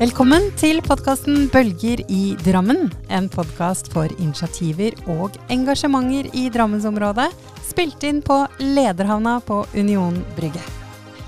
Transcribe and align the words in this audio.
Velkommen 0.00 0.46
til 0.56 0.78
podkasten 0.80 1.50
Bølger 1.52 2.00
i 2.08 2.32
Drammen. 2.40 2.86
En 3.12 3.26
podkast 3.28 3.90
for 3.92 4.08
initiativer 4.16 4.94
og 5.12 5.34
engasjementer 5.52 6.30
i 6.40 6.46
Drammensområdet. 6.48 7.26
Spilt 7.68 8.06
inn 8.08 8.22
på 8.24 8.38
Lederhavna 8.62 9.34
på 9.44 9.58
Union 9.76 10.16
Brygge. 10.38 10.62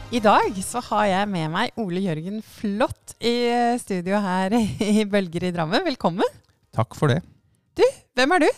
I 0.08 0.22
dag 0.24 0.56
så 0.64 0.80
har 0.86 1.04
jeg 1.10 1.28
med 1.34 1.52
meg 1.52 1.76
Ole 1.84 2.00
Jørgen 2.06 2.40
Flått 2.40 3.12
i 3.20 3.52
studio 3.82 4.22
her 4.24 4.56
i 4.56 5.04
Bølger 5.04 5.50
i 5.50 5.52
Drammen. 5.52 5.84
Velkommen. 5.90 6.40
Takk 6.72 6.96
for 6.96 7.12
det. 7.12 7.20
Du, 7.76 7.84
hvem 8.16 8.34
er 8.38 8.46
du? 8.46 8.48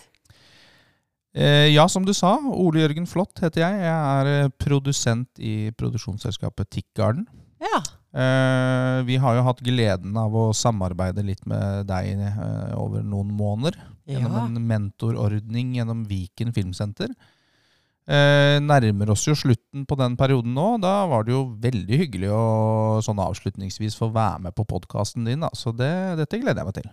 Eh, 1.34 1.74
ja, 1.74 1.88
som 1.90 2.06
du 2.06 2.14
sa, 2.14 2.36
Ole 2.38 2.84
Jørgen 2.86 3.10
Flått 3.10 3.42
heter 3.42 3.66
jeg. 3.66 3.82
Jeg 3.82 4.38
er 4.38 4.54
produsent 4.62 5.42
i 5.42 5.74
produksjonsselskapet 5.74 6.70
Tick 6.70 6.92
Garden. 6.94 7.26
Ja. 7.58 7.82
Eh, 8.14 8.98
vi 9.08 9.16
har 9.18 9.34
jo 9.34 9.42
hatt 9.42 9.62
gleden 9.66 10.14
av 10.20 10.34
å 10.38 10.52
samarbeide 10.54 11.24
litt 11.26 11.42
med 11.50 11.88
deg 11.90 12.12
eh, 12.22 12.74
over 12.78 13.02
noen 13.02 13.32
måneder. 13.34 13.74
Gjennom 14.06 14.36
Ja. 14.36 14.44
en 14.46 14.66
mentorordning 14.68 15.74
gjennom 15.74 16.04
Viken 16.06 16.52
Filmsenter. 16.54 17.10
Eh, 18.06 18.60
nærmer 18.60 19.10
oss 19.10 19.24
jo 19.26 19.32
slutten 19.34 19.86
på 19.88 19.96
den 19.96 20.14
perioden 20.16 20.54
nå. 20.54 20.78
Da 20.80 21.06
var 21.10 21.24
det 21.24 21.32
jo 21.32 21.56
veldig 21.58 21.98
hyggelig 22.04 22.30
å 22.30 23.00
sånn 23.02 23.18
avslutningsvis 23.18 23.96
få 23.98 24.12
være 24.12 24.42
med 24.46 24.54
på 24.54 24.66
podkasten 24.68 25.24
din. 25.24 25.40
Så 25.56 25.72
det, 25.74 25.90
dette 26.20 26.38
gleder 26.38 26.62
jeg 26.62 26.70
meg 26.70 26.74
til. 26.74 26.90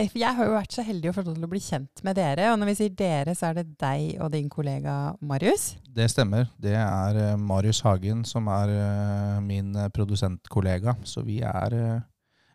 Jeg 0.00 0.36
har 0.36 0.46
jo 0.46 0.54
vært 0.54 0.74
så 0.74 0.82
heldig 0.84 1.10
å 1.10 1.14
få 1.14 1.22
lov 1.24 1.36
til 1.36 1.46
å 1.46 1.50
bli 1.50 1.60
kjent 1.62 2.02
med 2.06 2.16
dere. 2.16 2.50
Og 2.52 2.58
når 2.60 2.70
vi 2.70 2.76
sier 2.78 2.92
dere, 2.96 3.34
så 3.36 3.50
er 3.50 3.60
det 3.60 3.66
deg 3.80 4.20
og 4.22 4.30
din 4.32 4.48
kollega 4.52 4.96
Marius. 5.26 5.74
Det 5.84 6.06
stemmer. 6.12 6.48
Det 6.60 6.74
er 6.78 7.18
eh, 7.20 7.38
Marius 7.40 7.82
Hagen 7.84 8.22
som 8.28 8.48
er 8.52 8.72
eh, 8.74 9.40
min 9.44 9.74
eh, 9.76 9.90
produsentkollega. 9.92 10.96
Så 11.04 11.24
vi 11.26 11.40
er, 11.44 11.76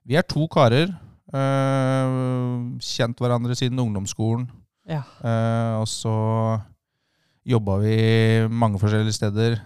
vi 0.05 0.17
er 0.17 0.25
to 0.27 0.47
karer. 0.51 0.93
kjent 2.85 3.19
hverandre 3.19 3.55
siden 3.57 3.81
ungdomsskolen. 3.81 4.45
Ja. 4.87 5.01
Og 5.81 5.87
så 5.89 6.13
jobba 7.45 7.79
vi 7.81 7.95
mange 8.47 8.79
forskjellige 8.79 9.17
steder 9.17 9.57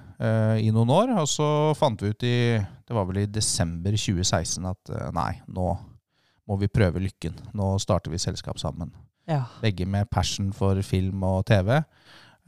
i 0.64 0.72
noen 0.72 0.90
år. 0.90 1.14
Og 1.20 1.28
så 1.30 1.76
fant 1.78 2.02
vi 2.02 2.10
ut 2.10 2.24
i 2.24 2.58
Det 2.58 2.96
var 2.96 3.06
vel 3.06 3.22
i 3.22 3.30
desember 3.30 3.92
2016 3.92 4.66
at 4.66 4.96
nei, 5.14 5.34
nå 5.52 5.76
må 6.50 6.58
vi 6.60 6.72
prøve 6.72 7.02
lykken. 7.04 7.38
Nå 7.58 7.76
starter 7.82 8.12
vi 8.14 8.22
selskap 8.22 8.60
sammen. 8.62 8.92
ja. 9.30 9.44
Begge 9.62 9.86
med 9.86 10.10
passion 10.10 10.50
for 10.54 10.82
film 10.82 11.24
og 11.24 11.46
TV. 11.46 11.78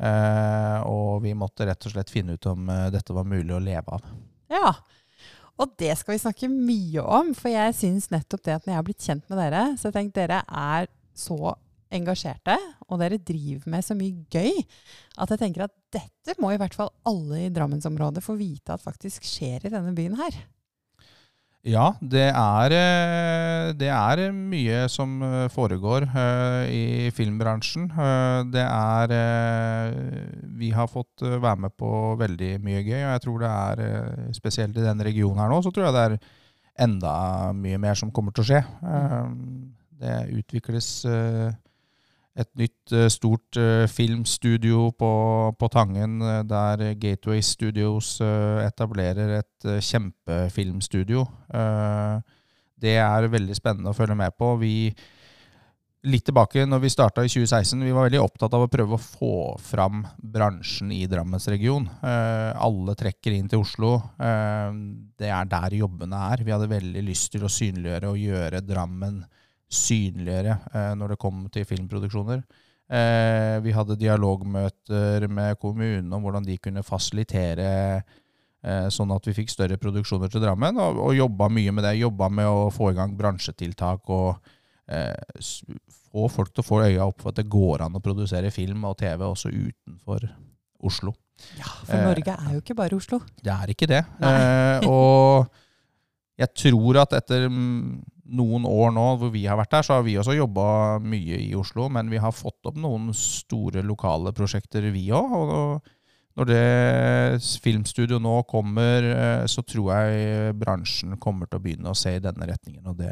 Eh, 0.01 0.79
og 0.89 1.21
vi 1.21 1.35
måtte 1.37 1.67
rett 1.69 1.85
og 1.85 1.93
slett 1.93 2.09
finne 2.09 2.33
ut 2.33 2.47
om 2.49 2.69
eh, 2.73 2.87
dette 2.93 3.13
var 3.13 3.27
mulig 3.27 3.53
å 3.53 3.61
leve 3.61 3.99
av. 3.99 4.07
Ja. 4.49 4.71
Og 5.61 5.75
det 5.77 5.93
skal 5.99 6.15
vi 6.15 6.23
snakke 6.23 6.49
mye 6.49 7.03
om, 7.05 7.35
for 7.37 7.53
jeg 7.53 7.75
syns 7.77 8.09
nettopp 8.09 8.41
det 8.47 8.55
at 8.55 8.65
når 8.65 8.73
jeg 8.73 8.79
har 8.79 8.87
blitt 8.87 9.05
kjent 9.05 9.27
med 9.29 9.37
dere, 9.37 9.65
så 9.77 9.89
jeg 9.89 9.97
tenkte 9.99 10.23
dere 10.23 10.39
er 10.47 10.89
så 11.13 11.53
engasjerte, 11.91 12.55
og 12.87 13.01
dere 13.01 13.19
driver 13.21 13.69
med 13.69 13.85
så 13.85 13.97
mye 13.99 14.23
gøy, 14.31 14.63
at 15.21 15.33
jeg 15.33 15.41
tenker 15.43 15.67
at 15.67 15.75
dette 15.93 16.37
må 16.41 16.53
i 16.53 16.57
hvert 16.57 16.75
fall 16.77 16.89
alle 17.05 17.43
i 17.43 17.51
Drammensområdet 17.53 18.23
få 18.25 18.37
vite 18.39 18.73
at 18.73 18.81
faktisk 18.81 19.27
skjer 19.27 19.67
i 19.67 19.73
denne 19.73 19.93
byen 19.93 20.15
her. 20.17 20.39
Ja, 21.61 21.91
det 22.01 22.23
er, 22.33 22.73
eh, 22.73 23.71
det 23.77 23.89
er 23.93 24.31
mye 24.33 24.87
som 24.89 25.19
eh, 25.21 25.47
foregår 25.53 26.07
eh, 26.09 26.71
i 26.73 27.11
filmbransjen. 27.13 27.85
Det 28.49 28.63
er 28.65 29.13
Vi 30.57 30.71
har 30.73 30.89
fått 30.89 31.21
være 31.21 31.67
med 31.67 31.75
på 31.77 32.15
veldig 32.17 32.55
mye 32.65 32.81
gøy, 32.81 33.03
og 33.03 33.11
jeg 33.13 33.21
tror 33.27 33.39
det 33.43 33.51
er 33.51 34.33
spesielt 34.33 34.77
i 34.77 34.85
denne 34.87 35.05
regionen 35.05 35.37
her 35.37 35.49
nå, 35.53 35.61
så 35.61 35.69
tror 35.73 35.85
jeg 35.89 35.93
det 35.97 36.05
er 36.07 36.17
enda 36.81 37.13
mye 37.53 37.77
mer 37.77 37.93
som 37.99 38.09
kommer 38.11 38.33
til 38.33 38.41
å 38.41 38.49
skje. 38.49 38.63
Eh, 38.81 39.29
Det 40.01 40.17
utvikles 40.33 40.87
et 42.39 42.49
nytt 42.55 42.93
eh, 42.95 43.09
stort 43.11 43.59
eh, 43.59 43.85
filmstudio 43.91 44.91
på, 44.95 45.11
på 45.59 45.69
Tangen, 45.71 46.19
eh, 46.23 46.43
der 46.47 46.93
Gateway 46.99 47.41
Studios 47.43 48.19
etablerer 48.21 49.39
et 49.41 49.71
kjempefilmstudio. 49.83 51.25
Det 52.81 52.93
er 52.97 53.27
veldig 53.29 53.55
spennende 53.57 53.91
å 53.91 53.97
følge 53.97 54.15
med 54.17 54.33
på. 54.39 54.55
Vi, 54.61 54.73
litt 56.07 56.25
tilbake 56.25 56.63
når 56.65 56.81
vi 56.85 56.93
starta 56.93 57.25
i 57.25 57.29
2016, 57.29 57.83
vi 57.83 57.93
var 57.93 58.07
veldig 58.07 58.23
opptatt 58.23 58.55
av 58.57 58.65
å 58.65 58.71
prøve 58.71 58.97
å 58.97 59.03
få 59.03 59.33
fram 59.61 60.01
bransjen 60.17 60.93
i 60.95 61.03
Drammensregionen. 61.11 61.91
Eh, 61.99 62.49
alle 62.55 62.95
trekker 62.97 63.35
inn 63.35 63.51
til 63.51 63.65
Oslo. 63.65 63.97
Det 64.17 65.29
er 65.29 65.51
der 65.51 65.77
jobbene 65.83 66.25
er. 66.31 66.47
Vi 66.47 66.55
hadde 66.55 66.71
veldig 66.71 67.05
lyst 67.11 67.35
til 67.35 67.45
å 67.45 67.51
synliggjøre 67.51 68.15
og 68.15 68.23
gjøre 68.23 68.65
Drammen 68.65 69.21
synligere 69.71 70.57
eh, 70.73 70.91
når 70.99 71.13
det 71.13 71.21
kom 71.21 71.45
til 71.53 71.65
filmproduksjoner. 71.67 72.43
Eh, 72.91 73.57
vi 73.63 73.71
hadde 73.71 73.99
dialogmøter 73.99 75.27
med 75.31 75.59
kommunen 75.61 76.11
om 76.11 76.25
hvordan 76.25 76.43
de 76.47 76.57
kunne 76.59 76.83
fasilitere 76.83 77.69
eh, 78.01 78.87
sånn 78.91 79.13
at 79.15 79.29
vi 79.29 79.35
fikk 79.37 79.53
større 79.53 79.79
produksjoner 79.79 80.31
til 80.31 80.43
Drammen, 80.43 80.79
og, 80.81 80.99
og 81.07 81.15
jobba 81.15 81.47
mye 81.53 81.71
med 81.75 81.87
det. 81.87 81.95
Jobba 82.01 82.27
med 82.33 82.51
å 82.51 82.67
få 82.73 82.91
i 82.91 82.97
gang 82.99 83.15
bransjetiltak 83.19 84.11
og 84.11 84.51
eh, 84.91 85.15
få 86.11 86.27
folk 86.31 86.51
til 86.51 86.65
å 86.65 86.67
få 86.67 86.83
øya 86.89 87.07
opp 87.07 87.23
for 87.23 87.31
at 87.31 87.39
det 87.39 87.47
går 87.51 87.85
an 87.87 87.95
å 87.95 88.03
produsere 88.03 88.51
film 88.51 88.83
og 88.89 88.99
TV 88.99 89.23
også 89.29 89.53
utenfor 89.53 90.27
Oslo. 90.83 91.15
Ja, 91.57 91.69
For 91.85 91.95
Eh, 91.95 92.05
Norge 92.05 92.35
er 92.35 92.53
jo 92.53 92.61
ikke 92.61 92.77
bare 92.77 92.97
Oslo. 92.97 93.21
Det 93.41 93.53
er 93.53 93.71
ikke 93.73 93.87
det. 93.89 94.03
Eh, 94.19 94.87
og 94.89 95.47
jeg 96.41 96.53
tror 96.57 97.01
at 97.03 97.15
etter 97.19 97.47
mm, 97.51 98.01
noen 98.37 98.65
år 98.67 98.93
nå 98.95 99.07
hvor 99.21 99.31
vi 99.33 99.45
har 99.49 99.59
vært 99.59 99.73
der, 99.75 99.85
så 99.85 99.97
har 99.97 100.05
vi 100.07 100.17
også 100.19 100.35
jobba 100.37 100.65
mye 101.03 101.39
i 101.43 101.51
Oslo, 101.57 101.89
men 101.91 102.11
vi 102.11 102.21
har 102.21 102.35
fått 102.35 102.69
opp 102.69 102.79
noen 102.79 103.11
store 103.15 103.83
lokale 103.85 104.33
prosjekter, 104.35 104.87
vi 104.93 105.09
òg. 105.15 105.35
Og 105.35 105.91
når 106.39 106.47
det 106.47 107.51
filmstudio 107.63 108.21
nå 108.23 108.37
kommer, 108.49 109.03
eh, 109.11 109.45
så 109.51 109.63
tror 109.67 109.93
jeg 109.93 110.57
bransjen 110.59 111.19
kommer 111.21 111.49
til 111.49 111.59
å 111.59 111.63
begynne 111.63 111.91
å 111.91 111.97
se 111.97 112.15
i 112.15 112.23
denne 112.23 112.47
retningen, 112.47 112.85
og 112.87 113.01
det, 113.01 113.11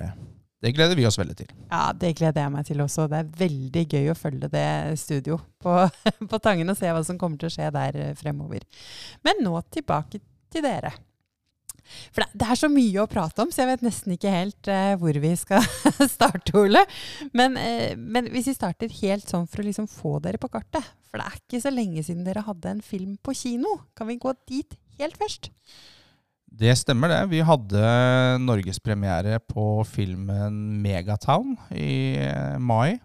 det 0.64 0.72
gleder 0.76 0.98
vi 0.98 1.08
oss 1.08 1.20
veldig 1.20 1.36
til. 1.42 1.52
Ja, 1.68 1.90
det 1.96 2.14
gleder 2.20 2.46
jeg 2.46 2.54
meg 2.56 2.66
til 2.68 2.82
også. 2.84 3.10
Det 3.12 3.20
er 3.20 3.36
veldig 3.44 3.86
gøy 3.92 4.10
å 4.14 4.18
følge 4.18 4.52
det 4.52 4.70
studio 5.00 5.40
på, 5.62 5.76
på 6.32 6.42
Tangen 6.44 6.72
og 6.72 6.80
se 6.80 6.96
hva 6.96 7.04
som 7.08 7.20
kommer 7.20 7.40
til 7.42 7.52
å 7.52 7.54
skje 7.58 7.70
der 7.76 8.02
eh, 8.08 8.16
fremover. 8.20 8.66
Men 9.28 9.44
nå 9.44 9.60
tilbake 9.68 10.24
til 10.50 10.66
dere. 10.66 10.96
For 12.14 12.26
det, 12.34 12.48
er 12.48 12.60
så 12.60 12.70
mye 12.72 13.04
å 13.04 13.10
prate 13.10 13.44
om, 13.44 13.52
så 13.54 13.64
jeg 13.64 13.72
vet 13.74 13.86
nesten 13.86 14.16
ikke 14.16 14.34
helt 14.34 14.72
uh, 14.72 14.94
hvor 15.02 15.20
vi 15.24 15.34
skal 15.40 15.66
starte, 16.16 16.56
Ole. 16.60 16.84
Men, 17.36 17.58
uh, 17.60 17.94
men 17.98 18.32
hvis 18.34 18.50
vi 18.52 18.58
starter 18.58 18.98
helt 19.02 19.30
sånn 19.30 19.48
for 19.50 19.64
å 19.64 19.68
liksom 19.68 19.90
få 19.92 20.18
dere 20.24 20.42
på 20.42 20.52
kartet 20.52 20.86
For 21.10 21.22
det 21.22 21.28
er 21.28 21.40
ikke 21.40 21.64
så 21.64 21.74
lenge 21.74 22.04
siden 22.06 22.28
dere 22.28 22.46
hadde 22.48 22.76
en 22.76 22.84
film 22.86 23.16
på 23.24 23.36
kino. 23.38 23.80
Kan 23.98 24.12
vi 24.12 24.20
gå 24.22 24.34
dit 24.50 24.78
helt 25.00 25.18
først? 25.20 25.52
Det 26.50 26.74
stemmer 26.76 27.12
det. 27.12 27.20
Vi 27.32 27.44
hadde 27.46 27.82
norgespremiere 28.42 29.38
på 29.46 29.84
filmen 29.88 30.82
Megatown 30.82 31.54
i 31.78 32.18
eh, 32.26 32.58
mai. 32.58 32.98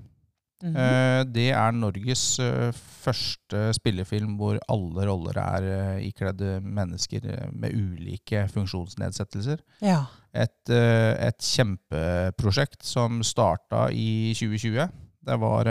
Mhm. 0.65 0.77
Eh, 0.77 1.25
Det 1.29 1.51
er 1.53 1.73
Norges 1.77 2.39
eh, 2.41 2.73
første 2.73 3.69
spillefilm 3.77 4.37
hvor 4.39 4.59
alle 4.73 5.07
roller 5.11 5.37
er 5.43 5.67
eh, 5.69 6.09
ikledd 6.09 6.41
mennesker 6.65 7.27
med 7.53 7.75
ulike 7.77 8.47
funksjonsnedsettelser. 8.49 9.61
Ja. 9.85 10.05
Et, 10.35 10.71
et 10.73 11.39
kjempeprosjekt 11.39 12.83
som 12.83 13.21
starta 13.23 13.87
i 13.93 14.33
2020. 14.35 14.89
Det 15.25 15.37
var, 15.41 15.69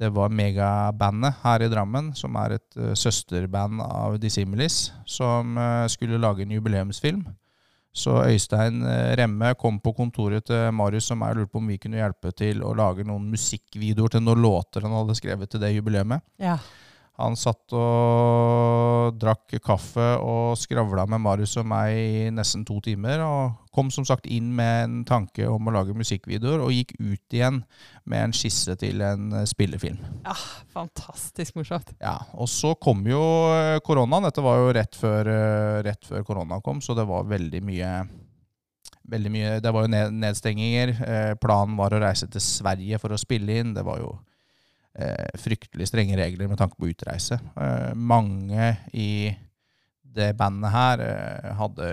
det 0.00 0.08
var 0.16 0.32
Megabandet 0.32 1.42
her 1.42 1.66
i 1.66 1.68
Drammen, 1.68 2.14
som 2.16 2.38
er 2.40 2.56
et 2.56 2.78
søsterband 2.96 3.82
av 3.84 4.16
Dissimilis, 4.22 4.94
som 5.04 5.60
skulle 5.92 6.18
lage 6.18 6.46
en 6.46 6.56
jubileumsfilm. 6.56 7.26
Så 7.90 8.20
Øystein 8.22 8.84
eh, 8.86 9.14
Remme 9.18 9.54
kom 9.58 9.80
på 9.82 9.92
kontoret 9.96 10.46
til 10.46 10.68
Marius 10.76 11.08
som 11.10 11.24
jeg 11.26 11.38
lurte 11.38 11.52
på 11.52 11.58
om 11.58 11.72
vi 11.72 11.78
kunne 11.82 11.98
hjelpe 11.98 12.30
til 12.36 12.62
å 12.62 12.74
lage 12.78 13.06
noen 13.06 13.26
musikkvideoer 13.32 14.14
til 14.14 14.22
noen 14.22 14.44
låter 14.44 14.86
han 14.86 14.94
hadde 14.94 15.18
skrevet 15.18 15.50
til 15.50 15.62
det 15.62 15.74
jubileet. 15.74 16.20
ja. 16.38 16.58
Han 17.20 17.36
satt 17.36 17.74
og 17.76 19.16
drakk 19.20 19.58
kaffe 19.64 20.06
og 20.24 20.56
skravla 20.58 21.04
med 21.10 21.20
Marius 21.22 21.56
og 21.60 21.66
meg 21.68 21.96
i 21.96 22.22
nesten 22.34 22.64
to 22.68 22.78
timer. 22.84 23.20
Og 23.24 23.74
kom 23.74 23.90
som 23.94 24.06
sagt 24.08 24.26
inn 24.30 24.48
med 24.56 24.84
en 24.84 24.96
tanke 25.08 25.46
om 25.48 25.68
å 25.68 25.74
lage 25.74 25.94
musikkvideoer, 25.96 26.62
og 26.64 26.72
gikk 26.74 26.96
ut 26.98 27.36
igjen 27.36 27.60
med 28.08 28.24
en 28.24 28.34
skisse 28.36 28.74
til 28.80 29.04
en 29.04 29.34
spillefilm. 29.48 30.00
Ja, 30.24 30.34
Fantastisk 30.74 31.58
morsomt. 31.58 31.92
Ja, 32.00 32.16
Og 32.34 32.48
så 32.50 32.72
kom 32.80 33.04
jo 33.08 33.20
eh, 33.52 33.76
koronaen. 33.84 34.26
Dette 34.28 34.44
var 34.44 34.62
jo 34.62 34.72
rett 34.76 34.96
før, 34.98 35.28
eh, 35.30 35.82
rett 35.86 36.08
før 36.08 36.24
koronaen 36.26 36.64
kom, 36.64 36.80
så 36.82 36.96
det 36.98 37.06
var 37.10 37.28
veldig 37.30 37.62
mye 37.66 37.92
Veldig 39.10 39.30
mye, 39.32 39.54
Det 39.58 39.70
var 39.74 39.86
jo 39.86 39.90
nedstenginger. 40.14 40.90
Eh, 41.02 41.32
planen 41.42 41.74
var 41.74 41.90
å 41.90 41.98
reise 41.98 42.28
til 42.30 42.42
Sverige 42.44 42.98
for 43.02 43.10
å 43.10 43.18
spille 43.18 43.56
inn. 43.58 43.72
Det 43.74 43.82
var 43.82 43.98
jo 43.98 44.12
eh, 44.14 44.29
fryktelig 45.38 45.86
strenge 45.88 46.18
regler 46.18 46.50
med 46.50 46.58
tanke 46.58 46.76
på 46.78 46.90
utreise. 46.90 47.38
Eh, 47.56 47.92
mange 47.94 48.72
i 48.92 49.30
det 50.10 50.32
bandet 50.38 50.72
her 50.74 51.04
eh, 51.04 51.50
hadde 51.58 51.88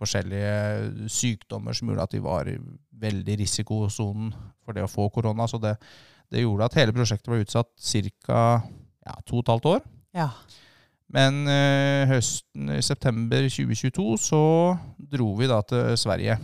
forskjellige 0.00 1.08
sykdommer 1.12 1.76
som 1.76 1.90
gjorde 1.90 2.06
at 2.08 2.16
de 2.16 2.22
var 2.24 2.48
i 2.50 2.56
veldig 3.04 3.38
risikosonen 3.42 4.32
for 4.64 4.76
det 4.76 4.84
å 4.84 4.90
få 4.90 5.08
korona. 5.12 5.46
Så 5.50 5.60
det, 5.62 5.76
det 6.32 6.44
gjorde 6.44 6.68
at 6.68 6.78
hele 6.80 6.94
prosjektet 6.96 7.30
var 7.30 7.44
utsatt 7.44 7.72
ca. 8.24 8.44
Ja, 9.04 9.18
to 9.28 9.38
og 9.38 9.44
et 9.44 9.52
halvt 9.52 9.70
år. 9.74 9.82
Ja. 10.16 10.30
Men 11.14 11.44
eh, 11.50 12.08
høsten 12.08 12.72
i 12.74 12.82
september 12.82 13.44
2022 13.44 14.06
så 14.24 14.42
dro 14.98 15.34
vi 15.38 15.50
da 15.50 15.60
til 15.68 15.92
Sverige. 16.00 16.38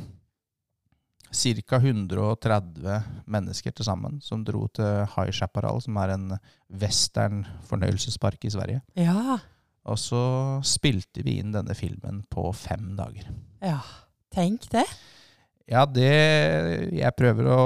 Ca. 1.30 1.78
130 1.78 3.24
mennesker 3.30 3.74
til 3.74 3.86
sammen 3.86 4.18
som 4.24 4.42
dro 4.44 4.66
til 4.74 5.06
High 5.14 5.32
Chaparral, 5.32 5.80
som 5.82 5.96
er 6.02 6.14
en 6.16 6.28
western 6.82 7.44
fornøyelsespark 7.70 8.44
i 8.44 8.52
Sverige. 8.52 8.82
Ja. 8.98 9.38
Og 9.86 9.98
så 9.98 10.22
spilte 10.66 11.22
vi 11.24 11.38
inn 11.40 11.54
denne 11.54 11.74
filmen 11.78 12.24
på 12.30 12.50
fem 12.56 12.94
dager. 12.98 13.30
ja. 13.62 13.80
Tenk 14.30 14.68
det. 14.70 14.84
Ja, 15.66 15.80
det 15.86 16.10
Jeg 16.94 17.14
prøver 17.18 17.48
å 17.50 17.62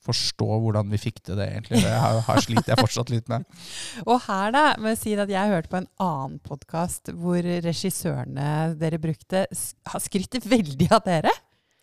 forstå 0.00 0.46
hvordan 0.62 0.88
vi 0.88 1.00
fikk 1.00 1.18
til 1.20 1.36
det, 1.36 1.50
egentlig. 1.52 1.82
Det 1.84 1.92
har, 1.92 2.22
har 2.24 2.40
slitt 2.40 2.70
jeg 2.70 2.80
fortsatt 2.80 3.12
litt 3.12 3.28
med. 3.28 3.44
Og 4.08 4.16
her 4.24 4.54
da, 4.54 4.62
må 4.80 4.94
jeg 4.94 5.00
si 5.02 5.12
at 5.20 5.28
jeg 5.28 5.52
hørte 5.52 5.68
på 5.72 5.80
en 5.82 5.90
annen 6.00 6.38
podkast 6.40 7.12
hvor 7.20 7.44
regissørene 7.44 8.78
dere 8.80 9.00
brukte, 9.02 9.44
har 9.92 10.04
skrytt 10.04 10.40
veldig 10.48 10.88
av 10.96 11.04
dere. 11.04 11.34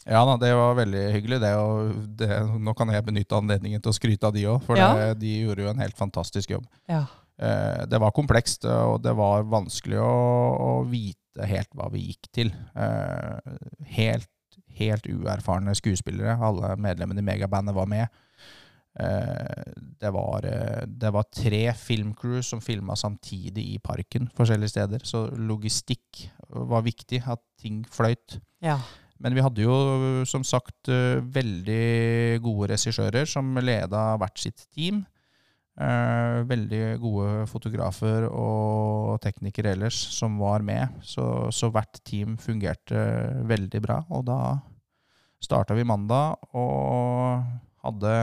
Ja 0.06 0.22
da, 0.28 0.38
det 0.40 0.54
var 0.56 0.76
veldig 0.78 1.06
hyggelig. 1.16 1.40
Det, 1.44 1.52
det, 2.22 2.28
nå 2.64 2.74
kan 2.78 2.92
jeg 2.94 3.06
benytte 3.08 3.36
anledningen 3.40 3.82
til 3.84 3.92
å 3.92 3.96
skryte 3.98 4.30
av 4.30 4.36
de 4.36 4.46
òg, 4.48 4.62
for 4.64 4.78
Ja. 4.80 4.92
det, 4.96 5.20
de 5.24 5.34
gjorde 5.42 5.66
jo 5.66 5.72
en 5.74 5.82
helt 5.84 5.98
fantastisk 5.98 6.54
jobb. 6.54 6.68
Ja. 6.88 7.06
Eh, 7.40 7.86
det 7.90 8.00
var 8.00 8.14
komplekst, 8.16 8.66
og 8.66 9.02
det 9.04 9.14
var 9.18 9.44
vanskelig 9.50 10.00
å, 10.00 10.14
å 10.58 10.72
vite 10.88 11.48
helt 11.50 11.70
hva 11.76 11.90
vi 11.94 12.06
gikk 12.12 12.30
til. 12.34 12.54
Eh, 12.76 13.58
helt, 13.98 14.30
helt 14.78 15.10
uerfarne 15.12 15.76
skuespillere. 15.78 16.38
Alle 16.40 16.76
medlemmene 16.80 17.20
i 17.22 17.28
megabandet 17.28 17.76
var 17.76 17.90
med. 17.92 18.08
Eh, 18.98 19.74
det, 20.02 20.10
var, 20.16 20.46
eh, 20.50 20.86
det 20.88 21.12
var 21.14 21.28
tre 21.30 21.74
filmcrew 21.78 22.40
som 22.42 22.62
filma 22.64 22.96
samtidig 22.98 23.68
i 23.76 23.78
parken 23.84 24.26
forskjellige 24.38 24.72
steder, 24.74 25.04
så 25.06 25.28
logistikk 25.38 26.24
var 26.50 26.82
viktig. 26.88 27.22
At 27.30 27.44
ting 27.62 27.84
fløyt. 27.92 28.40
Ja. 28.64 28.80
Men 29.24 29.34
vi 29.34 29.44
hadde 29.44 29.66
jo 29.66 29.76
som 30.30 30.44
sagt 30.46 30.90
eh, 30.94 31.20
veldig 31.22 32.40
gode 32.46 32.72
regissører 32.74 33.30
som 33.30 33.56
leda 33.62 34.10
hvert 34.22 34.42
sitt 34.42 34.68
team. 34.74 35.04
Eh, 35.78 36.40
veldig 36.50 36.82
gode 37.02 37.46
fotografer 37.52 38.26
og 38.30 39.20
teknikere 39.22 39.76
ellers 39.76 40.00
som 40.16 40.40
var 40.42 40.66
med. 40.66 41.00
Så, 41.06 41.52
så 41.54 41.70
hvert 41.74 42.02
team 42.06 42.38
fungerte 42.42 43.04
veldig 43.50 43.84
bra. 43.84 44.02
Og 44.10 44.26
da 44.30 44.40
starta 45.44 45.78
vi 45.78 45.86
mandag 45.86 46.38
og 46.58 47.46
hadde 47.86 48.14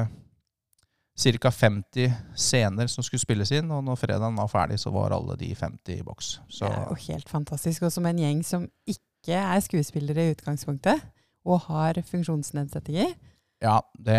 ca. 1.15 1.51
50 1.51 2.11
scener 2.35 2.91
som 2.91 3.07
skulle 3.07 3.23
spilles 3.23 3.55
inn. 3.55 3.71
Og 3.71 3.85
når 3.87 4.01
fredagen 4.03 4.39
var 4.39 4.51
ferdig, 4.51 4.81
så 4.83 4.91
var 4.95 5.15
alle 5.15 5.39
de 5.39 5.53
50 5.55 6.01
i 6.01 6.07
boks. 6.07 6.39
Så 6.49 6.67
Det 6.67 6.75
er 6.75 6.91
jo 6.91 7.03
helt 7.13 7.29
fantastisk. 7.31 7.87
Og 7.87 7.95
som 7.95 8.07
en 8.11 8.19
gjeng 8.19 8.43
som 8.43 8.67
ikke 8.87 9.14
er 9.33 9.61
skuespillere 9.65 10.27
i 10.29 10.35
utgangspunktet, 10.35 11.01
og 11.45 11.61
har 11.71 11.95
funksjonsnedsettinger. 12.05 13.15
Ja, 13.65 13.79
det, 13.97 14.19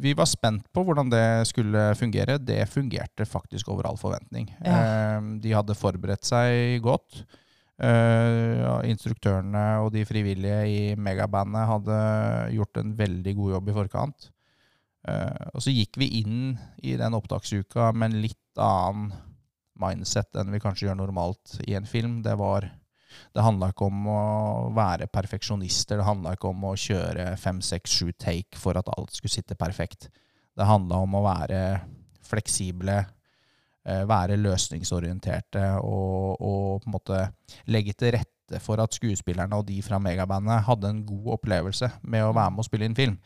vi 0.00 0.14
var 0.16 0.24
spent 0.30 0.64
på 0.72 0.84
hvordan 0.86 1.10
det 1.12 1.46
skulle 1.50 1.90
fungere. 1.98 2.38
Det 2.40 2.62
fungerte 2.70 3.26
faktisk 3.28 3.68
over 3.68 3.90
all 3.90 3.98
forventning. 4.00 4.48
Ja. 4.64 4.78
Eh, 5.18 5.20
De 5.42 5.52
hadde 5.52 5.76
forberedt 5.76 6.24
seg 6.24 6.80
godt. 6.82 7.24
Eh, 7.78 8.58
ja, 8.62 8.78
Instruktørene 8.88 9.82
og 9.84 9.92
de 9.92 10.04
frivillige 10.08 10.62
i 10.64 10.80
megabandet 10.96 11.68
hadde 11.68 11.98
gjort 12.56 12.80
en 12.80 12.96
veldig 12.98 13.34
god 13.36 13.52
jobb 13.58 13.68
i 13.68 13.76
forkant. 13.76 14.30
Eh, 15.08 15.46
Og 15.52 15.60
så 15.62 15.74
gikk 15.74 15.98
vi 16.00 16.08
inn 16.22 16.56
i 16.82 16.96
den 16.96 17.14
opptaksuka 17.14 17.92
med 17.92 18.12
en 18.14 18.22
litt 18.22 18.58
annen 18.58 19.12
mindset 19.78 20.34
enn 20.40 20.50
vi 20.50 20.58
kanskje 20.62 20.88
gjør 20.88 20.96
normalt 20.98 21.58
i 21.68 21.76
en 21.78 21.86
film. 21.86 22.22
Det 22.24 22.34
var 22.40 22.70
det 23.34 23.44
handla 23.44 23.70
ikke 23.72 23.88
om 23.88 24.08
å 24.12 24.22
være 24.76 25.08
perfeksjonister. 25.12 26.00
Det 26.00 26.06
handla 26.08 26.34
ikke 26.36 26.50
om 26.52 26.64
å 26.70 26.74
kjøre 26.78 27.30
fem, 27.40 27.60
seks, 27.64 27.98
sju 28.00 28.12
take 28.20 28.58
for 28.58 28.78
at 28.80 28.90
alt 28.96 29.14
skulle 29.16 29.32
sitte 29.34 29.58
perfekt. 29.58 30.08
Det 30.58 30.66
handla 30.66 31.02
om 31.04 31.14
å 31.18 31.22
være 31.26 31.60
fleksible, 32.28 32.98
eh, 33.86 34.02
være 34.08 34.36
løsningsorienterte 34.40 35.64
og, 35.82 36.36
og 36.40 36.82
på 36.82 36.90
en 36.90 36.96
måte 36.96 37.22
legge 37.72 37.94
til 37.98 38.12
rette 38.18 38.60
for 38.64 38.80
at 38.80 38.96
skuespillerne 38.96 39.56
og 39.60 39.66
de 39.68 39.76
fra 39.84 39.98
megabandet 40.00 40.64
hadde 40.64 40.88
en 40.88 41.02
god 41.06 41.34
opplevelse 41.36 41.90
med 42.08 42.24
å 42.24 42.32
være 42.32 42.54
med 42.54 42.62
og 42.64 42.68
spille 42.68 42.88
inn 42.88 42.96
film. 42.96 43.18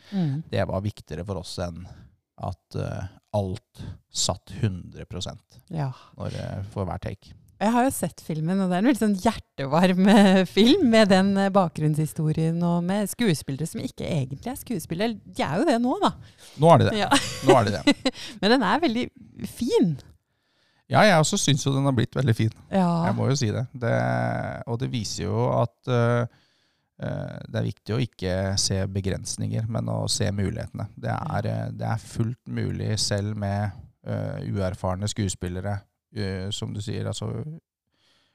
Det 0.51 0.65
var 0.67 0.83
viktigere 0.83 1.27
for 1.27 1.39
oss 1.43 1.57
enn 1.63 1.85
at 2.43 2.75
uh, 2.75 3.05
alt 3.39 3.83
satt 4.11 4.51
100 4.59 5.07
Ja. 5.71 5.93
når, 6.19 6.35
uh, 6.35 6.65
for 6.73 6.89
hver 6.89 6.99
take. 6.99 7.37
Jeg 7.63 7.71
har 7.77 7.85
jo 7.87 7.91
sett 7.95 8.23
filmen, 8.27 8.59
og 8.59 8.71
det 8.71 8.77
er 8.77 8.83
en 8.83 8.89
veldig 8.91 9.01
sånn 9.01 9.19
hjertevarm 9.23 10.09
film 10.57 10.87
med 10.91 11.13
den 11.13 11.33
eh, 11.39 11.51
bakgrunnshistorien 11.55 12.57
og 12.67 12.81
med 12.87 13.11
skuespillere 13.13 13.69
som 13.71 13.83
ikke 13.85 14.09
egentlig 14.09 14.51
er 14.51 14.59
skuespillere. 14.59 15.19
De 15.23 15.45
er 15.47 15.61
jo 15.61 15.69
det 15.69 15.77
nå, 15.83 15.93
da. 16.03 16.11
Nå 16.63 16.73
er 16.73 16.83
de 16.83 16.89
det. 16.89 16.97
Ja. 17.05 17.11
Nå 17.47 17.59
er 17.61 17.69
de 17.69 17.77
det. 17.77 18.13
Men 18.43 18.57
den 18.57 18.67
er 18.67 18.83
veldig 18.83 19.05
fin. 19.47 19.93
Ja, 20.91 21.05
jeg 21.07 21.23
også 21.23 21.39
syns 21.41 21.63
jo 21.65 21.73
den 21.77 21.87
har 21.87 21.95
blitt 21.97 22.19
veldig 22.19 22.35
fin. 22.37 22.53
Ja. 22.67 22.89
Jeg 23.07 23.17
må 23.17 23.31
jo 23.31 23.39
si 23.39 23.53
det. 23.55 23.65
det 23.81 23.95
og 24.67 24.81
det 24.83 24.91
viser 24.93 25.25
jo 25.29 25.47
at 25.55 25.89
øh, 25.89 26.27
det 26.99 27.61
er 27.61 27.69
viktig 27.69 27.95
å 27.95 28.03
ikke 28.03 28.35
se 28.61 28.83
begrensninger, 28.91 29.71
men 29.71 29.89
å 29.89 30.03
se 30.11 30.29
mulighetene. 30.35 30.91
Det 30.99 31.15
er, 31.15 31.49
det 31.79 31.89
er 31.95 32.03
fullt 32.03 32.43
mulig 32.51 32.93
selv 33.01 33.39
med 33.39 33.73
uh, 34.07 34.39
uerfarne 34.53 35.09
skuespillere, 35.11 35.81
som 36.53 36.73
du 36.75 36.81
sier. 36.81 37.07
altså 37.07 37.31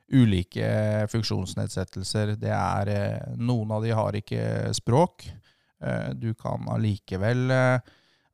Ulike 0.09 1.07
funksjonsnedsettelser. 1.12 2.35
Det 2.39 2.50
er, 2.53 2.88
øh, 2.94 3.38
noen 3.38 3.71
av 3.75 3.83
de 3.83 3.89
har 3.91 4.15
ikke 4.15 4.74
språk. 4.74 5.27
Eh, 5.81 6.13
Du 6.13 6.33
kan 6.33 6.63
allikevel 6.69 7.47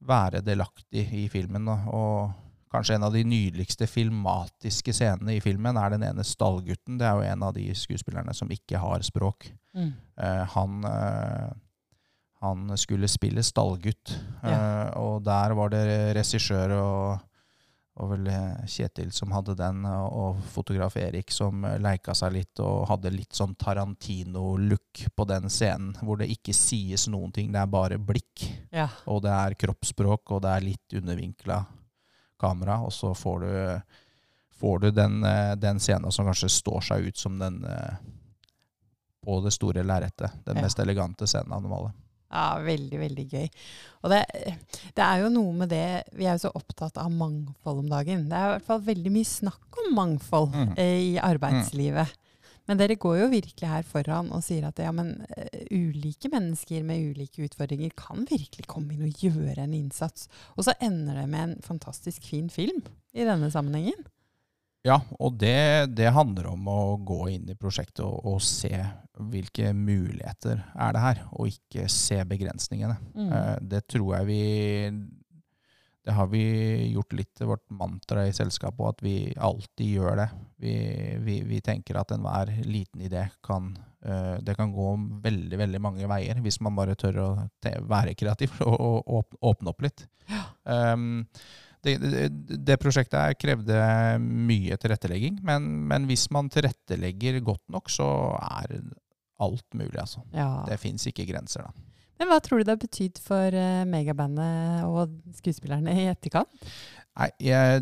være 0.06 0.42
delaktig 0.46 1.08
i 1.14 1.28
filmen. 1.30 1.66
Da, 1.66 1.80
og 1.92 2.32
Kanskje 2.74 2.96
en 2.96 3.04
av 3.04 3.14
de 3.14 3.22
nydeligste 3.24 3.86
filmatiske 3.86 4.94
scenene 4.98 5.36
i 5.36 5.40
filmen 5.40 5.78
er 5.78 5.92
den 5.94 6.02
ene 6.08 6.24
stallgutten. 6.26 6.98
Det 6.98 7.06
er 7.06 7.14
jo 7.20 7.28
en 7.32 7.44
av 7.44 7.54
de 7.54 7.68
skuespillerne 7.78 8.34
som 8.34 8.50
ikke 8.50 8.80
har 8.82 9.00
språk. 9.06 9.52
Mm. 9.78 9.92
Eh, 10.18 10.46
han, 10.56 10.80
eh, 10.84 11.52
han 12.42 12.74
skulle 12.76 13.08
spille 13.08 13.44
stallgutt, 13.46 14.16
Ja. 14.42 14.50
eh, 14.90 14.98
og 14.98 15.24
der 15.24 15.54
var 15.54 15.70
det 15.70 16.16
regissør 16.18 16.72
og, 16.82 17.20
og 18.02 18.10
vel 18.10 18.28
eh, 18.28 18.64
Kjetil 18.66 19.12
som 19.14 19.32
hadde 19.36 19.54
den, 19.60 19.84
og, 19.86 20.14
og 20.18 20.38
fotograf 20.56 20.96
Erik 20.98 21.30
som 21.32 21.64
eh, 21.68 21.76
leika 21.78 22.16
seg 22.18 22.34
litt 22.34 22.62
og 22.64 22.88
hadde 22.90 23.12
litt 23.14 23.38
sånn 23.38 23.54
Tarantino-look 23.62 25.04
på 25.16 25.26
den 25.30 25.46
scenen, 25.54 25.92
hvor 26.02 26.18
det 26.18 26.32
ikke 26.34 26.56
sies 26.58 27.06
noen 27.12 27.32
ting, 27.36 27.52
det 27.54 27.62
er 27.62 27.70
bare 27.70 28.00
blikk. 28.02 28.48
Ja. 28.74 28.88
Og 29.06 29.22
det 29.26 29.34
er 29.36 29.58
kroppsspråk, 29.62 30.32
og 30.34 30.42
det 30.46 30.56
er 30.56 30.66
litt 30.72 30.98
undervinkla 30.98 31.60
kamera, 32.42 32.80
og 32.82 32.92
så 32.92 33.14
får 33.16 33.46
du, 33.46 33.54
får 34.58 34.80
du 34.80 34.90
den, 34.98 35.20
eh, 35.30 35.54
den 35.62 35.80
scenen 35.80 36.12
som 36.12 36.26
kanskje 36.26 36.50
står 36.50 36.82
seg 36.90 37.12
ut 37.12 37.22
som 37.22 37.38
den 37.40 37.62
på 39.24 39.38
det 39.46 39.54
store 39.56 39.86
lerretet. 39.88 40.34
Den 40.44 40.58
Ja. 40.58 40.66
mest 40.66 40.80
elegante 40.84 41.28
scenen 41.30 41.54
av 41.54 41.62
dem 41.64 41.72
alle. 41.72 41.94
Ja, 42.34 42.48
veldig, 42.66 42.98
veldig 42.98 43.26
gøy. 43.30 43.48
Og 44.04 44.10
det, 44.10 44.24
det 44.98 45.04
er 45.06 45.22
jo 45.22 45.30
noe 45.30 45.54
med 45.54 45.70
det 45.70 45.84
Vi 46.18 46.26
er 46.26 46.34
jo 46.34 46.48
så 46.48 46.52
opptatt 46.58 46.98
av 46.98 47.12
mangfold 47.14 47.84
om 47.84 47.92
dagen. 47.92 48.26
Det 48.32 48.34
er 48.40 48.48
i 48.50 48.54
hvert 48.58 48.66
fall 48.72 48.82
veldig 48.88 49.12
mye 49.14 49.30
snakk 49.30 49.80
om 49.84 49.94
mangfold 50.00 50.50
Mm. 50.58 50.74
eh, 50.82 51.00
i 51.14 51.16
arbeidslivet. 51.22 52.16
Men 52.68 52.80
dere 52.80 52.96
går 52.96 53.18
jo 53.20 53.26
virkelig 53.28 53.68
her 53.68 53.84
foran 53.84 54.30
og 54.32 54.40
sier 54.46 54.64
at 54.70 54.78
ja, 54.80 54.92
men 54.96 55.26
eh, 55.36 55.66
ulike 55.76 56.30
mennesker 56.32 56.84
med 56.88 57.10
ulike 57.12 57.44
utfordringer 57.44 57.92
kan 58.00 58.24
virkelig 58.30 58.66
komme 58.72 58.94
inn 58.96 59.04
og 59.04 59.20
gjøre 59.20 59.66
en 59.66 59.74
innsats. 59.76 60.30
Og 60.58 60.64
så 60.66 60.74
ender 60.80 61.20
det 61.22 61.28
med 61.30 61.44
en 61.50 61.56
fantastisk 61.62 62.24
fin 62.24 62.48
film 62.50 62.80
i 63.14 63.26
denne 63.28 63.52
sammenhengen. 63.52 64.00
Ja, 64.84 64.98
og 65.16 65.38
det, 65.40 65.96
det 65.96 66.12
handler 66.12 66.50
om 66.52 66.68
å 66.68 66.80
gå 67.00 67.22
inn 67.32 67.48
i 67.48 67.56
prosjektet 67.56 68.04
og, 68.04 68.20
og 68.28 68.42
se 68.44 68.76
hvilke 69.32 69.72
muligheter 69.78 70.60
er 70.74 70.96
det 70.96 71.04
her, 71.04 71.22
og 71.32 71.52
ikke 71.52 71.86
se 71.92 72.18
begrensningene. 72.28 72.98
Mm. 73.16 73.30
Eh, 73.30 73.58
Det 73.76 73.84
tror 73.88 74.18
jeg 74.18 74.28
vi 74.28 74.42
Det 76.04 76.12
har 76.18 76.28
vi 76.28 76.44
gjort 76.92 77.14
litt 77.16 77.32
til 77.38 77.48
vårt 77.48 77.64
mantra 77.72 78.26
i 78.28 78.34
selskapet, 78.36 78.84
at 78.90 79.04
vi 79.06 79.34
alltid 79.40 79.88
gjør 79.88 80.18
det. 80.20 80.30
Vi, 80.60 80.74
vi, 81.24 81.38
vi 81.48 81.62
tenker 81.64 82.02
at 82.02 82.12
enhver 82.12 82.52
liten 82.68 83.06
idé 83.08 83.30
kan 83.42 83.72
eh, 84.04 84.36
Det 84.44 84.58
kan 84.60 84.74
gå 84.76 84.90
veldig 85.24 85.62
veldig 85.64 85.80
mange 85.80 86.10
veier, 86.12 86.44
hvis 86.44 86.60
man 86.60 86.76
bare 86.76 87.00
tør 87.00 87.22
å 87.24 87.30
være 87.88 88.18
kreativ 88.20 88.60
og, 88.68 89.08
og 89.08 89.40
åpne 89.40 89.72
opp 89.72 89.88
litt. 89.88 90.10
Um, 90.68 91.24
det, 91.84 91.96
det, 92.02 92.58
det 92.68 92.80
prosjektet 92.82 93.20
her 93.20 93.38
krevde 93.40 93.80
mye 94.24 94.78
tilrettelegging, 94.80 95.40
men, 95.46 95.70
men 95.90 96.08
hvis 96.10 96.30
man 96.34 96.52
tilrettelegger 96.54 97.42
godt 97.46 97.64
nok, 97.74 97.92
så 97.92 98.08
er 98.40 98.78
alt 99.44 99.68
mulig, 99.76 99.98
altså. 100.00 100.24
Ja. 100.34 100.64
Det 100.68 100.80
fins 100.82 101.08
ikke 101.10 101.28
grenser, 101.30 101.68
da. 101.68 101.90
Men 102.22 102.30
hva 102.30 102.38
tror 102.40 102.62
du 102.62 102.68
det 102.68 102.76
har 102.76 102.82
betydd 102.84 103.20
for 103.20 103.56
eh, 103.58 103.86
megabandet 103.90 104.86
og 104.88 105.16
skuespillerne 105.36 105.96
i 105.98 106.06
etterkant? 106.12 106.62
Nei, 107.14 107.30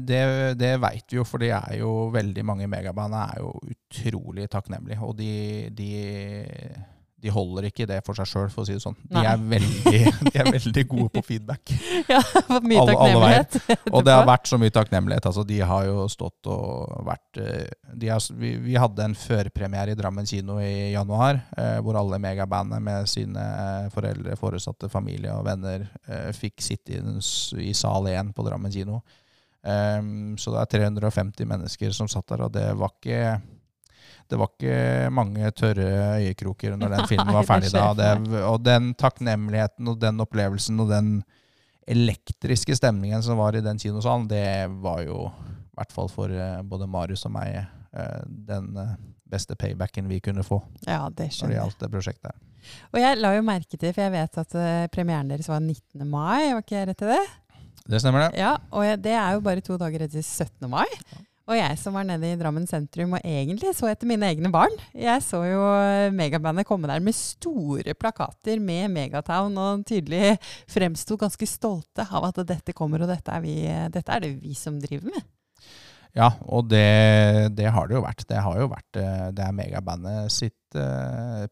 det, 0.03 0.21
det 0.59 0.71
veit 0.83 1.05
vi 1.07 1.19
jo, 1.19 1.23
for 1.27 1.39
det 1.39 1.53
er 1.55 1.77
jo 1.79 2.09
veldig 2.11 2.43
mange 2.47 2.65
i 2.65 2.71
megabandet 2.71 3.21
er 3.21 3.43
jo 3.43 3.51
utrolig 3.71 4.47
takknemlige. 4.51 4.99
Og 5.05 5.13
de, 5.19 5.35
de, 5.75 5.91
de 7.21 7.29
holder 7.33 7.67
ikke 7.69 7.85
det 7.89 7.99
for 8.05 8.17
seg 8.17 8.27
sjøl, 8.29 8.47
for 8.49 8.63
å 8.63 8.67
si 8.67 8.73
det 8.73 8.81
sånn. 8.83 8.95
De 9.11 9.21
er, 9.21 9.37
veldig, 9.51 9.99
de 10.31 10.33
er 10.41 10.49
veldig 10.55 10.83
gode 10.89 11.09
på 11.13 11.21
feedback. 11.27 11.73
Ja, 12.09 12.19
for 12.25 12.65
mye 12.65 12.81
Alle- 12.81 12.95
alle 12.97 13.13
takknemlighet. 13.13 13.57
Og 13.95 14.05
det 14.07 14.15
har 14.17 14.25
vært 14.29 14.49
så 14.49 14.59
mye 14.61 14.73
takknemlighet. 14.73 15.27
Altså, 15.29 15.45
de 15.47 15.59
har 15.71 15.85
jo 15.85 16.07
stått 16.11 16.49
og 16.51 17.05
vært 17.07 17.41
eh, 17.43 17.69
de 18.01 18.09
har, 18.09 18.25
vi, 18.41 18.55
vi 18.65 18.75
hadde 18.81 19.05
en 19.05 19.15
førpremiere 19.17 19.93
i 19.93 19.99
Drammen 19.99 20.25
kino 20.29 20.57
i 20.63 20.91
januar, 20.95 21.39
eh, 21.57 21.77
hvor 21.85 21.99
alle 22.01 22.19
megabandet 22.23 22.81
med 22.83 23.09
sine 23.11 23.45
eh, 23.45 23.87
foreldre, 23.93 24.35
foresatte, 24.39 24.89
familie 24.91 25.33
og 25.37 25.45
venner 25.45 25.85
eh, 26.07 26.29
fikk 26.35 26.61
sitte 26.65 26.97
i, 26.97 27.01
i 27.69 27.73
sal 27.77 28.09
1 28.09 28.33
på 28.37 28.45
Drammen 28.49 28.73
kino. 28.73 29.01
Um, 29.61 30.37
så 30.41 30.49
det 30.55 30.61
er 30.63 30.69
350 30.89 31.45
mennesker 31.45 31.91
som 31.93 32.07
satt 32.09 32.25
der, 32.33 32.47
og 32.47 32.53
det 32.55 32.63
var 32.79 32.95
ikke 32.95 33.35
det 34.31 34.39
var 34.39 34.49
ikke 34.53 35.11
mange 35.13 35.51
tørre 35.59 35.89
øyekroker 36.21 36.77
når 36.79 36.95
den 36.95 37.07
filmen 37.11 37.35
var 37.35 37.47
ferdig 37.47 37.71
da. 37.75 37.89
Det, 37.97 38.41
og 38.47 38.61
den 38.63 38.93
takknemligheten 38.99 39.91
og 39.91 39.99
den 40.01 40.23
opplevelsen 40.23 40.79
og 40.83 40.91
den 40.93 41.13
elektriske 41.91 42.75
stemningen 42.77 43.23
som 43.25 43.39
var 43.41 43.57
i 43.57 43.63
den 43.65 43.79
kinosalen, 43.81 44.27
det 44.31 44.45
var 44.83 45.01
jo, 45.03 45.25
i 45.71 45.79
hvert 45.79 45.95
fall 45.95 46.11
for 46.11 46.31
eh, 46.31 46.61
både 46.63 46.87
Marius 46.87 47.25
og 47.27 47.33
meg, 47.35 47.57
eh, 47.91 48.21
den 48.27 48.69
eh, 48.79 48.93
beste 49.31 49.57
paybacken 49.59 50.07
vi 50.11 50.21
kunne 50.23 50.45
få 50.45 50.61
Ja, 50.85 51.07
det 51.09 51.09
når 51.09 51.17
det 51.17 51.27
skjønner 51.35 51.55
jeg. 51.55 51.61
gjaldt 51.63 51.83
det 51.83 51.91
prosjektet. 51.95 52.47
Og 52.93 52.99
jeg 53.01 53.17
la 53.17 53.33
jo 53.33 53.43
merke 53.43 53.77
til, 53.77 53.89
for 53.91 54.03
jeg 54.05 54.13
vet 54.13 54.39
at 54.43 54.55
premieren 54.93 55.31
deres 55.33 55.49
var 55.49 55.59
19. 55.63 56.05
mai, 56.05 56.51
var 56.53 56.61
ikke 56.61 56.77
jeg 56.77 56.89
rett 56.91 57.03
i 57.07 57.11
det? 57.15 57.21
Det 57.89 57.99
stemmer, 58.03 58.27
det. 58.27 58.39
Ja, 58.39 58.51
og 58.69 59.01
det 59.01 59.15
er 59.17 59.33
jo 59.33 59.41
bare 59.43 59.63
to 59.65 59.79
dager 59.81 60.05
etter 60.05 60.21
17. 60.21 60.69
mai. 60.69 60.85
Og 61.49 61.57
jeg 61.57 61.77
som 61.81 61.95
var 61.97 62.05
nede 62.07 62.29
i 62.29 62.37
Drammen 62.39 62.67
sentrum 62.69 63.17
og 63.17 63.25
egentlig 63.25 63.73
så 63.75 63.89
etter 63.89 64.09
mine 64.09 64.29
egne 64.29 64.51
barn. 64.53 64.73
Jeg 64.93 65.23
så 65.25 65.41
jo 65.47 65.63
eh, 65.73 66.13
megabandet 66.13 66.67
komme 66.69 66.89
der 66.91 67.01
med 67.03 67.17
store 67.17 67.95
plakater 67.97 68.61
med 68.61 68.91
Megatown 68.93 69.57
og 69.59 69.85
tydelig 69.89 70.35
fremsto 70.69 71.17
ganske 71.19 71.49
stolte 71.49 72.05
av 72.05 72.29
at 72.29 72.43
dette 72.47 72.75
kommer, 72.77 73.03
og 73.03 73.11
dette 73.11 73.33
er, 73.33 73.43
vi, 73.43 73.55
dette 73.93 74.13
er 74.13 74.23
det 74.23 74.35
vi 74.39 74.55
som 74.57 74.79
driver 74.81 75.11
med. 75.11 75.29
Ja, 76.17 76.33
og 76.51 76.67
det, 76.67 77.55
det 77.55 77.69
har 77.71 77.87
det 77.87 77.95
jo 77.95 78.03
vært. 78.03 78.25
Det 78.27 78.39
har 78.43 78.57
jo 78.59 78.71
vært 78.71 78.99
eh, 78.99 79.27
det 79.35 79.45
er 79.45 79.55
megabandet 79.55 80.33
sitt 80.33 80.57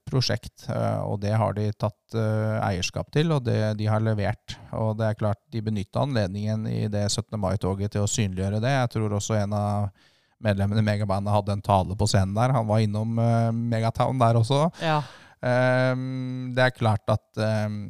prosjekt, 0.08 0.68
eh, 0.70 1.02
og 1.04 1.20
det 1.24 1.34
har 1.38 1.56
de 1.58 1.68
tatt 1.74 2.16
eh, 2.18 2.60
eierskap 2.64 3.12
til, 3.16 3.34
og 3.36 3.44
det 3.48 3.76
de 3.80 3.90
har 3.90 4.04
levert. 4.04 4.58
Og 4.78 4.96
det 5.00 5.10
er 5.10 5.20
klart, 5.20 5.42
de 5.52 5.64
benytta 5.66 6.06
anledningen 6.06 6.68
i 6.70 6.88
det 6.92 7.08
17. 7.10 7.36
mai-toget 7.40 7.96
til 7.96 8.06
å 8.06 8.12
synliggjøre 8.12 8.62
det. 8.64 8.76
Jeg 8.76 8.94
tror 8.96 9.18
også 9.20 9.38
en 9.40 9.58
av 9.58 9.90
medlemmene 10.44 10.82
i 10.84 10.88
megabandet 10.88 11.34
hadde 11.34 11.56
en 11.58 11.64
tale 11.64 11.98
på 12.00 12.08
scenen 12.10 12.36
der. 12.38 12.54
Han 12.56 12.68
var 12.70 12.84
innom 12.84 13.18
eh, 13.20 13.50
Megatown 13.56 14.22
der 14.22 14.40
også. 14.40 14.68
Ja. 14.84 15.02
Ehm, 15.46 16.52
det 16.56 16.66
er 16.66 16.76
klart 16.76 17.12
at 17.12 17.42
ehm, 17.44 17.82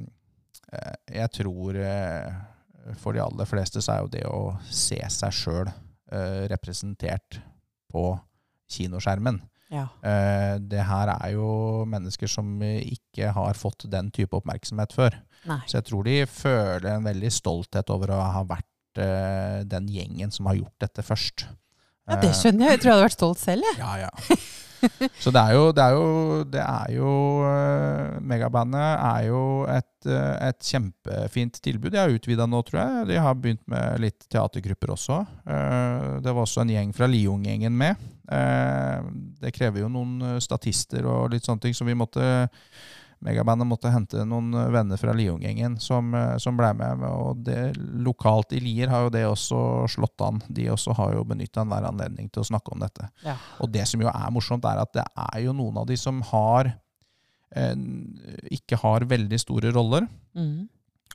eh, 0.74 0.95
jeg 1.21 1.33
tror 1.39 1.77
eh, 1.81 2.39
for 3.01 3.13
de 3.13 3.24
aller 3.24 3.50
fleste 3.50 3.83
så 3.86 3.95
er 3.95 4.03
jo 4.03 4.13
det 4.13 4.25
å 4.29 4.43
se 4.69 5.00
seg 5.13 5.36
sjøl 5.36 5.69
representert 6.50 7.36
på 7.93 8.01
kinoskjermen. 8.74 9.36
Ja. 9.69 9.85
Eh, 10.01 10.55
det 10.65 10.81
her 10.89 11.11
er 11.13 11.33
jo 11.35 11.49
mennesker 11.89 12.29
som 12.31 12.57
eh, 12.65 12.81
ikke 12.95 13.29
har 13.35 13.57
fått 13.57 13.85
den 13.91 14.09
type 14.15 14.33
oppmerksomhet 14.38 14.95
før. 14.95 15.17
Nei. 15.49 15.61
Så 15.69 15.77
jeg 15.77 15.88
tror 15.91 16.07
de 16.07 16.17
føler 16.25 16.89
en 16.95 17.05
veldig 17.05 17.31
stolthet 17.33 17.93
over 17.93 18.15
å 18.15 18.21
ha 18.33 18.41
vært 18.49 19.01
eh, 19.01 19.61
den 19.69 19.89
gjengen 19.93 20.33
som 20.33 20.49
har 20.49 20.57
gjort 20.57 20.88
dette 20.88 21.05
først. 21.05 21.45
Ja, 22.09 22.17
det 22.23 22.33
skjønner 22.33 22.65
jeg. 22.65 22.79
Jeg 22.79 22.81
tror 22.81 22.89
jeg 22.89 22.97
hadde 22.97 23.05
vært 23.05 23.19
stolt 23.19 23.43
selv, 23.43 23.69
jeg. 23.69 23.79
Ja, 23.83 24.07
ja. 24.07 24.39
Så 25.24 25.31
det 25.33 25.41
er 25.41 25.55
jo, 25.55 25.63
det 25.75 25.83
er 25.83 25.95
jo, 25.95 26.43
det 26.50 26.62
er 26.63 26.93
jo 26.95 27.13
uh, 27.43 28.19
Megabandet 28.25 28.86
er 28.95 29.25
jo 29.27 29.41
et, 29.69 29.91
uh, 30.07 30.36
et 30.50 30.69
kjempefint 30.71 31.59
tilbud. 31.63 31.91
De 31.93 32.01
har 32.01 32.13
utvida 32.13 32.48
nå, 32.50 32.62
tror 32.67 32.81
jeg. 32.81 33.09
De 33.12 33.19
har 33.19 33.36
begynt 33.39 33.65
med 33.71 34.03
litt 34.05 34.27
teatergrupper 34.31 34.95
også. 34.95 35.19
Uh, 35.48 36.19
Det 36.24 36.31
var 36.31 36.41
også 36.43 36.63
en 36.63 36.74
gjeng 36.75 36.95
fra 36.95 37.09
Liung-gjengen 37.09 37.75
med. 37.75 38.07
Det 38.29 39.50
krever 39.55 39.81
jo 39.81 39.88
noen 39.89 40.38
statister 40.43 41.01
og 41.09 41.31
litt 41.33 41.48
sånne 41.48 41.63
ting, 41.63 41.74
så 41.74 41.88
vi 41.88 41.95
måtte 41.98 42.21
Megabandet 43.25 43.67
måtte 43.67 43.91
hente 43.91 44.23
noen 44.27 44.53
eh, 44.55 44.69
venner 44.71 44.99
fra 44.99 45.13
Liung-gjengen 45.15 45.75
som, 45.83 46.13
eh, 46.15 46.38
som 46.39 46.55
ble 46.59 46.71
med. 46.79 47.03
Og 47.03 47.41
det, 47.43 47.73
lokalt 47.77 48.55
i 48.55 48.61
Lier 48.63 48.91
har 48.91 49.05
jo 49.05 49.13
det 49.13 49.25
også 49.27 49.61
slått 49.91 50.23
an. 50.23 50.39
De 50.47 50.69
også 50.71 50.95
har 50.95 51.17
jo 51.17 51.25
benytta 51.27 51.65
enhver 51.65 51.89
anledning 51.89 52.29
til 52.31 52.45
å 52.45 52.49
snakke 52.51 52.75
om 52.75 52.83
dette. 52.85 53.09
Ja. 53.25 53.35
Og 53.59 53.71
det 53.73 53.83
som 53.91 54.03
jo 54.03 54.11
er 54.11 54.35
morsomt, 54.35 54.67
er 54.67 54.79
at 54.83 54.93
det 54.95 55.07
er 55.25 55.41
jo 55.43 55.55
noen 55.57 55.81
av 55.81 55.89
de 55.89 55.99
som 55.99 56.21
har 56.31 56.71
eh, 57.55 57.75
ikke 58.55 58.79
har 58.85 59.07
veldig 59.11 59.41
store 59.41 59.73
roller. 59.75 60.07
Mm. 60.38 60.69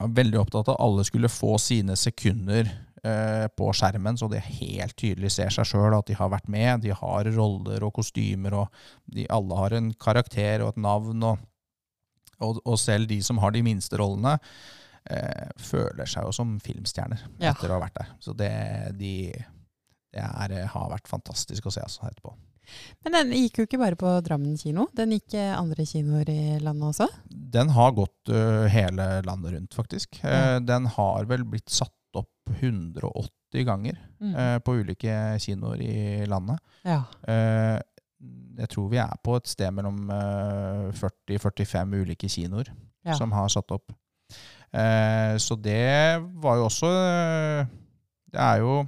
Er 0.04 0.16
veldig 0.20 0.42
opptatt 0.42 0.68
av 0.68 0.76
at 0.76 0.84
alle 0.84 1.06
skulle 1.08 1.32
få 1.32 1.54
sine 1.62 1.96
sekunder 1.96 2.68
eh, 2.68 3.46
på 3.56 3.70
skjermen, 3.76 4.18
så 4.20 4.28
de 4.28 4.42
helt 4.44 4.96
tydelig 5.00 5.32
ser 5.38 5.52
seg 5.54 5.68
sjøl, 5.70 5.94
at 5.96 6.08
de 6.10 6.18
har 6.18 6.32
vært 6.32 6.52
med. 6.52 6.84
De 6.84 6.92
har 6.92 7.32
roller 7.36 7.86
og 7.86 7.96
kostymer, 7.96 8.60
og 8.60 8.86
de 9.08 9.24
alle 9.32 9.60
har 9.62 9.76
en 9.78 9.92
karakter 9.96 10.64
og 10.64 10.74
et 10.74 10.84
navn. 10.84 11.28
Og, 11.32 11.50
og, 12.40 12.60
og 12.64 12.78
selv 12.80 13.06
de 13.10 13.20
som 13.22 13.38
har 13.42 13.50
de 13.54 13.62
minste 13.66 13.98
rollene, 14.00 14.38
eh, 15.10 15.50
føler 15.60 16.08
seg 16.08 16.24
jo 16.26 16.32
som 16.32 16.56
filmstjerner 16.64 17.20
Ja. 17.38 17.52
etter 17.52 17.70
å 17.70 17.78
ha 17.78 17.84
vært 17.86 17.98
der. 18.00 18.14
Så 18.20 18.32
det, 18.36 18.50
de, 18.98 19.12
det 20.14 20.24
er, 20.24 20.56
har 20.72 20.90
vært 20.90 21.08
fantastisk 21.10 21.66
å 21.66 21.72
se 21.74 21.80
altså, 21.84 22.06
etterpå. 22.10 22.34
Men 23.04 23.12
den 23.12 23.32
gikk 23.36 23.58
jo 23.60 23.64
ikke 23.66 23.78
bare 23.82 23.96
på 24.00 24.08
Drammen 24.24 24.54
kino. 24.56 24.86
Den 24.96 25.10
gikk 25.12 25.34
eh, 25.36 25.50
andre 25.52 25.84
kinoer 25.84 26.30
i 26.32 26.58
landet 26.64 26.94
også. 26.94 27.08
Den 27.28 27.68
har 27.76 27.92
gått 27.92 28.30
uh, 28.32 28.64
hele 28.72 29.20
landet 29.26 29.52
rundt, 29.52 29.74
faktisk. 29.76 30.16
Mm. 30.24 30.30
Uh, 30.32 30.56
den 30.64 30.86
har 30.96 31.28
vel 31.28 31.44
blitt 31.44 31.68
satt 31.68 31.92
opp 32.16 32.30
180 32.60 33.66
ganger 33.68 33.98
Mm. 34.24 34.32
uh, 34.32 34.58
på 34.64 34.78
ulike 34.80 35.12
kinoer 35.44 35.80
i 35.84 36.24
landet. 36.26 36.56
Ja. 36.88 37.02
Eh, 38.64 38.66
jeg 38.66 38.74
tror 38.74 38.90
vi 38.90 38.98
er 39.02 39.14
på 39.24 39.36
et 39.36 39.46
sted 39.46 39.70
mellom 39.76 40.10
eh, 40.10 40.90
40-45 40.96 41.94
ulike 42.02 42.28
kinoer 42.28 42.72
Ja. 43.04 43.14
som 43.18 43.30
har 43.36 43.48
satt 43.52 43.70
opp. 43.70 43.92
Eh, 44.72 45.36
så 45.38 45.54
det 45.60 46.18
var 46.42 46.56
jo 46.56 46.64
også 46.66 46.88
eh, 46.90 47.66
Det 48.32 48.40
er 48.40 48.58
jo 48.64 48.86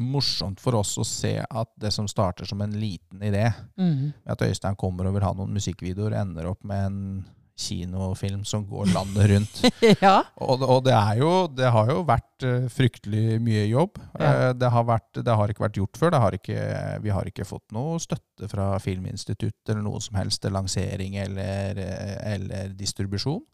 morsomt 0.00 0.58
for 0.62 0.74
oss 0.78 0.94
å 0.98 1.04
se 1.04 1.34
at 1.44 1.68
det 1.78 1.90
som 1.92 2.06
starter 2.08 2.46
som 2.48 2.60
en 2.64 2.72
liten 2.72 3.20
idé, 3.20 3.52
Mm. 3.76 4.12
at 4.26 4.40
Øystein 4.40 4.74
kommer 4.76 5.06
og 5.06 5.12
vil 5.14 5.22
ha 5.22 5.32
noen 5.34 5.52
musikkvideoer, 5.52 6.14
ender 6.18 6.46
opp 6.48 6.64
med 6.64 6.86
en 6.86 7.24
kinofilm 7.60 8.44
som 8.48 8.64
går 8.68 8.88
landet 8.94 9.28
rundt. 9.30 9.60
ja. 10.04 10.16
Og, 10.40 10.62
og 10.64 10.84
det, 10.86 10.94
jo, 11.20 11.32
det 11.52 11.68
har 11.74 11.90
jo 11.92 12.00
vært 12.08 12.46
eh, 12.46 12.64
fryktelig 12.72 13.36
mye 13.44 13.66
jobb. 13.68 14.00
Ja. 14.16 14.30
Eh, 14.30 14.52
det, 14.60 14.70
har 14.72 14.86
vært, 14.88 15.20
det 15.26 15.36
har 15.40 15.52
ikke 15.52 15.66
vært 15.66 15.80
gjort 15.82 16.00
før. 16.00 16.14
Det 16.14 16.22
har 16.24 16.38
ikke, 16.38 16.64
vi 17.04 17.12
har 17.14 17.28
ikke 17.30 17.46
fått 17.48 17.66
noe 17.76 18.00
støtte 18.02 18.48
fra 18.50 18.72
Filminstituttet 18.82 19.74
eller 19.74 19.84
noe 19.86 20.00
som 20.04 20.18
helst 20.20 20.42
til 20.44 20.56
lansering 20.56 21.18
eller, 21.20 21.78
eh, 21.84 22.16
eller 22.34 22.74
distribusjon. 22.78 23.44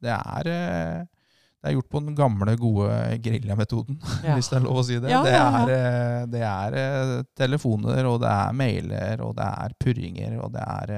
Det 0.00 0.14
er, 0.14 0.46
det 0.46 1.68
er 1.68 1.74
gjort 1.74 1.90
på 1.92 2.00
den 2.06 2.14
gamle, 2.16 2.54
gode 2.56 2.88
Grilja-metoden, 3.24 3.98
Ja. 4.26 4.38
hvis 4.38 4.48
det 4.52 4.60
er 4.60 4.64
lov 4.64 4.80
å 4.80 4.86
si 4.86 5.00
det. 5.02 5.10
Ja, 5.12 5.20
det, 5.26 5.36
er, 5.36 6.26
det 6.32 6.42
er 6.46 7.28
telefoner, 7.36 8.06
og 8.08 8.22
det 8.22 8.30
er 8.32 8.56
mailer, 8.56 9.26
og 9.26 9.34
det 9.36 9.48
er 9.66 9.76
purringer, 9.82 10.38
og 10.46 10.54
det 10.54 10.64
er 10.64 10.96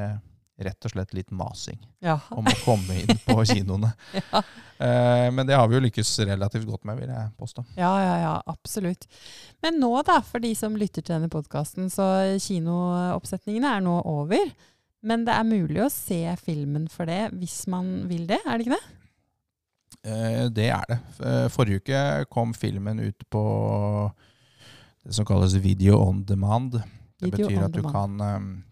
rett 0.59 0.85
og 0.85 0.91
slett 0.91 1.13
litt 1.15 1.31
masing 1.31 1.79
Ja. 2.03 2.17
om 2.35 2.47
å 2.51 2.55
komme 2.65 2.97
inn 3.03 3.19
på 3.27 3.37
kinoene. 3.51 3.93
Ja. 4.15 4.41
Eh, 4.79 5.29
men 5.35 5.47
det 5.47 5.55
har 5.59 5.69
vi 5.71 5.77
jo 5.79 5.83
lykkes 5.85 6.11
relativt 6.27 6.67
godt 6.67 6.85
med, 6.85 6.99
vil 6.99 7.09
jeg 7.13 7.31
påstå. 7.39 7.65
ja, 7.77 7.93
ja, 8.03 8.17
ja, 8.25 8.33
absolutt. 8.51 9.07
Men 9.63 9.79
nå, 9.83 9.93
da, 10.07 10.21
for 10.27 10.43
de 10.43 10.51
som 10.59 10.75
lytter 10.79 11.03
til 11.03 11.15
denne 11.17 11.31
podkasten, 11.31 11.89
så 11.91 12.09
kinooppsetningene 12.43 13.77
er 13.77 13.81
nå 13.87 14.01
over. 14.07 14.51
Men 15.07 15.25
det 15.29 15.35
er 15.39 15.47
mulig 15.47 15.79
å 15.85 15.91
se 15.95 16.25
filmen 16.43 16.89
for 16.91 17.07
det 17.07 17.29
hvis 17.39 17.61
man 17.71 18.09
vil 18.11 18.27
det, 18.27 18.41
er 18.45 18.59
det 18.59 18.67
ikke 18.67 18.79
det? 18.79 18.95
Eh, 20.11 20.45
det 20.55 20.69
er 20.75 20.85
det. 20.91 20.99
Eh, 21.23 21.45
Forrige 21.55 21.83
uke 21.85 22.01
kom 22.35 22.51
filmen 22.55 22.99
ut 23.03 23.23
på 23.31 23.43
det 25.07 25.15
som 25.15 25.25
kalles 25.29 25.55
video 25.63 26.01
on 26.03 26.25
demand. 26.27 26.81
Det 27.19 27.31
Video 27.33 27.47
betyr 27.49 27.65
at 27.65 27.73
du 27.73 27.81
demand. 27.81 27.95
kan, 27.95 28.21
eh, 28.21 28.68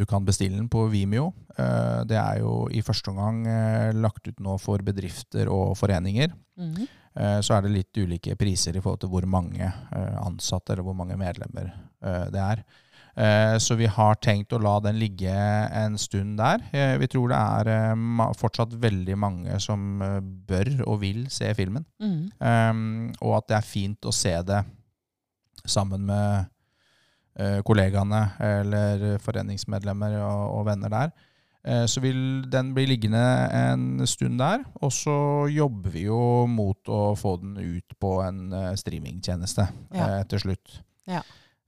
du 0.00 0.06
kan 0.08 0.24
bestille 0.24 0.56
den 0.56 0.68
på 0.72 0.86
Vimeo. 0.88 1.30
Eh, 1.56 2.00
Det 2.08 2.16
er 2.16 2.40
jo 2.40 2.68
i 2.72 2.82
første 2.82 3.12
omgang 3.12 3.44
eh, 3.46 3.92
lagt 3.92 4.28
ut 4.28 4.40
nå 4.40 4.56
for 4.58 4.82
bedrifter 4.82 5.48
og 5.52 5.76
foreninger. 5.76 6.32
Mm 6.56 6.74
-hmm. 6.74 6.88
Så 7.42 7.54
er 7.54 7.62
det 7.62 7.70
litt 7.70 7.96
ulike 7.98 8.36
priser 8.36 8.76
i 8.76 8.80
forhold 8.80 9.00
til 9.00 9.08
hvor 9.08 9.26
mange 9.26 9.72
ansatte 10.24 10.72
eller 10.72 10.82
hvor 10.82 10.94
mange 10.94 11.16
medlemmer 11.16 11.72
det 12.30 12.38
er. 12.38 12.62
Så 13.58 13.74
vi 13.74 13.86
har 13.86 14.14
tenkt 14.14 14.52
å 14.52 14.62
la 14.62 14.78
den 14.80 14.96
ligge 14.98 15.34
en 15.74 15.98
stund 15.98 16.38
der. 16.38 16.58
Vi 16.98 17.06
tror 17.06 17.28
det 17.28 17.36
er 17.36 18.34
fortsatt 18.38 18.80
veldig 18.80 19.18
mange 19.18 19.58
som 19.60 19.98
bør 20.46 20.86
og 20.86 21.00
vil 21.00 21.26
se 21.30 21.54
filmen. 21.54 21.84
Mm. 22.00 22.30
Um, 22.38 23.12
og 23.20 23.36
at 23.36 23.48
det 23.48 23.56
er 23.56 23.60
fint 23.60 24.06
å 24.06 24.12
se 24.12 24.42
det 24.42 24.64
sammen 25.66 26.06
med 26.06 26.46
kollegaene 27.64 28.22
eller 28.40 29.18
foreningsmedlemmer 29.22 30.16
og, 30.20 30.58
og 30.58 30.66
venner 30.66 30.90
der. 30.92 31.12
Eh, 31.64 31.84
så 31.86 32.00
vil 32.00 32.42
den 32.50 32.70
bli 32.74 32.86
liggende 32.88 33.20
en 33.52 34.06
stund 34.08 34.38
der. 34.40 34.62
Og 34.80 34.92
så 34.92 35.46
jobber 35.52 35.90
vi 35.92 36.06
jo 36.06 36.46
mot 36.48 36.88
å 36.88 37.14
få 37.20 37.36
den 37.42 37.56
ut 37.60 37.96
på 38.00 38.14
en 38.24 38.52
eh, 38.52 38.70
streamingtjeneste 38.80 39.68
Ja. 39.94 40.06
eh, 40.20 40.22
til 40.30 40.40
slutt. 40.46 40.80
Ja. 41.06 41.20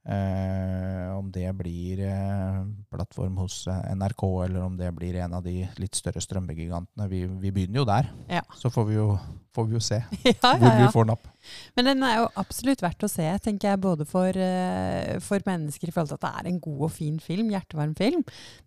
Eh, 0.03 1.17
om 1.17 1.29
det 1.31 1.47
blir 1.55 2.01
eh, 2.07 2.63
plattform 2.91 3.37
hos 3.39 3.67
eh, 3.67 3.93
NRK, 3.95 4.23
eller 4.45 4.65
om 4.65 4.75
det 4.77 4.89
blir 4.91 5.15
en 5.23 5.37
av 5.37 5.45
de 5.45 5.61
litt 5.79 5.95
større 5.95 6.21
strømmegigantene. 6.23 7.07
Vi, 7.07 7.23
vi 7.39 7.53
begynner 7.55 7.83
jo 7.83 7.85
der. 7.87 8.09
Ja. 8.27 8.43
Så 8.59 8.71
får 8.73 8.89
vi 8.89 8.97
jo, 8.97 9.07
får 9.55 9.69
vi 9.69 9.77
jo 9.77 9.83
se 9.83 10.01
ja, 10.27 10.33
hvor 10.41 10.67
ja, 10.67 10.75
vi 10.81 10.89
får 10.91 11.03
får 11.03 11.09
napp. 11.11 11.29
Men 11.75 11.89
den 11.91 12.03
er 12.07 12.17
jo 12.21 12.29
absolutt 12.39 12.83
verdt 12.83 13.05
å 13.05 13.11
se, 13.11 13.27
tenker 13.43 13.71
jeg, 13.71 13.81
både 13.83 14.07
for, 14.09 14.39
eh, 14.39 15.19
for 15.23 15.43
mennesker 15.47 15.89
i 15.89 15.95
forhold 15.95 16.13
til 16.13 16.19
at 16.19 16.25
det 16.25 16.33
er 16.39 16.51
en 16.51 16.59
god 16.63 16.87
og 16.87 16.95
fin 16.95 17.19
film, 17.23 17.51
hjertevarm 17.53 17.95
film, 17.99 18.23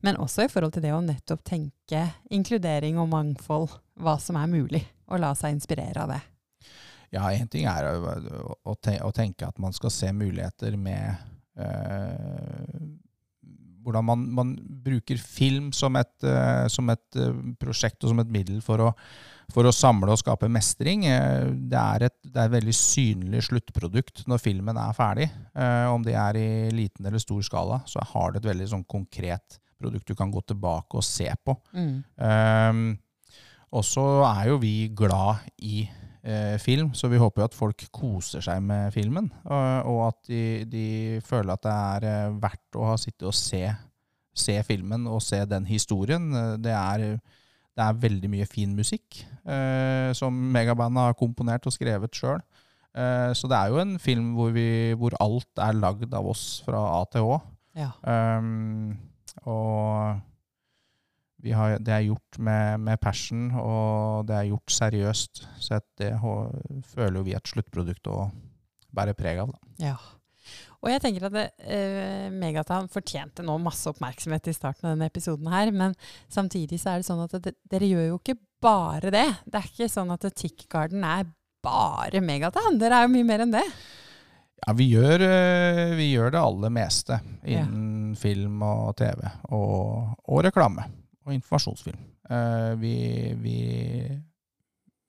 men 0.06 0.20
også 0.22 0.46
i 0.46 0.52
forhold 0.52 0.76
til 0.76 0.84
det 0.86 0.94
å 0.94 1.02
nettopp 1.04 1.44
tenke 1.46 2.06
inkludering 2.32 3.00
og 3.02 3.10
mangfold, 3.12 3.76
hva 4.00 4.18
som 4.22 4.38
er 4.40 4.50
mulig, 4.50 4.84
og 5.08 5.22
la 5.22 5.34
seg 5.38 5.56
inspirere 5.56 6.04
av 6.04 6.16
det. 6.16 6.22
Ja, 7.14 7.28
én 7.32 7.48
ting 7.50 7.66
er 7.70 7.86
å, 7.92 8.14
å, 8.66 8.74
te- 8.74 9.00
å 9.04 9.12
tenke 9.14 9.46
at 9.46 9.58
man 9.62 9.74
skal 9.76 9.92
se 9.94 10.12
muligheter 10.12 10.76
med 10.80 11.14
eh, 11.58 12.94
Hvordan 13.86 14.02
man, 14.02 14.22
man 14.34 14.48
bruker 14.82 15.14
film 15.22 15.68
som 15.70 15.94
et, 15.94 16.16
eh, 16.26 16.64
som 16.66 16.88
et 16.90 17.18
eh, 17.22 17.36
prosjekt 17.62 18.02
og 18.02 18.10
som 18.10 18.18
et 18.18 18.32
middel 18.34 18.58
for 18.64 18.82
å, 18.82 18.88
for 19.54 19.68
å 19.68 19.70
samle 19.70 20.10
og 20.10 20.18
skape 20.18 20.48
mestring. 20.50 21.04
Det, 21.06 21.78
er 21.78 22.08
et, 22.08 22.16
det 22.26 22.34
er 22.34 22.48
et 22.48 22.56
veldig 22.56 22.74
synlig 22.74 23.44
sluttprodukt 23.46 24.24
når 24.26 24.42
filmen 24.42 24.80
er 24.82 24.96
ferdig. 24.98 25.28
Om 25.54 26.02
det 26.02 26.16
er 26.18 26.40
i 26.40 26.48
liten 26.74 27.06
eller 27.06 27.22
stor 27.22 27.46
skala, 27.46 27.78
så 27.86 28.02
har 28.10 28.34
det 28.34 28.42
et 28.42 28.50
veldig 28.50 28.66
sånn 28.74 28.82
konkret 28.90 29.60
produkt 29.78 30.10
du 30.10 30.16
kan 30.18 30.34
gå 30.34 30.42
tilbake 30.50 30.98
og 30.98 31.06
se 31.06 31.30
på. 31.46 31.54
Mm. 31.76 31.94
Um, 32.18 32.84
og 33.76 33.86
så 33.86 34.02
er 34.32 34.50
jo 34.50 34.58
vi 34.62 34.88
glad 34.98 35.46
i 35.62 35.84
eh, 36.26 36.56
film, 36.62 36.92
så 36.94 37.08
vi 37.12 37.20
håper 37.20 37.42
jo 37.42 37.48
at 37.48 37.56
folk 37.56 37.86
koser 37.94 38.44
seg 38.44 38.62
med 38.66 38.92
filmen. 38.94 39.30
Og, 39.44 39.90
og 39.92 40.02
at 40.10 40.20
de, 40.30 40.42
de 40.70 40.86
føler 41.26 41.54
at 41.54 41.64
det 41.64 41.74
er 41.74 42.08
eh, 42.10 42.36
verdt 42.42 42.78
å 42.78 42.90
ha 42.90 42.98
sittet 43.00 43.28
og 43.30 43.36
se, 43.36 43.62
se 44.36 44.58
filmen 44.66 45.08
og 45.10 45.22
se 45.24 45.40
den 45.48 45.68
historien. 45.70 46.28
Det 46.62 46.74
er, 46.74 47.08
det 47.16 47.86
er 47.86 48.04
veldig 48.04 48.32
mye 48.32 48.48
fin 48.50 48.74
musikk 48.76 49.22
eh, 49.22 50.12
som 50.16 50.36
megabandet 50.54 51.10
har 51.10 51.18
komponert 51.18 51.66
og 51.68 51.74
skrevet 51.76 52.18
sjøl. 52.18 52.42
Eh, 52.96 53.32
så 53.36 53.48
det 53.50 53.58
er 53.58 53.72
jo 53.72 53.82
en 53.82 53.98
film 54.00 54.32
hvor, 54.36 54.54
vi, 54.56 54.94
hvor 54.96 55.16
alt 55.20 55.60
er 55.60 55.76
lagd 55.76 56.14
av 56.16 56.30
oss 56.32 56.62
fra 56.64 56.80
A 56.96 57.02
til 57.12 57.28
Å. 57.28 57.42
Ja. 57.76 57.90
Um, 58.08 58.94
og 59.44 60.16
har, 61.56 61.78
det 61.78 61.92
er 61.92 62.06
gjort 62.08 62.38
med, 62.42 62.80
med 62.86 63.00
passion, 63.02 63.48
og 63.60 64.26
det 64.28 64.36
er 64.38 64.50
gjort 64.50 64.72
seriøst. 64.72 65.46
Så 65.62 65.80
det 66.00 66.12
føler 66.92 67.18
jo 67.20 67.24
vi 67.26 67.36
at 67.36 67.50
sluttproduktet 67.50 68.12
å 68.12 68.28
bære 68.96 69.16
preg 69.18 69.42
av. 69.44 69.52
Da. 69.52 69.90
Ja. 69.90 69.96
Og 70.84 70.90
jeg 70.92 71.02
tenker 71.02 71.26
at 71.26 71.34
det, 71.34 71.46
eh, 71.66 72.28
Megatan 72.30 72.88
fortjente 72.92 73.44
nå 73.44 73.56
masse 73.58 73.88
oppmerksomhet 73.90 74.50
i 74.50 74.54
starten 74.54 74.86
av 74.86 74.94
denne 74.94 75.08
episoden 75.10 75.48
her, 75.50 75.72
men 75.74 75.96
samtidig 76.32 76.78
så 76.80 76.92
er 76.92 77.02
det 77.02 77.08
sånn 77.08 77.24
at 77.24 77.36
det, 77.42 77.56
dere 77.66 77.90
gjør 77.90 78.10
jo 78.12 78.20
ikke 78.20 78.38
bare 78.62 79.12
det. 79.12 79.26
Det 79.44 79.60
er 79.60 79.70
ikke 79.70 79.90
sånn 79.92 80.12
at 80.14 80.26
Tick 80.38 80.68
Garden 80.72 81.04
er 81.06 81.26
bare 81.66 82.22
Megatan. 82.22 82.78
Dere 82.80 83.00
er 83.00 83.08
jo 83.08 83.14
mye 83.16 83.26
mer 83.26 83.44
enn 83.44 83.56
det. 83.56 83.64
Ja, 84.62 84.72
vi 84.76 84.86
gjør, 84.94 85.26
eh, 85.26 85.96
vi 85.98 86.12
gjør 86.14 86.32
det 86.32 86.40
aller 86.40 86.72
meste 86.72 87.18
innen 87.44 88.14
film 88.16 88.62
og 88.64 88.94
TV, 88.96 89.26
og, 89.52 90.14
og 90.24 90.46
reklame. 90.46 90.86
Og 91.26 91.34
informasjonsfilm. 91.34 91.98
Eh, 92.30 92.72
vi, 92.80 92.94
vi, 93.42 93.58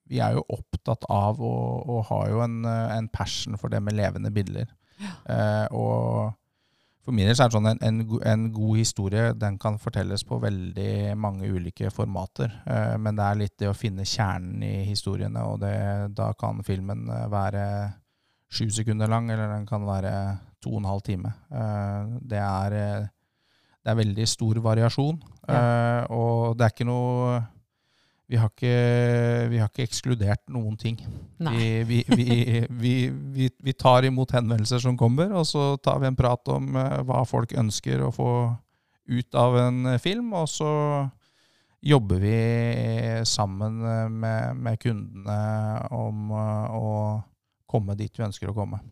vi 0.09 0.19
er 0.23 0.37
jo 0.37 0.45
opptatt 0.57 1.05
av 1.13 1.41
og, 1.43 1.85
og 1.85 2.03
har 2.09 2.31
jo 2.33 2.41
en, 2.45 2.59
eh, 2.65 2.97
en 2.97 3.09
passion 3.13 3.57
for 3.61 3.73
det 3.73 3.83
med 3.85 3.97
levende 3.97 4.33
bilder. 4.33 4.73
Eh, 5.29 5.65
og 5.77 6.33
for 7.05 7.15
min 7.15 7.29
del 7.29 7.37
så 7.37 7.45
er 7.45 7.51
det 7.51 7.55
sånn 7.55 7.69
en, 7.69 7.83
en, 7.85 7.99
en 8.27 8.47
god 8.51 8.79
historie 8.81 9.29
den 9.39 9.59
kan 9.61 9.77
fortelles 9.79 10.25
på 10.27 10.41
veldig 10.43 11.13
mange 11.15 11.47
ulike 11.47 11.91
formater. 11.93 12.51
Eh, 12.65 12.97
men 12.99 13.15
det 13.15 13.27
er 13.27 13.39
litt 13.43 13.55
det 13.61 13.69
å 13.71 13.77
finne 13.77 14.07
kjernen 14.07 14.65
i 14.65 14.73
historiene, 14.89 15.45
og 15.47 15.61
det, 15.61 15.77
da 16.17 16.33
kan 16.39 16.59
filmen 16.67 17.05
være 17.31 17.63
sju 18.51 18.67
sekunder 18.71 19.07
lang, 19.11 19.29
eller 19.31 19.53
den 19.53 19.67
kan 19.69 19.85
være 19.87 20.11
to 20.63 20.73
og 20.73 20.81
en 20.81 20.89
halv 20.89 21.05
time. 21.05 21.31
Eh, 21.51 22.17
det, 22.27 22.41
er, 22.41 23.07
det 23.87 23.93
er 23.93 24.01
veldig 24.01 24.25
stor 24.27 24.57
variasjon, 24.59 25.21
eh, 25.47 26.01
og 26.11 26.57
det 26.59 26.65
er 26.65 26.73
ikke 26.73 26.87
noe 26.89 27.37
vi 28.27 28.35
har, 28.35 28.49
ikke, 28.51 28.71
vi 29.47 29.59
har 29.61 29.69
ikke 29.71 29.85
ekskludert 29.87 30.41
noen 30.51 30.73
ting. 30.75 30.97
Vi, 31.39 31.67
vi, 31.87 32.01
vi, 32.11 32.25
vi, 32.83 32.95
vi, 33.07 33.47
vi 33.63 33.75
tar 33.79 34.03
imot 34.03 34.33
henvendelser 34.35 34.83
som 34.83 34.97
kommer, 34.99 35.31
og 35.31 35.47
så 35.47 35.77
tar 35.79 36.01
vi 36.03 36.09
en 36.09 36.19
prat 36.19 36.51
om 36.51 36.75
eh, 36.75 36.97
hva 37.07 37.21
folk 37.23 37.55
ønsker 37.55 38.03
å 38.03 38.11
få 38.11 38.31
ut 39.07 39.39
av 39.39 39.55
en 39.61 39.93
eh, 39.93 40.01
film, 40.03 40.35
og 40.35 40.51
så 40.51 40.73
jobber 41.87 42.19
vi 42.19 42.35
sammen 43.31 43.79
eh, 43.87 44.11
med, 44.11 44.59
med 44.59 44.83
kundene 44.83 45.39
om 45.95 46.35
å 46.35 46.91
komme 47.63 47.95
dit 47.95 48.11
vi 48.11 48.27
ønsker 48.27 48.51
å 48.51 48.59
komme. 48.59 48.83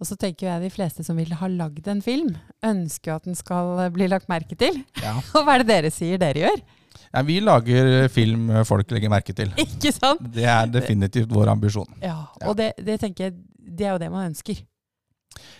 Og 0.00 0.08
så 0.08 0.16
tenker 0.16 0.48
jeg 0.48 0.64
de 0.64 0.72
fleste 0.72 1.04
som 1.04 1.18
vil 1.20 1.32
ha 1.36 1.48
lagd 1.52 1.88
en 1.92 2.00
film, 2.00 2.32
ønsker 2.64 3.18
at 3.18 3.28
den 3.28 3.36
skal 3.36 3.84
bli 3.92 4.08
lagt 4.08 4.30
merke 4.32 4.56
til. 4.58 4.80
Ja. 5.02 5.18
Og 5.36 5.44
hva 5.44 5.58
er 5.58 5.64
det 5.64 5.74
dere 5.74 5.92
sier 5.92 6.20
dere 6.20 6.46
gjør? 6.46 6.62
Ja, 7.10 7.22
vi 7.26 7.36
lager 7.42 8.08
film 8.12 8.48
folk 8.66 8.90
legger 8.94 9.12
merke 9.12 9.34
til. 9.36 9.52
Ikke 9.66 9.92
sant? 9.92 10.24
Det 10.34 10.46
er 10.48 10.72
definitivt 10.72 11.30
vår 11.34 11.52
ambisjon. 11.52 11.90
Ja, 12.02 12.22
og 12.46 12.56
det, 12.58 12.72
det 12.78 13.00
tenker 13.02 13.28
jeg, 13.28 13.38
det 13.58 13.86
er 13.86 13.96
jo 13.96 14.02
det 14.02 14.10
man 14.12 14.30
ønsker. 14.30 14.62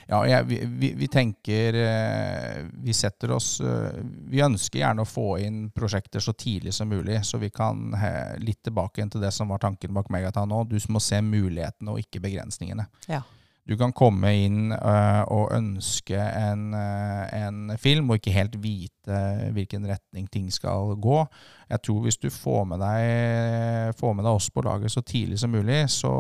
Ja, 0.09 0.23
ja 0.27 0.41
vi, 0.47 0.61
vi, 0.67 0.91
vi 0.99 1.07
tenker 1.09 1.77
eh, 1.79 2.57
Vi 2.83 2.93
setter 2.93 3.31
oss 3.37 3.61
eh, 3.63 4.01
Vi 4.29 4.43
ønsker 4.43 4.81
gjerne 4.81 5.05
å 5.05 5.09
få 5.09 5.37
inn 5.41 5.61
prosjekter 5.71 6.21
så 6.21 6.35
tidlig 6.35 6.75
som 6.75 6.91
mulig, 6.91 7.21
så 7.25 7.39
vi 7.39 7.53
kan 7.55 7.95
litt 8.43 8.65
tilbake 8.67 9.07
til 9.13 9.23
det 9.23 9.31
som 9.35 9.53
var 9.55 9.63
tanken 9.63 9.95
bak 9.95 10.11
Megatan 10.11 10.51
nå. 10.51 10.65
Du 10.67 10.77
må 10.91 11.03
se 11.03 11.23
mulighetene 11.23 11.95
og 11.95 12.03
ikke 12.03 12.23
begrensningene. 12.27 12.89
Ja. 13.09 13.23
Du 13.71 13.77
kan 13.79 13.93
komme 13.95 14.33
inn 14.35 14.73
uh, 14.75 15.23
og 15.31 15.53
ønske 15.55 16.19
en, 16.19 16.73
uh, 16.75 17.23
en 17.39 17.77
film, 17.79 18.11
og 18.11 18.19
ikke 18.19 18.35
helt 18.35 18.57
vite 18.59 19.21
hvilken 19.55 19.87
retning 19.87 20.27
ting 20.27 20.49
skal 20.51 20.97
gå. 20.99 21.21
Jeg 21.71 21.85
tror 21.87 22.01
hvis 22.03 22.19
du 22.19 22.27
får 22.35 22.65
med 22.73 22.83
deg, 22.83 23.95
får 24.01 24.17
med 24.19 24.27
deg 24.27 24.41
oss 24.41 24.51
på 24.51 24.65
laget 24.67 24.91
så 24.91 25.05
tidlig 25.07 25.39
som 25.39 25.55
mulig, 25.55 25.85
så 25.95 26.11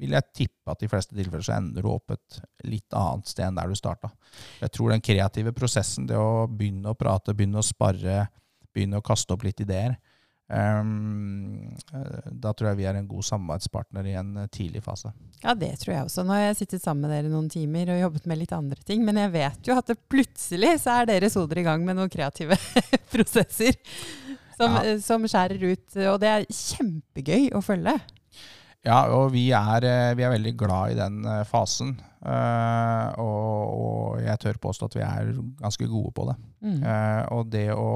vil 0.00 0.16
jeg 0.16 0.30
tippe 0.34 0.72
at 0.74 0.82
i 0.82 0.90
fleste 0.90 1.14
tilfeller 1.14 1.44
så 1.46 1.54
ender 1.60 1.84
du 1.84 1.92
opp 1.92 2.10
et 2.14 2.40
litt 2.66 2.96
annet 2.98 3.30
sted 3.30 3.46
enn 3.46 3.60
der 3.60 3.70
du 3.70 3.78
starta. 3.78 4.10
Jeg 4.64 4.74
tror 4.74 4.90
den 4.90 5.04
kreative 5.04 5.54
prosessen, 5.54 6.08
det 6.10 6.18
å 6.18 6.48
begynne 6.50 6.90
å 6.90 6.98
prate, 6.98 7.36
begynne 7.36 7.62
å 7.62 7.66
sparre, 7.66 8.24
begynne 8.74 8.98
å 8.98 9.06
kaste 9.06 9.36
opp 9.36 9.46
litt 9.46 9.62
ideer, 9.62 9.94
eh, 10.50 10.82
da 12.30 12.52
tror 12.56 12.70
jeg 12.70 12.78
vi 12.80 12.86
er 12.88 12.96
en 13.00 13.08
god 13.10 13.24
samarbeidspartner 13.26 14.06
i 14.08 14.14
en 14.20 14.36
eh, 14.44 14.46
tidlig 14.54 14.82
fase. 14.84 15.12
Ja, 15.44 15.52
det 15.54 15.72
tror 15.82 15.92
jeg 15.94 16.04
også. 16.06 16.24
Nå 16.24 16.32
har 16.32 16.46
jeg 16.46 16.56
sittet 16.62 16.82
sammen 16.84 17.04
med 17.04 17.12
dere 17.12 17.32
noen 17.32 17.50
timer 17.52 17.90
og 17.92 18.00
jobbet 18.00 18.26
med 18.30 18.38
litt 18.40 18.52
andre 18.56 18.80
ting, 18.86 19.04
men 19.04 19.18
jeg 19.20 19.32
vet 19.34 19.68
jo 19.68 19.76
at 19.76 19.90
det 19.92 19.98
plutselig 20.08 20.78
så 20.80 21.00
er 21.02 21.10
deres 21.12 21.36
hoder 21.36 21.60
i 21.60 21.66
gang 21.66 21.84
med 21.84 21.98
noen 21.98 22.08
kreative 22.12 22.56
prosesser 23.12 23.76
som, 24.56 24.70
Ja. 24.78 24.96
som 25.02 25.24
skjærer 25.28 25.60
ut, 25.74 25.86
og 26.08 26.20
det 26.22 26.28
er 26.30 26.44
kjempegøy 26.48 27.50
å 27.58 27.60
følge. 27.64 27.96
Ja, 28.84 28.98
og 29.16 29.30
vi 29.32 29.46
er, 29.56 29.84
eh, 29.88 30.14
vi 30.16 30.22
er 30.26 30.32
veldig 30.34 30.54
glad 30.60 30.92
i 30.92 30.98
den 30.98 31.22
eh, 31.24 31.42
fasen. 31.48 31.94
eh, 32.24 33.06
og, 33.20 33.74
og 33.74 34.20
jeg 34.24 34.38
tør 34.42 34.58
påstå 34.60 34.88
at 34.90 34.96
vi 34.98 35.04
er 35.04 35.30
ganske 35.60 35.88
gode 35.88 36.12
på 36.16 36.26
det. 36.28 36.34
Mm. 36.64 36.78
Eh, 36.84 37.22
og 37.36 37.48
det 37.52 37.66
å 37.72 37.88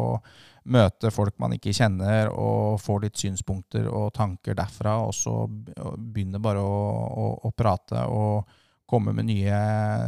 møte 0.68 1.10
folk 1.14 1.36
man 1.40 1.54
ikke 1.56 1.74
kjenner, 1.76 2.30
og 2.32 2.80
få 2.82 2.98
litt 3.02 3.18
synspunkter 3.18 3.88
og 3.88 4.12
tanker 4.16 4.56
derfra, 4.58 4.98
og 5.06 5.14
så 5.16 5.42
begynne 5.48 6.40
bare 6.42 6.62
å, 6.62 6.80
å, 7.08 7.28
å 7.48 7.52
prate 7.56 8.04
og 8.12 8.58
komme 8.88 9.12
med 9.12 9.28
nye, 9.28 9.56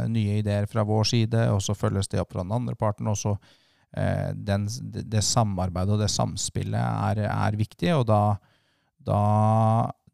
nye 0.09 0.39
ideer 0.41 0.65
fra 0.69 0.85
vår 0.87 1.09
side, 1.11 1.47
og 1.53 1.61
så 1.61 1.77
følges 1.77 2.09
det 2.09 2.21
opp 2.23 2.33
fra 2.33 2.45
den 2.45 2.55
andre 2.55 2.75
parten. 2.77 3.09
og 3.11 3.17
så 3.19 3.35
eh, 3.93 4.31
den, 4.33 4.65
det, 4.93 5.05
det 5.11 5.21
samarbeidet 5.25 5.97
og 5.97 6.01
det 6.01 6.09
samspillet 6.09 6.81
er, 6.81 7.25
er 7.29 7.59
viktig, 7.59 7.91
og 7.99 8.07
da, 8.09 8.21
da, 9.05 9.21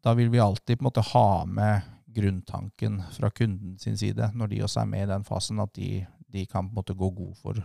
da 0.04 0.16
vil 0.18 0.32
vi 0.34 0.42
alltid 0.44 0.76
på 0.76 0.84
en 0.84 0.90
måte 0.90 1.06
ha 1.14 1.30
med 1.48 1.94
grunntanken 2.18 3.00
fra 3.14 3.30
kunden 3.30 3.78
sin 3.80 3.96
side, 3.96 4.32
når 4.34 4.52
de 4.52 4.62
også 4.66 4.82
er 4.82 4.92
med 4.92 5.06
i 5.06 5.10
den 5.12 5.24
fasen, 5.24 5.60
at 5.64 5.72
de, 5.78 6.02
de 6.32 6.44
kan 6.46 6.66
på 6.66 6.72
en 6.72 6.80
måte 6.82 6.96
gå 6.98 7.10
god 7.14 7.34
for 7.40 7.62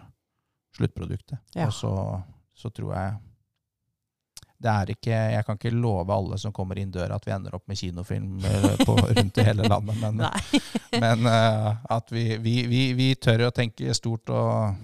sluttproduktet. 0.78 1.40
Ja. 1.56 1.68
Og 1.68 1.76
så, 1.76 1.94
så 2.64 2.72
tror 2.72 2.96
jeg 2.96 3.14
det 4.64 4.72
er 4.72 4.92
ikke, 4.94 5.18
Jeg 5.34 5.46
kan 5.46 5.58
ikke 5.60 5.76
love 5.76 6.14
alle 6.16 6.38
som 6.40 6.54
kommer 6.56 6.80
inn 6.80 6.92
døra 6.94 7.18
at 7.20 7.26
vi 7.28 7.34
ender 7.36 7.56
opp 7.58 7.68
med 7.68 7.80
kinofilm 7.80 8.46
eh, 8.48 8.70
på, 8.86 8.96
rundt 9.18 9.38
i 9.42 9.44
hele 9.44 9.68
landet, 9.68 10.00
men, 10.00 10.24
men 11.04 11.28
uh, 11.28 11.74
at 11.98 12.12
vi, 12.16 12.38
vi, 12.40 12.56
vi, 12.72 12.84
vi 12.96 13.10
tør 13.20 13.50
å 13.50 13.54
tenke 13.56 13.94
stort 13.98 14.32
og 14.32 14.78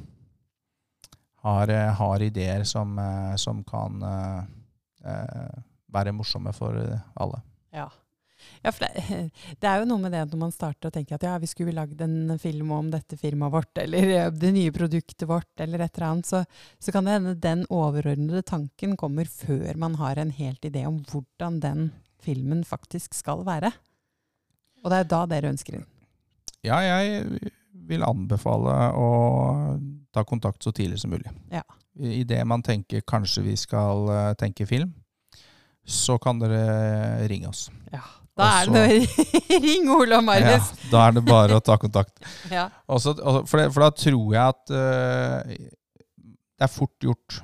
har, 1.48 1.72
eh, 1.72 1.94
har 1.96 2.26
ideer 2.26 2.66
som, 2.68 3.00
som 3.40 3.64
kan 3.64 4.04
uh, 4.04 5.56
være 5.88 6.12
morsomme 6.12 6.52
for 6.54 6.76
alle. 7.16 7.40
Ja. 7.72 7.88
Ja, 8.64 8.74
det, 8.80 8.90
det 9.62 9.70
er 9.70 9.82
jo 9.82 9.90
noe 9.90 10.04
med 10.04 10.16
det 10.16 10.24
når 10.30 10.42
man 10.44 10.54
starter 10.56 10.90
å 10.90 10.96
tenke 10.96 11.16
at 11.18 11.26
ja, 11.26 11.36
vi 11.42 11.50
skulle 11.50 11.76
lagd 11.76 12.02
en 12.06 12.34
film 12.42 12.74
om 12.76 12.92
dette 12.94 13.18
firmaet 13.20 13.54
vårt, 13.54 13.84
eller 13.84 14.32
det 14.44 14.54
nye 14.56 14.74
produktet 14.76 15.28
vårt, 15.30 15.52
eller 15.60 15.86
et 15.86 15.94
eller 15.98 16.08
annet, 16.10 16.30
så, 16.30 16.44
så 16.80 16.96
kan 16.96 17.08
det 17.08 17.18
hende 17.18 17.36
den 17.40 17.66
overordnede 17.70 18.44
tanken 18.48 18.98
kommer 19.00 19.30
før 19.30 19.80
man 19.80 20.00
har 20.02 20.22
en 20.22 20.34
helt 20.36 20.66
idé 20.68 20.86
om 20.90 21.02
hvordan 21.12 21.62
den 21.64 21.90
filmen 22.24 22.66
faktisk 22.68 23.16
skal 23.16 23.46
være. 23.48 23.72
Og 24.84 24.92
det 24.92 25.02
er 25.02 25.10
da 25.12 25.24
dere 25.28 25.52
ønsker 25.52 25.80
den. 25.80 25.88
Ja, 26.66 26.80
jeg 26.84 27.50
vil 27.90 28.04
anbefale 28.06 28.74
å 28.96 29.10
ta 30.16 30.24
kontakt 30.28 30.64
så 30.64 30.74
tidlig 30.76 31.00
som 31.02 31.14
mulig. 31.14 31.32
Ja. 31.52 31.64
Idet 32.00 32.46
man 32.48 32.64
tenker 32.64 33.04
kanskje 33.08 33.46
vi 33.48 33.56
skal 33.60 34.10
eh, 34.14 34.34
tenke 34.40 34.68
film, 34.70 34.94
så 35.84 36.20
kan 36.22 36.40
dere 36.42 37.28
ringe 37.32 37.50
oss. 37.50 37.68
Ja. 37.92 38.04
Da 38.40 38.48
er 38.62 38.70
det 38.70 38.76
noe 38.76 39.60
Ring 39.66 39.92
Ole 39.94 40.20
og 40.20 40.26
Marius! 40.28 40.72
Ja, 40.72 40.90
da 40.94 41.04
er 41.08 41.18
det 41.18 41.26
bare 41.28 41.60
å 41.60 41.64
ta 41.64 41.78
kontakt. 41.82 42.16
Ja. 42.50 42.70
Også, 42.90 43.14
også, 43.14 43.44
for, 43.50 43.62
det, 43.62 43.70
for 43.76 43.86
da 43.86 43.90
tror 43.94 44.34
jeg 44.34 44.56
at 44.56 44.74
uh, 44.74 45.54
det 46.60 46.66
er 46.66 46.72
fort 46.72 47.06
gjort 47.06 47.40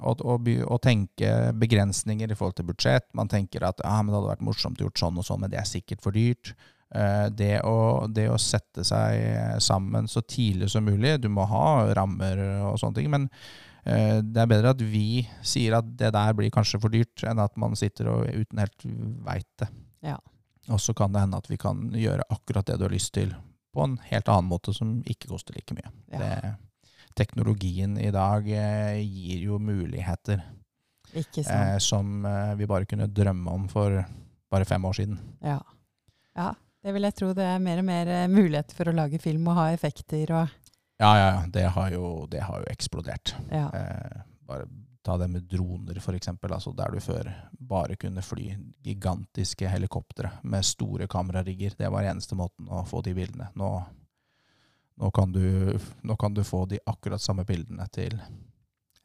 å, 0.00 0.14
å, 0.14 0.36
å 0.74 0.78
tenke 0.82 1.30
begrensninger 1.60 2.32
i 2.32 2.36
forhold 2.38 2.58
til 2.58 2.68
budsjett. 2.70 3.06
Man 3.16 3.30
tenker 3.30 3.64
at 3.68 3.82
ah, 3.84 4.00
men 4.00 4.12
det 4.12 4.18
hadde 4.18 4.32
vært 4.32 4.46
morsomt 4.48 4.82
gjort 4.82 5.00
sånn 5.00 5.20
og 5.20 5.26
sånn, 5.26 5.42
men 5.44 5.52
det 5.52 5.60
er 5.60 5.68
sikkert 5.68 6.02
for 6.04 6.16
dyrt. 6.16 6.54
Uh, 6.90 7.28
det, 7.30 7.60
å, 7.62 8.06
det 8.10 8.26
å 8.32 8.38
sette 8.40 8.82
seg 8.86 9.60
sammen 9.62 10.08
så 10.10 10.24
tidlig 10.26 10.72
som 10.72 10.82
mulig 10.82 11.20
Du 11.22 11.28
må 11.30 11.44
ha 11.46 11.84
rammer 11.94 12.40
og 12.66 12.80
sånne 12.82 12.98
ting, 12.98 13.12
men 13.12 13.28
det 13.84 14.40
er 14.42 14.48
bedre 14.50 14.74
at 14.74 14.82
vi 14.84 15.22
sier 15.46 15.78
at 15.78 15.86
det 15.98 16.10
der 16.12 16.34
blir 16.36 16.52
kanskje 16.52 16.80
for 16.82 16.92
dyrt, 16.92 17.22
enn 17.24 17.40
at 17.40 17.54
man 17.60 17.76
sitter 17.78 18.10
og 18.12 18.26
uten 18.28 18.60
helt 18.60 18.84
veit 19.24 19.48
det. 19.62 19.70
Ja. 20.04 20.18
Og 20.68 20.80
så 20.84 20.94
kan 20.96 21.14
det 21.14 21.22
hende 21.22 21.40
at 21.40 21.48
vi 21.50 21.58
kan 21.60 21.86
gjøre 21.96 22.26
akkurat 22.28 22.68
det 22.68 22.76
du 22.80 22.84
har 22.86 22.92
lyst 22.92 23.14
til, 23.16 23.32
på 23.72 23.86
en 23.86 23.96
helt 24.10 24.28
annen 24.28 24.50
måte 24.50 24.74
som 24.76 24.98
ikke 25.08 25.30
koster 25.30 25.56
like 25.56 25.76
mye. 25.76 25.92
Ja. 26.12 26.20
Det, 26.20 26.54
teknologien 27.18 27.98
i 27.98 28.10
dag 28.14 28.46
eh, 28.54 29.00
gir 29.02 29.44
jo 29.48 29.58
muligheter 29.58 30.42
eh, 31.14 31.76
som 31.82 32.24
eh, 32.26 32.54
vi 32.58 32.68
bare 32.70 32.86
kunne 32.86 33.10
drømme 33.10 33.50
om 33.50 33.68
for 33.70 34.02
bare 34.50 34.64
fem 34.64 34.84
år 34.84 34.98
siden. 35.00 35.18
Ja. 35.42 35.60
ja. 36.36 36.52
Det 36.80 36.94
vil 36.96 37.04
jeg 37.04 37.16
tro. 37.18 37.32
Det 37.36 37.44
er 37.44 37.58
mer 37.62 37.82
og 37.82 37.86
mer 37.90 38.08
eh, 38.08 38.28
muligheter 38.30 38.76
for 38.78 38.90
å 38.90 38.96
lage 38.96 39.20
film 39.22 39.48
og 39.50 39.58
ha 39.58 39.68
effekter 39.74 40.32
og 40.32 40.59
Ja, 41.00 41.18
ja, 41.18 41.26
ja. 41.32 41.42
Det 41.48 41.64
har 41.64 41.90
jo, 41.90 42.26
det 42.28 42.42
har 42.44 42.60
jo 42.60 42.68
eksplodert. 42.68 43.34
Ja. 43.48 43.70
Eh, 43.74 44.20
bare 44.44 44.66
ta 45.02 45.16
det 45.16 45.28
med 45.28 45.42
droner, 45.48 46.00
for 46.00 46.12
eksempel. 46.12 46.52
Altså 46.52 46.74
der 46.76 46.92
du 46.92 47.00
før 47.00 47.30
bare 47.52 47.96
kunne 47.96 48.22
fly 48.22 48.50
gigantiske 48.84 49.68
helikoptre 49.68 50.30
med 50.42 50.66
store 50.66 51.08
kamerarigger. 51.08 51.72
Det 51.78 51.88
var 51.88 52.04
eneste 52.04 52.36
måten 52.36 52.68
å 52.68 52.84
få 52.84 53.00
de 53.06 53.14
bildene. 53.16 53.48
Nå, 53.56 53.70
nå, 55.00 55.10
kan, 55.16 55.32
du, 55.32 55.78
nå 56.02 56.16
kan 56.20 56.36
du 56.36 56.44
få 56.44 56.66
de 56.68 56.82
akkurat 56.84 57.22
samme 57.22 57.46
bildene 57.48 57.88
til 57.96 58.20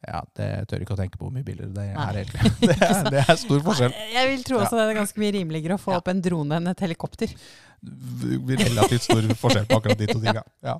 Ja, 0.06 0.20
det 0.36 0.46
tør 0.70 0.82
ikke 0.84 0.92
å 0.94 0.98
tenke 1.00 1.16
på 1.18 1.24
hvor 1.26 1.32
mye 1.34 1.42
billigere 1.46 1.72
det 1.74 1.84
er 1.96 2.18
egentlig. 2.20 2.50
Det 2.68 2.74
er, 2.84 3.06
det 3.10 3.22
er 3.24 3.38
stor 3.40 3.62
forskjell. 3.64 3.94
Jeg 4.12 4.28
vil 4.30 4.42
tro 4.46 4.58
også 4.60 4.76
det 4.76 4.82
er 4.84 4.98
ganske 4.98 5.22
mye 5.22 5.32
rimeligere 5.34 5.78
å 5.78 5.80
få 5.82 5.94
Ja. 5.94 6.02
opp 6.02 6.10
en 6.12 6.20
drone 6.22 6.58
enn 6.60 6.68
et 6.70 6.82
helikopter. 6.84 7.32
Relativt 7.82 9.06
stor 9.06 9.26
forskjell 9.40 9.66
på 9.70 9.78
akkurat 9.80 9.98
de 9.98 10.08
to 10.12 10.18
tinga. 10.24 10.42
Ja. 10.64 10.76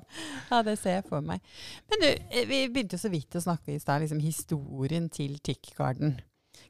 Ja, 0.51 0.61
det 0.67 0.77
ser 0.79 0.99
jeg 0.99 1.07
for 1.09 1.25
meg. 1.25 1.41
Men 1.89 2.03
du, 2.03 2.07
eh, 2.29 2.45
vi 2.49 2.61
begynte 2.69 2.95
jo 2.99 3.03
så 3.03 3.11
vidt 3.13 3.35
å 3.39 3.43
snakke 3.43 3.73
i 3.75 3.79
stad, 3.81 4.05
liksom 4.05 4.21
historien 4.23 5.09
til 5.13 5.37
Tick 5.43 5.73
Garden. 5.77 6.15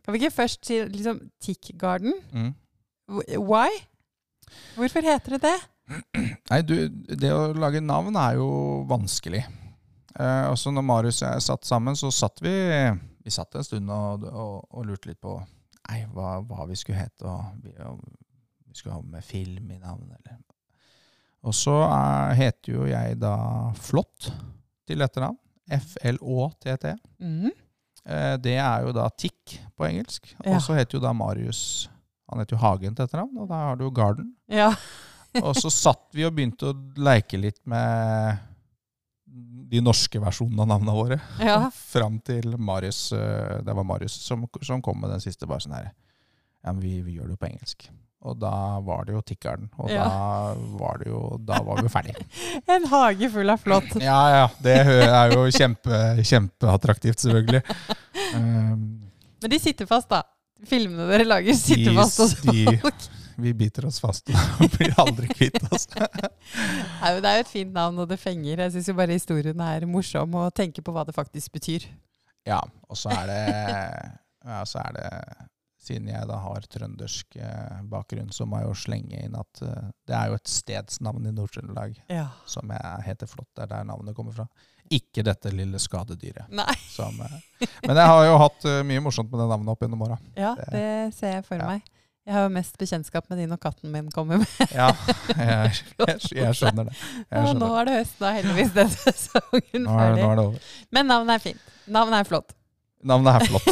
Kan 0.04 0.16
vi 0.16 0.24
ikke 0.24 0.36
først 0.40 0.66
si 0.68 0.80
liksom 0.88 1.22
Tick 1.44 1.74
Garden? 1.80 2.16
Mm. 2.32 2.54
Why? 3.44 3.70
Hvorfor 4.80 5.04
heter 5.06 5.36
det 5.38 5.44
det? 5.46 5.58
Nei, 6.52 6.62
du, 6.68 6.76
det 7.16 7.30
å 7.32 7.52
lage 7.56 7.80
navn 7.84 8.16
er 8.20 8.40
jo 8.40 8.48
vanskelig. 8.90 9.44
Eh, 10.18 10.46
også 10.50 10.74
når 10.74 10.86
Marius 10.86 11.22
og 11.22 11.30
jeg 11.30 11.46
satt 11.46 11.68
sammen, 11.70 11.98
så 11.98 12.10
satt 12.14 12.42
vi 12.42 12.56
Vi 13.24 13.34
satt 13.34 13.56
en 13.60 13.66
stund 13.66 13.92
og, 13.92 14.24
og, 14.24 14.68
og 14.72 14.86
lurte 14.88 15.12
litt 15.12 15.20
på 15.22 15.36
nei, 15.90 16.04
hva, 16.16 16.38
hva 16.48 16.66
vi 16.70 16.78
skulle 16.80 17.02
hete. 17.02 17.28
Og 17.28 17.64
vi, 17.64 17.74
og 17.84 18.00
vi 18.68 18.78
skulle 18.78 18.96
ha 18.96 19.02
med 19.04 19.26
film 19.26 19.72
i 19.72 19.80
navnet, 19.82 20.16
eller 20.22 20.40
Og 21.44 21.56
så 21.56 21.76
er, 21.86 22.38
heter 22.40 22.74
jo 22.74 22.88
jeg 22.88 23.20
da 23.20 23.36
Flått 23.76 24.32
til 24.88 25.04
etternavn. 25.04 25.38
F-L-Å-T-T. 25.68 26.94
Mm. 27.20 27.52
Eh, 28.08 28.34
det 28.40 28.56
er 28.56 28.88
jo 28.88 28.96
da 28.96 29.10
Tick 29.12 29.58
på 29.76 29.88
engelsk. 29.90 30.32
Ja. 30.40 30.56
Og 30.56 30.64
så 30.64 30.78
heter 30.78 30.98
jo 30.98 31.04
da 31.04 31.12
Marius 31.12 31.90
Han 32.32 32.40
heter 32.40 32.56
jo 32.56 32.64
Hagen 32.64 32.96
til 32.96 33.08
etternavn, 33.08 33.44
og 33.44 33.52
da 33.52 33.62
har 33.70 33.78
du 33.80 33.86
jo 33.88 33.94
Garden. 33.96 34.32
Ja. 34.52 34.72
Og 35.44 35.54
så 35.60 35.70
satt 35.72 36.08
vi 36.16 36.26
og 36.26 36.34
begynte 36.36 36.72
å 36.72 36.78
leke 37.04 37.40
litt 37.40 37.60
med 37.68 38.47
de 39.68 39.82
norske 39.84 40.20
versjonene 40.24 40.64
av 40.64 40.68
navnene 40.74 40.96
våre. 40.96 41.20
ja. 41.44 41.60
Fram 41.94 42.20
til 42.26 42.54
Marius 42.58 43.12
eh, 43.14 43.58
Det 43.66 43.74
var 43.76 43.84
Marius 43.88 44.14
som, 44.24 44.46
som 44.64 44.82
kom 44.82 45.02
med 45.02 45.12
den 45.12 45.24
siste. 45.24 45.48
bare 45.50 45.60
sånn 45.66 45.76
her 45.76 45.90
Ja, 45.92 46.72
men 46.72 46.80
vi, 46.82 47.02
vi 47.06 47.18
gjør 47.18 47.28
det 47.30 47.36
jo 47.38 47.42
på 47.42 47.50
engelsk. 47.52 47.88
Og 48.28 48.40
da 48.42 48.52
var 48.84 49.06
det 49.06 49.14
jo 49.14 49.22
Tikkeren. 49.22 49.68
Og 49.78 49.92
Ja. 49.94 50.04
da 50.10 50.54
var 50.80 50.98
det 51.04 51.12
jo 51.12 51.20
Da 51.46 51.60
var 51.64 51.78
vi 51.82 51.86
jo 51.86 51.92
ferdig. 51.94 52.16
En 52.78 52.88
hage 52.92 53.30
full 53.32 53.50
av 53.54 53.62
flått. 53.62 53.94
Ja, 54.02 54.22
ja. 54.34 54.48
Det 54.64 54.74
er 55.06 55.36
jo 55.36 55.44
kjempe, 55.54 56.00
kjempeattraktivt, 56.26 57.20
selvfølgelig. 57.24 57.62
Um, 58.36 59.04
Men 59.44 59.54
de 59.54 59.60
sitter 59.62 59.86
fast, 59.88 60.10
da. 60.10 60.24
Filmene 60.66 61.06
dere 61.12 61.28
lager, 61.30 61.54
sitter 61.54 61.92
de- 61.92 61.98
fast 62.00 62.18
hos 62.24 62.34
de- 62.48 62.80
folk. 62.82 63.08
Vi 63.38 63.54
biter 63.54 63.86
oss 63.86 64.00
fast 64.02 64.30
og 64.62 64.72
blir 64.78 64.94
aldri 64.98 65.28
kvitt 65.30 65.60
oss. 65.72 65.88
Nei, 65.96 67.12
men 67.14 67.22
Det 67.24 67.30
er 67.32 67.38
jo 67.42 67.46
et 67.46 67.52
fint 67.54 67.74
navn, 67.76 68.00
og 68.02 68.10
det 68.10 68.18
fenger. 68.22 68.64
Jeg 68.66 68.74
syns 68.78 68.90
bare 68.98 69.14
historien 69.18 69.62
er 69.62 69.86
morsom, 69.90 70.34
og 70.42 70.54
tenke 70.58 70.82
på 70.86 70.94
hva 70.96 71.06
det 71.08 71.16
faktisk 71.18 71.54
betyr. 71.60 71.86
Ja, 72.48 72.62
og 72.88 72.98
så 72.98 73.12
er 73.12 73.28
det, 73.28 73.44
ja, 74.48 74.64
så 74.66 74.82
er 74.86 74.98
det 74.98 75.12
Siden 75.88 76.10
jeg 76.10 76.26
da 76.28 76.36
har 76.44 76.66
trøndersk 76.68 77.36
eh, 77.40 77.76
bakgrunn, 77.88 78.28
så 78.36 78.44
må 78.50 78.58
jeg 78.60 78.66
jo 78.68 78.74
slenge 78.76 79.20
inn 79.24 79.36
at 79.40 79.62
eh, 79.64 79.86
det 80.10 80.16
er 80.18 80.32
jo 80.34 80.36
et 80.36 80.50
stedsnavn 80.52 81.30
i 81.30 81.32
Nord-Trøndelag 81.32 81.94
Ja. 82.12 82.26
som 82.50 82.74
heter 83.06 83.30
Flått. 83.30 83.48
Det 83.56 83.64
er 83.64 83.70
der 83.72 83.86
navnet 83.88 84.18
kommer 84.18 84.36
fra. 84.36 84.48
Ikke 84.92 85.24
dette 85.24 85.54
lille 85.56 85.80
skadedyret. 85.80 86.50
Som, 86.92 87.22
eh, 87.24 87.70
men 87.86 88.02
jeg 88.02 88.10
har 88.12 88.26
jo 88.28 88.36
hatt 88.42 88.68
mye 88.90 89.06
morsomt 89.06 89.32
med 89.32 89.40
det 89.40 89.48
navnet 89.54 89.72
opp 89.78 89.86
gjennom 89.86 90.04
åra. 90.10 90.18
Ja, 90.36 90.56
Det- 90.60 90.68
det 90.76 91.14
ser 91.16 91.38
jeg 91.38 91.46
for 91.48 91.56
Ja. 91.62 91.68
meg. 91.72 91.88
Jeg 92.28 92.36
har 92.36 92.44
jo 92.44 92.52
mest 92.52 92.76
bekjentskap 92.76 93.30
med 93.32 93.40
de 93.40 93.46
når 93.48 93.60
katten 93.64 93.92
min 93.94 94.10
kommer 94.12 94.42
med. 94.42 94.72
Ja, 94.76 94.90
jeg, 95.32 95.78
jeg, 96.04 96.18
jeg 96.36 96.58
skjønner 96.60 96.90
det. 96.90 96.96
Jeg 97.00 97.46
skjønner. 97.46 97.62
nå 97.62 97.70
er 97.80 97.88
det 97.88 97.94
høst, 98.02 98.18
da 98.20 98.32
heldigvis 98.36 98.74
den 98.76 98.92
sesongen 99.06 99.86
er, 99.88 99.94
ferdig. 99.94 100.24
nå 100.26 100.28
er 100.28 100.40
det 100.42 100.46
over. 100.50 100.72
Men 100.98 101.08
navnet 101.14 101.38
er 101.38 101.46
fint. 101.46 101.70
Navnet 101.88 102.20
er 102.20 102.28
flott. 102.28 102.52
Navnet 103.08 103.38
er 103.40 103.48
flott. 103.48 103.70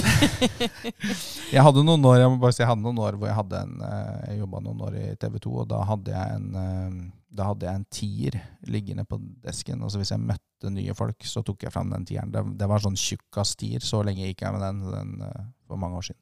Jeg 1.55 1.65
hadde 1.67 1.83
noen 1.83 2.07
år 2.07 2.21
jeg 2.21 2.29
må 2.31 2.39
bare 2.41 2.55
si, 2.55 2.61
jeg 2.61 2.67
hadde 2.69 2.83
noen 2.83 2.99
år 3.05 3.15
hvor 3.19 3.29
jeg 3.29 3.35
hadde 3.37 3.59
en 3.63 3.73
eh, 3.85 4.23
Jeg 4.31 4.39
jobba 4.41 4.59
noen 4.65 4.81
år 4.87 4.95
i 4.97 5.03
TV 5.21 5.35
2, 5.43 5.51
og 5.61 5.67
da 5.69 5.81
hadde 5.87 6.13
jeg 6.13 6.39
en 6.39 6.57
eh, 6.61 6.97
da 7.35 7.49
hadde 7.49 7.67
jeg 7.67 7.79
en 7.79 7.85
tier 7.91 8.37
liggende 8.71 9.03
på 9.07 9.19
desken. 9.43 9.81
og 9.83 9.91
så 9.91 9.99
Hvis 9.99 10.13
jeg 10.13 10.23
møtte 10.23 10.71
nye 10.71 10.95
folk, 10.95 11.25
så 11.27 11.43
tok 11.45 11.65
jeg 11.67 11.73
fram 11.73 11.91
den 11.91 12.05
tieren. 12.07 12.31
Det, 12.31 12.43
det 12.59 12.69
var 12.71 12.83
sånn 12.83 12.95
tjukkas 12.99 13.55
tier. 13.59 13.83
Så 13.83 13.99
lenge 14.07 14.29
gikk 14.29 14.45
jeg 14.45 14.55
med 14.55 14.63
den, 14.63 14.79
den 14.93 15.25
eh, 15.27 15.41
for 15.67 15.81
mange 15.81 15.99
år 15.99 16.07
siden. 16.09 16.21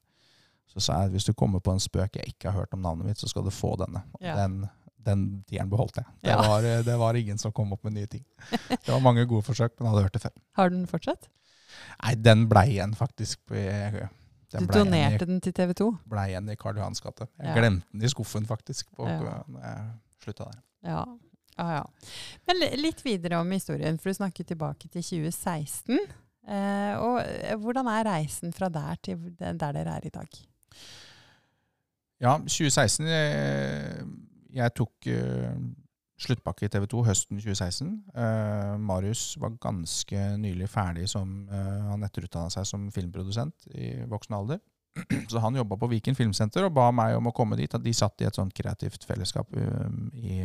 Så 0.73 0.81
sa 0.81 1.01
jeg 1.03 1.11
hvis 1.13 1.25
du 1.29 1.33
kommer 1.37 1.59
på 1.61 1.71
en 1.71 1.79
spøk 1.83 2.15
jeg 2.17 2.33
ikke 2.33 2.49
har 2.51 2.59
hørt 2.63 2.73
om 2.73 2.81
navnet 2.81 3.05
mitt, 3.05 3.17
så 3.21 3.27
skal 3.29 3.43
du 3.45 3.51
få 3.53 3.75
denne. 3.77 4.01
Ja. 4.21 4.35
Den, 4.41 4.63
den 5.05 5.43
tieren 5.49 5.69
beholdt 5.69 5.97
jeg. 6.01 6.05
Det, 6.23 6.31
Ja. 6.33 6.41
var, 6.41 6.63
eh, 6.65 6.81
det 6.83 6.95
var 6.97 7.13
ingen 7.19 7.37
som 7.37 7.51
kom 7.51 7.73
opp 7.73 7.83
med 7.83 7.93
nye 7.93 8.07
ting. 8.07 8.23
Det 8.69 8.87
var 8.89 8.99
mange 9.05 9.25
gode 9.29 9.43
forsøk, 9.45 9.75
men 9.79 9.85
jeg 9.85 9.93
hadde 9.93 10.03
hørt 10.07 10.13
det 10.17 10.21
før. 10.23 10.33
Har 10.57 10.69
den 10.73 10.87
fortsatt? 10.89 11.29
Nei, 12.03 12.15
den 12.15 12.47
blei 12.49 12.67
igjen 12.77 12.95
faktisk. 12.95 13.39
den 13.49 14.67
Du 14.67 14.73
donerte 14.73 15.23
i- 15.23 15.25
den 15.25 15.41
til 15.41 15.53
TV 15.53 15.73
2? 15.73 15.91
blei 16.09 16.27
igjen 16.31 16.49
i 16.49 16.55
Karl 16.55 16.77
Johans 16.77 17.01
gate. 17.01 17.27
Jeg 17.39 17.47
Ja. 17.47 17.53
glemte 17.55 17.85
den 17.91 18.01
i 18.03 18.07
skuffen, 18.09 18.45
faktisk. 18.45 18.85
På, 18.95 19.07
Ja. 19.07 19.43
når 19.49 19.61
jeg 19.61 19.91
slutta 20.23 20.45
der. 20.51 20.59
Ja. 20.83 21.05
ja, 21.57 21.69
ja. 21.77 21.83
Men 22.47 22.81
litt 22.81 23.01
videre 23.03 23.39
om 23.41 23.49
historien, 23.51 23.97
for 23.99 24.09
du 24.09 24.13
snakker 24.13 24.43
tilbake 24.45 24.89
til 24.89 25.01
2016. 25.01 25.97
Eh, 26.47 26.95
og 26.99 27.21
eh, 27.23 27.55
hvordan 27.55 27.87
er 27.87 28.03
reisen 28.03 28.51
fra 28.53 28.67
der 28.69 28.95
til 29.01 29.17
der 29.39 29.53
dere 29.57 29.95
er 29.97 30.05
i 30.05 30.09
dag? 30.09 30.27
Ja, 32.23 32.37
2016 32.39 33.07
jeg, 33.09 34.03
jeg 34.55 34.73
tok 34.77 35.07
eh, 35.11 35.55
sluttpakke 36.23 36.67
i 36.67 36.71
TV 36.71 36.85
2 36.91 37.01
høsten 37.07 37.41
2016. 37.41 37.89
Eh, 38.15 38.75
Marius 38.79 39.23
var 39.41 39.57
ganske 39.63 40.27
nylig 40.39 40.69
ferdig 40.71 41.09
som 41.11 41.41
eh, 41.51 41.81
Han 41.89 42.05
etterutdanna 42.07 42.53
seg 42.53 42.67
som 42.69 42.85
filmprodusent 42.95 43.67
i 43.75 43.95
voksen 44.09 44.37
alder. 44.37 44.61
Så 45.31 45.41
han 45.43 45.57
jobba 45.57 45.75
på 45.81 45.89
Viken 45.91 46.15
Filmsenter 46.15 46.67
og 46.67 46.75
ba 46.77 46.87
meg 46.95 47.17
om 47.17 47.27
å 47.27 47.35
komme 47.35 47.57
dit. 47.59 47.75
De 47.81 47.95
satt 47.97 48.23
i 48.23 48.29
et 48.29 48.39
sånt 48.39 48.53
kreativt 48.55 49.03
fellesskap 49.09 49.49
i 50.13 50.37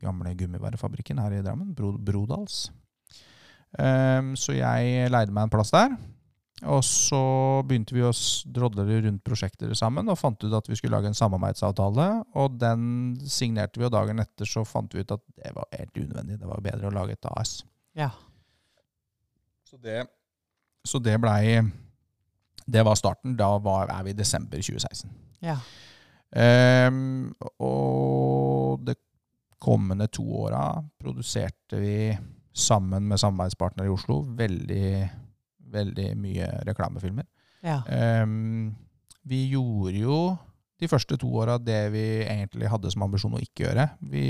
gamle 0.00 0.32
gummivarefabrikken 0.34 1.20
her 1.20 1.36
i 1.36 1.42
Drammen, 1.44 1.74
Brodals. 1.76 2.70
Så 3.76 4.56
jeg 4.56 5.10
leide 5.12 5.34
meg 5.36 5.44
en 5.44 5.52
plass 5.52 5.74
der. 5.76 5.92
Og 6.64 6.80
så 6.88 7.20
begynte 7.68 7.92
vi 7.92 8.04
å 8.06 8.12
drodle 8.48 8.86
rundt 9.04 9.24
prosjekter 9.26 9.74
sammen 9.76 10.08
og 10.08 10.16
fant 10.16 10.40
ut 10.40 10.54
at 10.56 10.70
vi 10.70 10.78
skulle 10.78 10.96
lage 10.96 11.10
en 11.10 11.18
samarbeidsavtale. 11.18 12.06
Og 12.40 12.56
den 12.60 12.86
signerte 13.28 13.80
vi, 13.80 13.84
og 13.88 13.92
dagen 13.92 14.22
etter 14.22 14.48
så 14.48 14.64
fant 14.64 14.94
vi 14.96 15.04
ut 15.04 15.12
at 15.12 15.24
det 15.36 15.52
var 15.56 15.68
helt 15.76 15.92
unødvendig. 15.98 16.38
Det 16.40 16.48
var 16.48 16.64
bedre 16.64 16.88
å 16.88 16.94
lage 16.96 17.18
et 17.18 17.28
AS. 17.34 17.58
Ja. 17.96 18.08
Så 19.68 19.76
det, 19.82 20.06
så 20.86 21.00
det 21.02 21.18
blei 21.20 21.60
Det 22.66 22.82
var 22.82 22.96
starten. 22.98 23.36
Da 23.36 23.58
var, 23.62 23.92
er 23.92 24.06
vi 24.06 24.14
i 24.14 24.18
desember 24.18 24.56
2016. 24.62 25.10
ja. 25.44 25.58
Um, 26.36 27.30
og 27.62 28.82
det 28.84 28.96
kommende 29.62 30.08
to 30.12 30.24
åra 30.42 30.82
produserte 31.00 31.78
vi 31.80 32.16
sammen 32.52 33.06
med 33.08 33.20
samarbeidspartnere 33.20 33.86
i 33.86 33.92
Oslo 33.94 34.18
veldig, 34.36 34.88
veldig 35.72 36.10
mye 36.20 36.50
reklamefilmer. 36.68 37.26
ja. 37.66 37.80
Um, 38.22 38.74
vi 39.26 39.48
gjorde 39.50 39.98
jo 39.98 40.18
de 40.80 40.88
første 40.90 41.16
to 41.18 41.28
åra 41.40 41.56
det 41.58 41.86
vi 41.94 42.04
egentlig 42.22 42.68
hadde 42.70 42.90
som 42.92 43.06
ambisjon 43.06 43.36
å 43.36 43.42
ikke 43.42 43.64
gjøre. 43.64 43.86
Vi, 44.12 44.26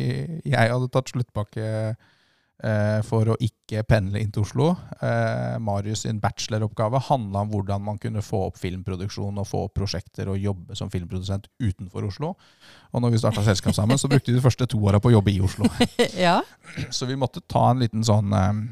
jeg 0.46 0.70
hadde 0.72 0.90
tatt 0.94 1.10
sluttpakke 1.10 1.66
eh, 1.66 3.00
for 3.06 3.32
å 3.32 3.36
ikke 3.42 3.82
pendle 3.88 4.22
inn 4.22 4.30
til 4.34 4.44
Oslo. 4.46 4.68
Eh, 5.02 5.56
Marius 5.62 6.04
sin 6.06 6.20
bacheloroppgave 6.22 7.02
handla 7.08 7.42
om 7.42 7.50
hvordan 7.50 7.82
man 7.88 7.98
kunne 8.02 8.22
få 8.24 8.44
opp 8.46 8.60
filmproduksjon 8.62 9.42
og 9.42 9.48
få 9.50 9.64
opp 9.66 9.74
prosjekter 9.80 10.30
og 10.30 10.38
jobbe 10.38 10.78
som 10.78 10.92
filmprodusent 10.92 11.50
utenfor 11.58 12.06
Oslo. 12.08 12.36
Og 12.94 13.02
når 13.02 13.16
vi 13.16 13.22
starta 13.24 13.44
selskap 13.46 13.74
sammen, 13.76 13.98
så 13.98 14.10
brukte 14.12 14.30
vi 14.30 14.38
de 14.38 14.46
første 14.46 14.70
to 14.70 14.80
åra 14.86 15.02
på 15.02 15.10
å 15.10 15.16
jobbe 15.18 15.34
i 15.34 15.42
Oslo. 15.44 15.68
ja. 16.28 16.38
Så 16.94 17.10
vi 17.10 17.18
måtte 17.18 17.42
ta 17.42 17.72
en 17.72 17.82
liten 17.82 18.06
sånn 18.06 18.32
eh, 18.38 18.66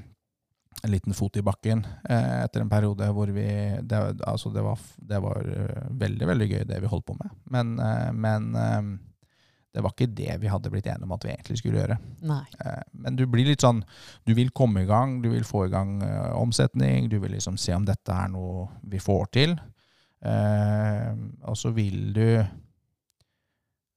en 0.83 0.93
liten 0.93 1.15
fot 1.17 1.37
i 1.37 1.45
bakken 1.45 1.85
eh, 2.09 2.43
etter 2.45 2.65
en 2.65 2.71
periode 2.73 3.07
hvor 3.17 3.31
vi 3.33 3.47
Det, 3.81 4.01
altså 4.27 4.51
det 4.53 4.65
var, 4.65 4.79
det 4.97 5.21
var 5.23 5.41
eh, 5.49 5.89
veldig, 5.91 6.29
veldig 6.29 6.49
gøy, 6.51 6.63
det 6.69 6.81
vi 6.83 6.91
holdt 6.91 7.07
på 7.09 7.17
med. 7.21 7.35
Men, 7.51 7.75
eh, 7.81 8.11
men 8.13 8.49
eh, 8.59 8.81
det 9.75 9.83
var 9.83 9.95
ikke 9.95 10.13
det 10.15 10.37
vi 10.39 10.51
hadde 10.51 10.71
blitt 10.71 10.87
enige 10.87 11.09
om 11.09 11.15
at 11.17 11.25
vi 11.27 11.33
egentlig 11.33 11.59
skulle 11.59 11.81
gjøre. 11.81 11.99
Nei. 12.31 12.43
Eh, 12.63 12.83
men 13.05 13.17
du 13.19 13.25
blir 13.27 13.49
litt 13.49 13.65
sånn 13.65 13.83
Du 14.27 14.35
vil 14.37 14.53
komme 14.55 14.85
i 14.85 14.89
gang, 14.89 15.19
du 15.23 15.33
vil 15.33 15.47
få 15.47 15.67
i 15.67 15.73
gang 15.73 15.97
eh, 16.07 16.35
omsetning, 16.39 17.09
du 17.11 17.19
vil 17.23 17.35
liksom 17.35 17.59
se 17.59 17.75
om 17.75 17.87
dette 17.87 18.15
er 18.15 18.31
noe 18.31 18.69
vi 18.91 19.03
får 19.03 19.33
til. 19.35 19.57
Eh, 20.25 21.11
og 21.43 21.59
så 21.59 21.75
vil 21.75 22.13
du 22.15 22.29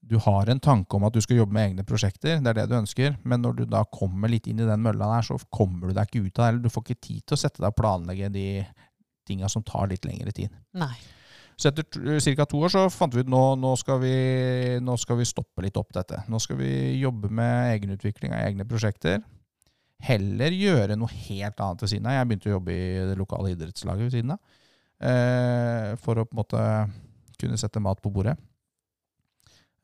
Du 0.07 0.15
har 0.23 0.47
en 0.47 0.61
tanke 0.63 0.95
om 0.95 1.03
at 1.07 1.15
du 1.15 1.19
skal 1.23 1.41
jobbe 1.41 1.55
med 1.57 1.71
egne 1.71 1.83
prosjekter, 1.87 2.39
det 2.39 2.51
er 2.53 2.61
det 2.61 2.67
du 2.71 2.77
ønsker, 2.77 3.17
men 3.27 3.41
når 3.43 3.57
du 3.57 3.63
da 3.67 3.81
kommer 3.91 4.31
litt 4.31 4.47
inn 4.47 4.61
i 4.63 4.67
den 4.67 4.83
mølla 4.83 5.09
der, 5.17 5.25
så 5.27 5.35
kommer 5.51 5.89
du 5.89 5.97
deg 5.97 6.07
ikke 6.07 6.23
ut 6.23 6.39
av 6.39 6.45
det. 6.45 6.49
Eller 6.49 6.63
du 6.63 6.71
får 6.71 6.85
ikke 6.85 7.05
tid 7.09 7.25
til 7.25 7.35
å 7.35 7.41
sette 7.41 7.63
deg 7.63 7.73
og 7.73 7.79
planlegge 7.81 8.31
de 8.31 8.47
tinga 9.27 9.49
som 9.51 9.65
tar 9.67 9.89
litt 9.91 10.07
lengre 10.07 10.31
tid. 10.35 10.53
Nei. 10.79 10.95
Så 11.57 11.71
etter 11.71 11.87
ca. 12.37 12.45
to 12.45 12.59
år 12.61 12.69
så 12.69 12.83
fant 12.93 13.15
vi 13.17 13.23
ut 13.25 13.31
nå, 13.33 13.41
nå, 13.57 13.71
skal 13.81 13.97
vi, 14.03 14.13
nå 14.83 14.93
skal 15.01 15.17
vi 15.17 15.25
stoppe 15.25 15.65
litt 15.65 15.79
opp 15.79 15.89
dette. 15.95 16.21
Nå 16.29 16.39
skal 16.43 16.59
vi 16.59 16.71
jobbe 17.01 17.31
med 17.33 17.71
egenutvikling 17.73 18.35
av 18.35 18.45
egne 18.45 18.67
prosjekter. 18.69 19.23
Heller 20.05 20.53
gjøre 20.53 20.99
noe 20.99 21.09
helt 21.09 21.57
annet 21.57 21.81
ved 21.81 21.91
siden 21.91 22.05
av. 22.05 22.19
Jeg 22.19 22.29
begynte 22.29 22.51
å 22.51 22.55
jobbe 22.59 22.75
i 22.75 22.91
det 23.09 23.17
lokale 23.17 23.55
idrettslaget 23.55 24.05
ved 24.05 24.13
siden 24.13 24.35
av. 24.35 24.61
Eh, 24.97 25.95
for 26.01 26.21
å 26.21 26.27
på 26.29 26.37
en 26.37 26.41
måte 26.43 26.61
kunne 27.41 27.57
sette 27.57 27.81
mat 27.81 28.01
på 28.05 28.13
bordet. 28.13 28.37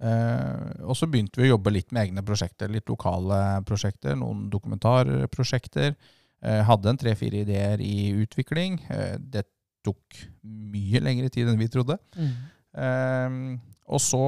Eh, 0.04 0.84
og 0.84 0.98
så 1.00 1.08
begynte 1.08 1.40
vi 1.40 1.48
å 1.48 1.54
jobbe 1.54 1.72
litt 1.72 1.94
med 1.96 2.10
egne 2.10 2.24
prosjekter. 2.26 2.72
Litt 2.72 2.90
lokale 2.92 3.40
prosjekter, 3.68 4.18
noen 4.20 4.50
dokumentarprosjekter. 4.52 5.96
Eh, 6.44 6.62
hadde 6.68 6.92
en 6.92 7.00
tre-fire 7.00 7.44
ideer 7.46 7.84
i 7.84 8.12
utvikling. 8.24 8.82
Eh, 8.92 9.16
det 9.18 9.46
tok 9.84 10.20
mye 10.44 11.04
lengre 11.04 11.32
tid 11.32 11.52
enn 11.52 11.60
vi 11.60 11.70
trodde. 11.72 11.98
Mm. 12.16 13.60
Og 13.92 14.00
så 14.02 14.26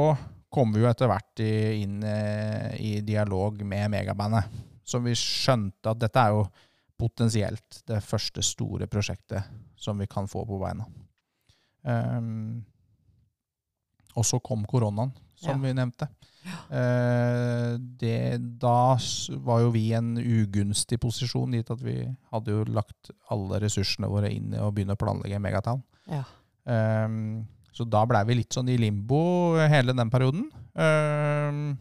kom 0.54 0.74
vi 0.76 0.82
jo 0.84 0.90
etter 0.90 1.08
hvert 1.10 1.42
i, 1.42 1.54
inn 1.82 2.04
i 2.04 3.00
dialog 3.08 3.64
med 3.66 3.88
megabandet. 3.94 4.52
Så 4.86 5.00
vi 5.02 5.16
skjønte 5.18 5.94
at 5.94 6.02
dette 6.04 6.20
er 6.20 6.36
jo 6.36 6.44
potensielt 7.00 7.80
det 7.88 8.02
første 8.04 8.44
store 8.46 8.86
prosjektet 8.92 9.48
som 9.80 9.98
vi 9.98 10.10
kan 10.12 10.28
få 10.30 10.44
på 10.46 10.60
beina. 10.60 10.86
Og 14.20 14.28
så 14.28 14.42
kom 14.44 14.68
koronaen, 14.70 15.16
som 15.36 15.62
Ja. 15.62 15.68
vi 15.68 15.74
nevnte. 15.78 16.08
Eh, 16.70 17.78
det, 17.80 18.38
da 18.62 18.98
var 19.48 19.62
jo 19.64 19.72
vi 19.74 19.88
i 19.90 19.96
en 19.98 20.16
ugunstig 20.18 21.00
posisjon, 21.02 21.56
gitt 21.58 21.72
at 21.74 21.82
vi 21.82 21.98
hadde 22.32 22.54
jo 22.54 22.64
lagt 22.70 23.10
alle 23.34 23.60
ressursene 23.64 24.10
våre 24.12 24.30
inn 24.34 24.54
i 24.54 24.62
å 24.62 24.72
begynne 24.74 24.94
å 24.98 25.02
planlegge 25.02 25.40
Megatown. 25.42 25.82
Ja. 26.12 26.24
Ehm, 26.70 27.46
så 27.74 27.88
da 27.90 28.06
blei 28.06 28.24
vi 28.30 28.36
litt 28.42 28.54
sånn 28.56 28.70
i 28.70 28.78
limbo 28.78 29.58
hele 29.58 29.94
den 29.98 30.10
perioden. 30.14 30.48
Ehm, 30.78 31.78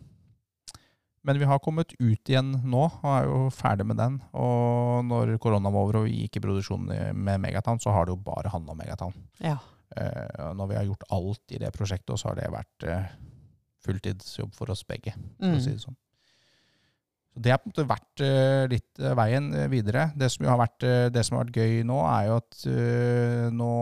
men 1.24 1.38
vi 1.40 1.44
har 1.48 1.60
kommet 1.64 1.94
ut 1.98 2.28
igjen 2.28 2.50
nå, 2.68 2.82
og 3.00 3.06
er 3.08 3.28
jo 3.30 3.44
ferdig 3.54 3.86
med 3.88 3.96
den. 3.96 4.18
Og 4.36 5.04
når 5.08 5.38
korona 5.40 5.70
var 5.72 5.86
over 5.86 6.02
og 6.02 6.08
vi 6.08 6.24
gikk 6.24 6.36
i 6.36 6.44
produksjon 6.44 6.90
med 7.16 7.40
Megatown, 7.40 7.80
så 7.80 7.94
har 7.96 8.04
det 8.04 8.12
jo 8.12 8.20
bare 8.26 8.52
handla 8.52 8.72
om 8.74 8.78
Megatown. 8.82 9.14
Ja. 9.40 9.56
Uh, 9.94 10.52
når 10.58 10.68
vi 10.68 10.76
har 10.76 10.84
gjort 10.88 11.04
alt 11.14 11.52
i 11.54 11.58
det 11.62 11.70
prosjektet, 11.72 12.18
så 12.20 12.28
har 12.32 12.36
det 12.40 12.48
vært 12.52 12.84
eh, 12.90 13.04
fulltidsjobb 13.84 14.54
for 14.56 14.72
oss 14.74 14.82
begge 14.88 15.12
for 15.14 15.54
å 15.54 15.60
si 15.60 15.70
Mm. 15.70 15.76
det 15.76 15.84
sånn. 15.84 15.96
Så 17.34 17.42
Det 17.42 17.50
har 17.50 17.58
på 17.58 17.66
en 17.66 17.72
måte 17.74 17.88
vært 17.90 18.20
eh, 18.22 18.66
litt 18.70 19.00
eh, 19.02 19.14
veien 19.18 19.48
eh, 19.54 19.66
videre. 19.68 20.12
Det 20.16 20.28
som, 20.30 20.46
har 20.46 20.58
vært, 20.60 20.84
det 21.12 21.24
som 21.26 21.36
har 21.36 21.44
vært 21.48 21.56
gøy 21.58 21.82
nå, 21.84 21.98
er 22.06 22.28
jo 22.28 22.36
at 22.38 22.60
nå 23.52 23.72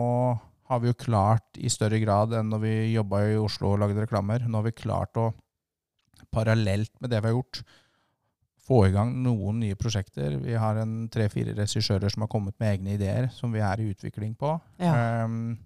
har 0.71 0.79
vi 0.81 0.89
jo 0.89 0.93
klart 0.97 1.59
i 1.61 1.69
større 1.69 1.99
grad 2.01 2.33
enn 2.33 2.49
når 2.49 2.61
vi 2.63 2.73
jobba 2.95 3.19
i 3.29 3.37
Oslo 3.37 3.73
og 3.75 3.79
lagde 3.83 4.01
reklamer. 4.07 4.47
Nå 4.47 4.57
har 4.57 4.65
vi 4.65 4.71
klart 4.79 5.19
å, 5.21 5.27
parallelt 6.33 6.93
med 7.03 7.11
det 7.13 7.19
vi 7.21 7.29
har 7.29 7.35
gjort, 7.35 7.61
få 8.63 8.85
i 8.87 8.93
gang 8.95 9.11
noen 9.21 9.59
nye 9.59 9.75
prosjekter. 9.75 10.37
Vi 10.41 10.55
har 10.57 10.79
en 10.81 11.09
tre-fire 11.11 11.53
regissører 11.53 12.09
som 12.09 12.23
har 12.23 12.31
kommet 12.31 12.55
med 12.63 12.77
egne 12.79 12.95
ideer, 12.95 13.27
som 13.35 13.51
vi 13.53 13.59
er 13.61 13.83
i 13.83 13.89
utvikling 13.91 14.33
på. 14.39 14.55
Ja. 14.81 15.25
Um, 15.27 15.57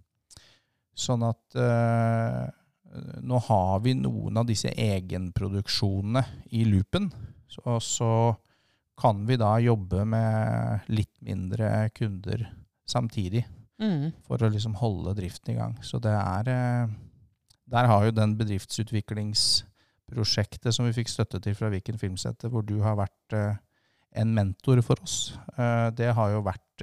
sånn 0.98 1.22
at 1.28 1.56
eh, 1.62 2.48
nå 3.22 3.40
har 3.48 3.80
vi 3.84 3.94
noen 3.98 4.38
av 4.40 4.46
disse 4.48 4.70
egenproduksjonene 4.72 6.24
i 6.56 6.64
loopen. 6.66 7.12
Så, 7.48 7.80
så 7.84 8.36
kan 8.98 9.26
vi 9.28 9.38
da 9.38 9.60
jobbe 9.62 10.06
med 10.10 10.80
litt 10.90 11.22
mindre 11.22 11.90
kunder 11.96 12.48
samtidig 12.90 13.46
Mm. 13.78 14.10
for 14.26 14.42
å 14.42 14.50
liksom 14.50 14.74
holde 14.80 15.14
driften 15.20 15.54
i 15.54 15.58
gang. 15.60 15.78
Så 15.86 16.00
det 16.02 16.10
er 16.10 16.48
eh, 16.50 16.90
Der 17.70 17.86
har 17.86 18.06
jo 18.06 18.12
den 18.16 18.38
bedriftsutviklingsprosjektet 18.40 20.74
som 20.74 20.86
vi 20.88 20.94
fikk 20.96 21.10
støtte 21.12 21.40
til 21.44 21.56
fra 21.56 21.70
Viken 21.70 21.98
Filmsenter, 22.00 22.50
hvor 22.50 22.62
du 22.66 22.80
har 22.82 22.96
vært 22.96 23.34
eh, 23.36 23.56
en 24.16 24.34
mentor 24.34 24.82
for 24.82 24.96
oss, 25.04 25.38
eh, 25.60 25.90
det 25.92 26.14
har 26.16 26.30
jo 26.32 26.42
vært 26.48 26.82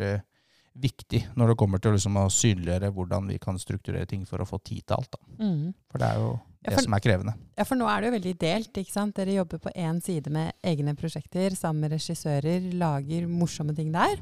viktig 0.74 1.20
når 1.38 1.52
det 1.52 1.56
kommer 1.60 1.78
til 1.82 1.94
liksom 1.94 2.16
å 2.18 2.26
synliggjøre 2.32 2.90
hvordan 2.94 3.28
vi 3.30 3.38
kan 3.42 3.58
strukturere 3.62 4.08
ting 4.10 4.24
for 4.26 4.42
å 4.42 4.48
få 4.48 4.58
tid 4.64 4.82
til 4.86 4.96
alt. 4.98 5.16
Mm. 5.38 5.72
For 5.90 6.02
det 6.02 6.08
er 6.10 6.18
jo 6.22 6.32
Ja, 6.64 6.70
det 6.70 6.76
for- 6.78 6.82
som 6.86 6.94
er 6.94 7.00
krevende. 7.04 7.34
Ja, 7.58 7.64
for 7.68 7.76
nå 7.76 7.86
er 7.86 8.00
det 8.00 8.06
jo 8.08 8.14
veldig 8.18 8.38
delt. 8.40 8.72
ikke 8.72 8.90
sant? 8.90 9.14
Dere 9.14 9.34
jobber 9.34 9.58
på 9.58 9.70
én 9.76 10.00
side 10.02 10.30
med 10.32 10.54
egne 10.64 10.94
prosjekter 10.96 11.50
sammen 11.54 11.82
med 11.82 11.92
regissører, 11.92 12.72
lager 12.72 13.26
morsomme 13.28 13.74
ting 13.76 13.92
der. 13.92 14.16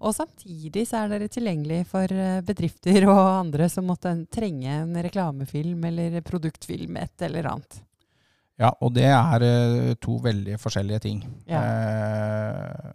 Og 0.00 0.14
samtidig 0.14 0.86
så 0.86 1.04
er 1.04 1.08
dere 1.08 1.28
tilgjengelig 1.28 1.86
for 1.86 2.04
eh, 2.04 2.40
bedrifter 2.40 3.02
og 3.08 3.18
andre 3.18 3.68
som 3.68 3.84
måtte 3.84 4.14
trenge 4.30 4.68
en 4.70 4.94
reklamefilm 4.94 5.84
eller 5.84 6.20
produktfilm, 6.22 6.96
et 6.96 7.20
eller 7.20 7.42
annet. 7.50 7.80
Ja, 8.58 8.72
og 8.80 8.94
det 8.94 9.04
er 9.04 9.42
eh, 9.42 9.94
to 10.00 10.18
veldig 10.22 10.56
forskjellige 10.58 11.00
ting. 11.00 11.20
Ja. 11.48 11.60
Eh, 11.62 12.92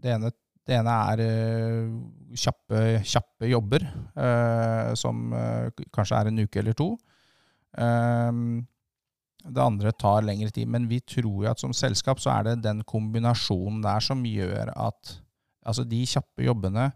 det, 0.00 0.14
ene, 0.16 0.32
det 0.66 0.78
ene 0.80 0.94
er 1.12 1.22
eh, 1.22 1.90
kjappe, 2.36 2.80
kjappe 3.06 3.50
jobber, 3.50 3.84
eh, 4.18 4.94
som 4.98 5.28
eh, 5.36 5.84
kanskje 5.94 6.18
er 6.18 6.30
en 6.30 6.42
uke 6.42 6.62
eller 6.62 6.76
to. 6.78 6.88
Eh, 7.78 8.40
det 9.46 9.62
andre 9.62 9.92
tar 9.94 10.26
lengre 10.26 10.50
tid, 10.50 10.66
men 10.72 10.88
vi 10.90 10.98
tror 11.06 11.44
jo 11.44 11.50
at 11.50 11.62
som 11.62 11.74
selskap 11.76 12.18
så 12.22 12.32
er 12.34 12.48
det 12.48 12.64
den 12.64 12.82
kombinasjonen 12.88 13.78
der 13.84 14.02
som 14.02 14.24
gjør 14.26 14.72
at 14.74 15.12
altså 15.66 15.84
de 15.86 16.02
kjappe 16.06 16.46
jobbene 16.46 16.90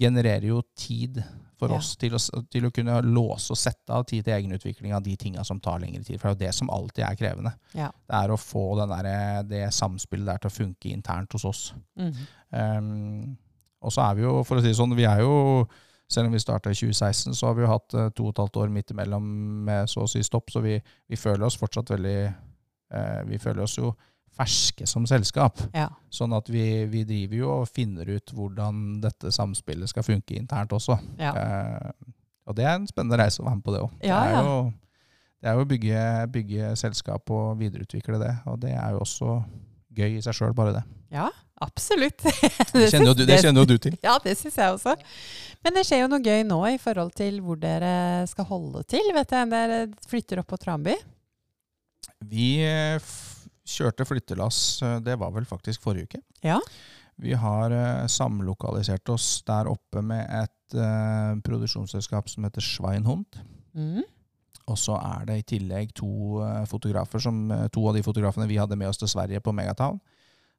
genererer 0.00 0.48
jo 0.48 0.62
tid 0.78 1.20
for 1.62 1.70
Ja. 1.70 1.78
oss 1.78 1.92
til 2.00 2.16
å, 2.18 2.20
til 2.50 2.66
å 2.66 2.72
kunne 2.74 2.98
låse 3.06 3.54
og 3.54 3.60
sette 3.60 3.94
av 3.94 4.04
tid 4.10 4.26
til 4.26 4.34
egenutvikling 4.34 4.94
av 4.96 5.04
de 5.06 5.14
tinga 5.16 5.44
som 5.46 5.60
tar 5.62 5.78
lengre 5.82 6.02
tid. 6.02 6.18
For 6.18 6.28
det 6.28 6.32
er 6.32 6.34
jo 6.34 6.42
det 6.50 6.56
som 6.58 6.72
alltid 6.74 7.04
er 7.06 7.20
krevende. 7.20 7.54
Ja. 7.78 7.92
Det 8.08 8.18
er 8.18 8.34
å 8.34 8.40
få 8.40 8.66
den 8.80 8.92
der, 8.96 9.46
det 9.46 9.62
samspillet 9.76 10.26
der 10.26 10.42
til 10.42 10.50
å 10.50 10.56
funke 10.56 10.90
internt 10.90 11.32
hos 11.38 11.46
oss. 11.48 11.62
Mm. 11.96 12.12
Um, 12.50 13.38
og 13.82 13.94
så 13.94 14.04
er 14.08 14.18
vi 14.18 14.26
jo, 14.26 14.36
for 14.46 14.58
å 14.58 14.62
si 14.62 14.70
det 14.70 14.78
sånn, 14.78 14.94
vi 14.98 15.06
er 15.08 15.22
jo 15.24 15.66
selv 16.12 16.28
om 16.28 16.34
vi 16.36 16.42
starta 16.42 16.70
i 16.70 16.76
2016, 16.76 17.34
så 17.34 17.48
har 17.48 17.56
vi 17.56 17.64
jo 17.64 17.70
hatt 17.72 17.94
eh, 17.96 18.10
to 18.12 18.26
og 18.28 18.34
et 18.34 18.40
halvt 18.42 18.58
år 18.60 18.72
midt 18.74 18.92
imellom 18.92 19.28
med 19.66 19.88
så 19.90 20.04
å 20.04 20.10
si 20.10 20.20
stopp, 20.26 20.50
så 20.52 20.60
vi, 20.64 20.74
vi 21.08 21.16
føler 21.16 21.46
oss 21.46 21.56
fortsatt 21.56 21.94
veldig 21.94 22.16
eh, 22.26 23.22
Vi 23.30 23.38
føler 23.40 23.64
oss 23.64 23.78
jo 23.78 23.94
ferske 24.36 24.86
som 24.88 25.04
selskap. 25.08 25.60
Ja. 25.76 25.88
Sånn 26.12 26.32
at 26.36 26.48
vi, 26.48 26.62
vi 26.90 27.02
driver 27.08 27.36
jo 27.36 27.50
og 27.60 27.68
finner 27.68 28.08
ut 28.08 28.32
hvordan 28.32 29.00
dette 29.02 29.32
samspillet 29.34 29.90
skal 29.92 30.06
funke 30.06 30.36
internt 30.38 30.72
også. 30.72 30.96
Ja. 31.20 31.32
Eh, 31.36 32.12
og 32.48 32.56
det 32.58 32.64
er 32.66 32.78
en 32.78 32.88
spennende 32.90 33.18
reise 33.20 33.42
å 33.42 33.46
være 33.46 33.58
med 33.60 33.66
på 33.66 33.74
det 33.76 33.82
òg. 33.84 33.92
Ja, 34.08 34.22
det 34.24 34.38
er 34.40 34.48
jo, 34.48 34.56
det 35.42 35.50
er 35.52 35.58
jo 35.58 35.66
å 35.66 35.68
bygge, 35.74 36.00
bygge 36.34 36.72
selskap 36.80 37.30
og 37.34 37.60
videreutvikle 37.60 38.18
det. 38.22 38.32
Og 38.50 38.58
det 38.64 38.72
er 38.74 38.96
jo 38.96 39.04
også 39.04 39.36
gøy 39.92 40.16
i 40.18 40.24
seg 40.24 40.34
sjøl, 40.38 40.54
bare 40.56 40.78
det. 40.78 40.82
ja, 41.12 41.28
absolutt. 41.62 42.24
Det 42.72 42.88
kjenner 42.90 43.12
jo 43.12 43.14
du, 43.14 43.20
det 43.28 43.36
kjenner 43.44 43.62
jo 43.62 43.68
du 43.68 43.76
til. 43.84 43.94
Ja, 44.06 44.16
det 44.24 44.32
syns 44.40 44.56
jeg 44.58 44.72
også. 44.74 44.96
Men 45.62 45.76
det 45.76 45.84
skjer 45.86 46.00
jo 46.02 46.08
noe 46.10 46.24
gøy 46.24 46.40
nå 46.48 46.58
i 46.72 46.78
forhold 46.82 47.12
til 47.14 47.36
hvor 47.44 47.60
dere 47.60 48.24
skal 48.26 48.48
holde 48.48 48.82
til. 48.90 49.12
Vet 49.14 49.30
jeg, 49.36 49.50
Dere 49.52 49.78
flytter 50.10 50.40
opp 50.42 50.48
på 50.50 50.58
Tranby. 50.58 50.96
Vi 52.32 52.48
eh, 52.66 52.96
kjørte 53.68 54.06
flyttelass, 54.06 54.82
eh, 54.82 54.98
det 55.04 55.18
var 55.20 55.32
vel 55.34 55.46
faktisk 55.48 55.82
forrige 55.84 56.10
uke. 56.10 56.22
Ja. 56.44 56.58
Vi 57.22 57.34
har 57.38 57.74
eh, 57.74 58.06
samlokalisert 58.10 59.08
oss 59.12 59.42
der 59.46 59.70
oppe 59.70 60.02
med 60.02 60.26
et 60.26 60.76
uh, 60.78 61.36
produksjonsselskap 61.44 62.30
som 62.32 62.46
heter 62.46 62.64
Schweinhund. 62.64 63.38
Mm. 63.76 64.02
Og 64.70 64.78
så 64.78 64.96
er 64.96 65.26
det 65.28 65.38
i 65.38 65.48
tillegg 65.54 65.92
to 65.98 66.40
uh, 66.40 66.62
fotografer, 66.70 67.20
som, 67.22 67.44
to 67.74 67.84
av 67.88 67.98
de 67.98 68.04
fotografene 68.06 68.48
vi 68.50 68.58
hadde 68.60 68.78
med 68.80 68.88
oss 68.88 69.00
til 69.02 69.10
Sverige 69.12 69.42
på 69.44 69.52
Megatown, 69.52 70.00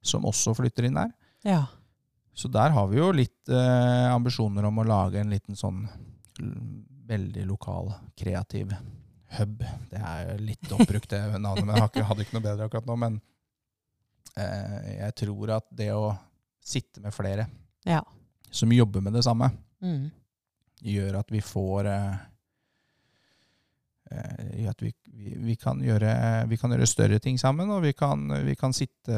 som 0.05 0.27
også 0.29 0.53
flytter 0.59 0.87
inn 0.87 0.99
der. 0.99 1.13
Ja. 1.47 1.63
Så 2.33 2.49
der 2.49 2.73
har 2.73 2.87
vi 2.91 3.01
jo 3.01 3.11
litt 3.15 3.49
uh, 3.49 4.13
ambisjoner 4.13 4.69
om 4.69 4.79
å 4.79 4.87
lage 4.87 5.21
en 5.21 5.33
liten 5.33 5.57
sånn 5.57 5.87
veldig 7.09 7.43
lokal, 7.49 7.91
kreativ 8.17 8.71
hub. 9.39 9.63
Det 9.89 9.99
er 9.99 10.27
jo 10.31 10.37
litt 10.45 10.71
oppbrukt, 10.75 11.09
det 11.09 11.21
navnet, 11.41 11.65
men 11.65 11.75
jeg 11.75 11.89
ikke- 11.91 12.05
hadde 12.09 12.25
ikke 12.25 12.37
noe 12.37 12.45
bedre 12.47 12.67
akkurat 12.69 12.85
nå. 12.89 12.97
Men 13.05 13.21
eh, 14.37 14.97
jeg 14.99 15.15
tror 15.23 15.55
at 15.57 15.65
det 15.71 15.89
å 15.93 16.17
sitte 16.63 17.01
med 17.03 17.13
flere 17.13 17.47
Ja. 17.85 18.01
som 18.51 18.71
jobber 18.71 19.01
med 19.01 19.13
det 19.13 19.23
samme, 19.25 19.51
Mm. 19.83 20.11
gjør 20.81 21.17
at 21.19 21.29
vi 21.31 21.41
får 21.43 21.85
eh, 21.91 22.15
eh, 24.11 24.69
at 24.69 24.81
vi, 24.81 24.93
vi, 25.11 25.33
vi, 25.37 25.55
kan 25.59 25.81
gjøre, 25.83 26.13
vi 26.49 26.57
kan 26.59 26.71
gjøre 26.73 26.87
større 26.87 27.19
ting 27.23 27.37
sammen, 27.41 27.69
og 27.73 27.81
vi 27.83 27.93
kan, 27.97 28.27
vi 28.45 28.55
kan 28.59 28.73
sitte 28.75 29.17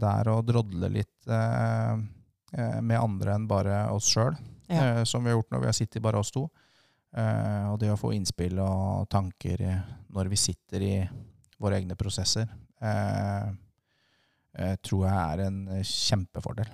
der 0.00 0.30
og 0.32 0.44
drodle 0.48 0.90
litt 0.92 1.28
eh, 1.28 1.94
eh, 2.52 2.80
med 2.80 2.98
andre 3.00 3.36
enn 3.38 3.48
bare 3.50 3.86
oss 3.94 4.10
sjøl, 4.12 4.36
Ja. 4.68 4.98
eh, 5.00 5.04
som 5.08 5.24
vi 5.24 5.30
har 5.32 5.38
gjort 5.38 5.50
når 5.54 5.60
vi 5.64 5.70
har 5.72 5.78
sittet 5.78 6.02
bare 6.04 6.18
oss 6.20 6.30
to. 6.34 6.46
Eh, 7.16 7.64
og 7.72 7.78
det 7.80 7.92
å 7.92 7.96
få 8.00 8.12
innspill 8.16 8.58
og 8.60 9.08
tanker 9.12 9.62
når 10.12 10.28
vi 10.32 10.36
sitter 10.40 10.84
i 10.84 10.92
våre 11.58 11.80
egne 11.80 11.96
prosesser, 11.98 12.46
uh, 12.84 13.48
uh, 14.54 14.74
tror 14.84 15.08
jeg 15.08 15.16
er 15.16 15.40
en 15.48 15.56
kjempefordel. 15.82 16.68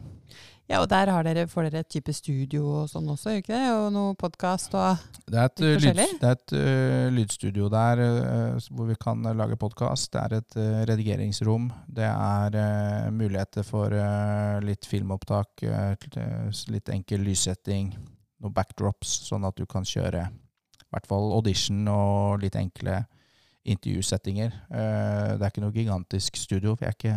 ja, 0.69 0.81
og 0.83 0.89
der 0.93 1.09
har 1.09 1.25
dere, 1.25 1.47
får 1.49 1.71
dere 1.71 1.81
et 1.85 1.89
type 1.95 2.13
studio 2.13 2.67
og 2.83 2.91
sånn 2.93 3.09
også, 3.09 3.33
ikke 3.39 3.55
det? 3.55 3.71
Og 3.73 3.87
noe 3.95 4.13
podkast 4.21 4.77
og 4.77 5.01
Det 5.25 5.39
er 5.41 5.49
et, 5.49 5.63
Litt 5.63 5.65
uh, 5.65 5.73
forskjellig? 5.79 6.07
det 6.21 6.29
er 6.29 6.37
et 6.37 6.55
uh, 6.59 7.09
lydstudio 7.17 7.71
der 7.73 8.03
uh, 8.05 8.69
hvor 8.77 8.91
vi 8.93 8.97
kan 9.01 9.25
uh, 9.25 9.33
lage 9.37 9.57
podkast. 9.57 10.13
Det 10.13 10.21
er 10.21 10.37
et 10.43 10.59
uh, 10.61 10.85
redigeringsrom. 10.93 11.71
Det 11.89 12.09
er 12.11 12.59
uh, 12.61 13.13
muligheter 13.13 13.65
for 13.65 13.89
uh, 13.89 14.61
litt 14.65 14.85
filmopptak, 14.89 15.65
uh, 15.65 15.95
uh, 16.21 16.65
litt 16.77 16.93
enkel 16.93 17.25
lyssetting, 17.25 17.95
noen 18.43 18.55
backdrops, 18.55 19.13
sånn 19.29 19.47
at 19.47 19.57
du 19.59 19.67
kan 19.71 19.87
kjøre 19.87 20.25
i 20.29 20.89
hvert 20.95 21.07
fall 21.11 21.33
audition 21.35 21.87
og 21.91 22.43
litt 22.43 22.57
enkle 22.59 23.03
intervjusettinger. 23.65 24.53
Uh, 24.69 25.35
det 25.39 25.43
er 25.43 25.51
ikke 25.51 25.65
noe 25.65 25.75
gigantisk 25.75 26.37
studio. 26.39 26.77
Vi 26.79 26.87
er 26.87 26.95
ikke, 26.95 27.15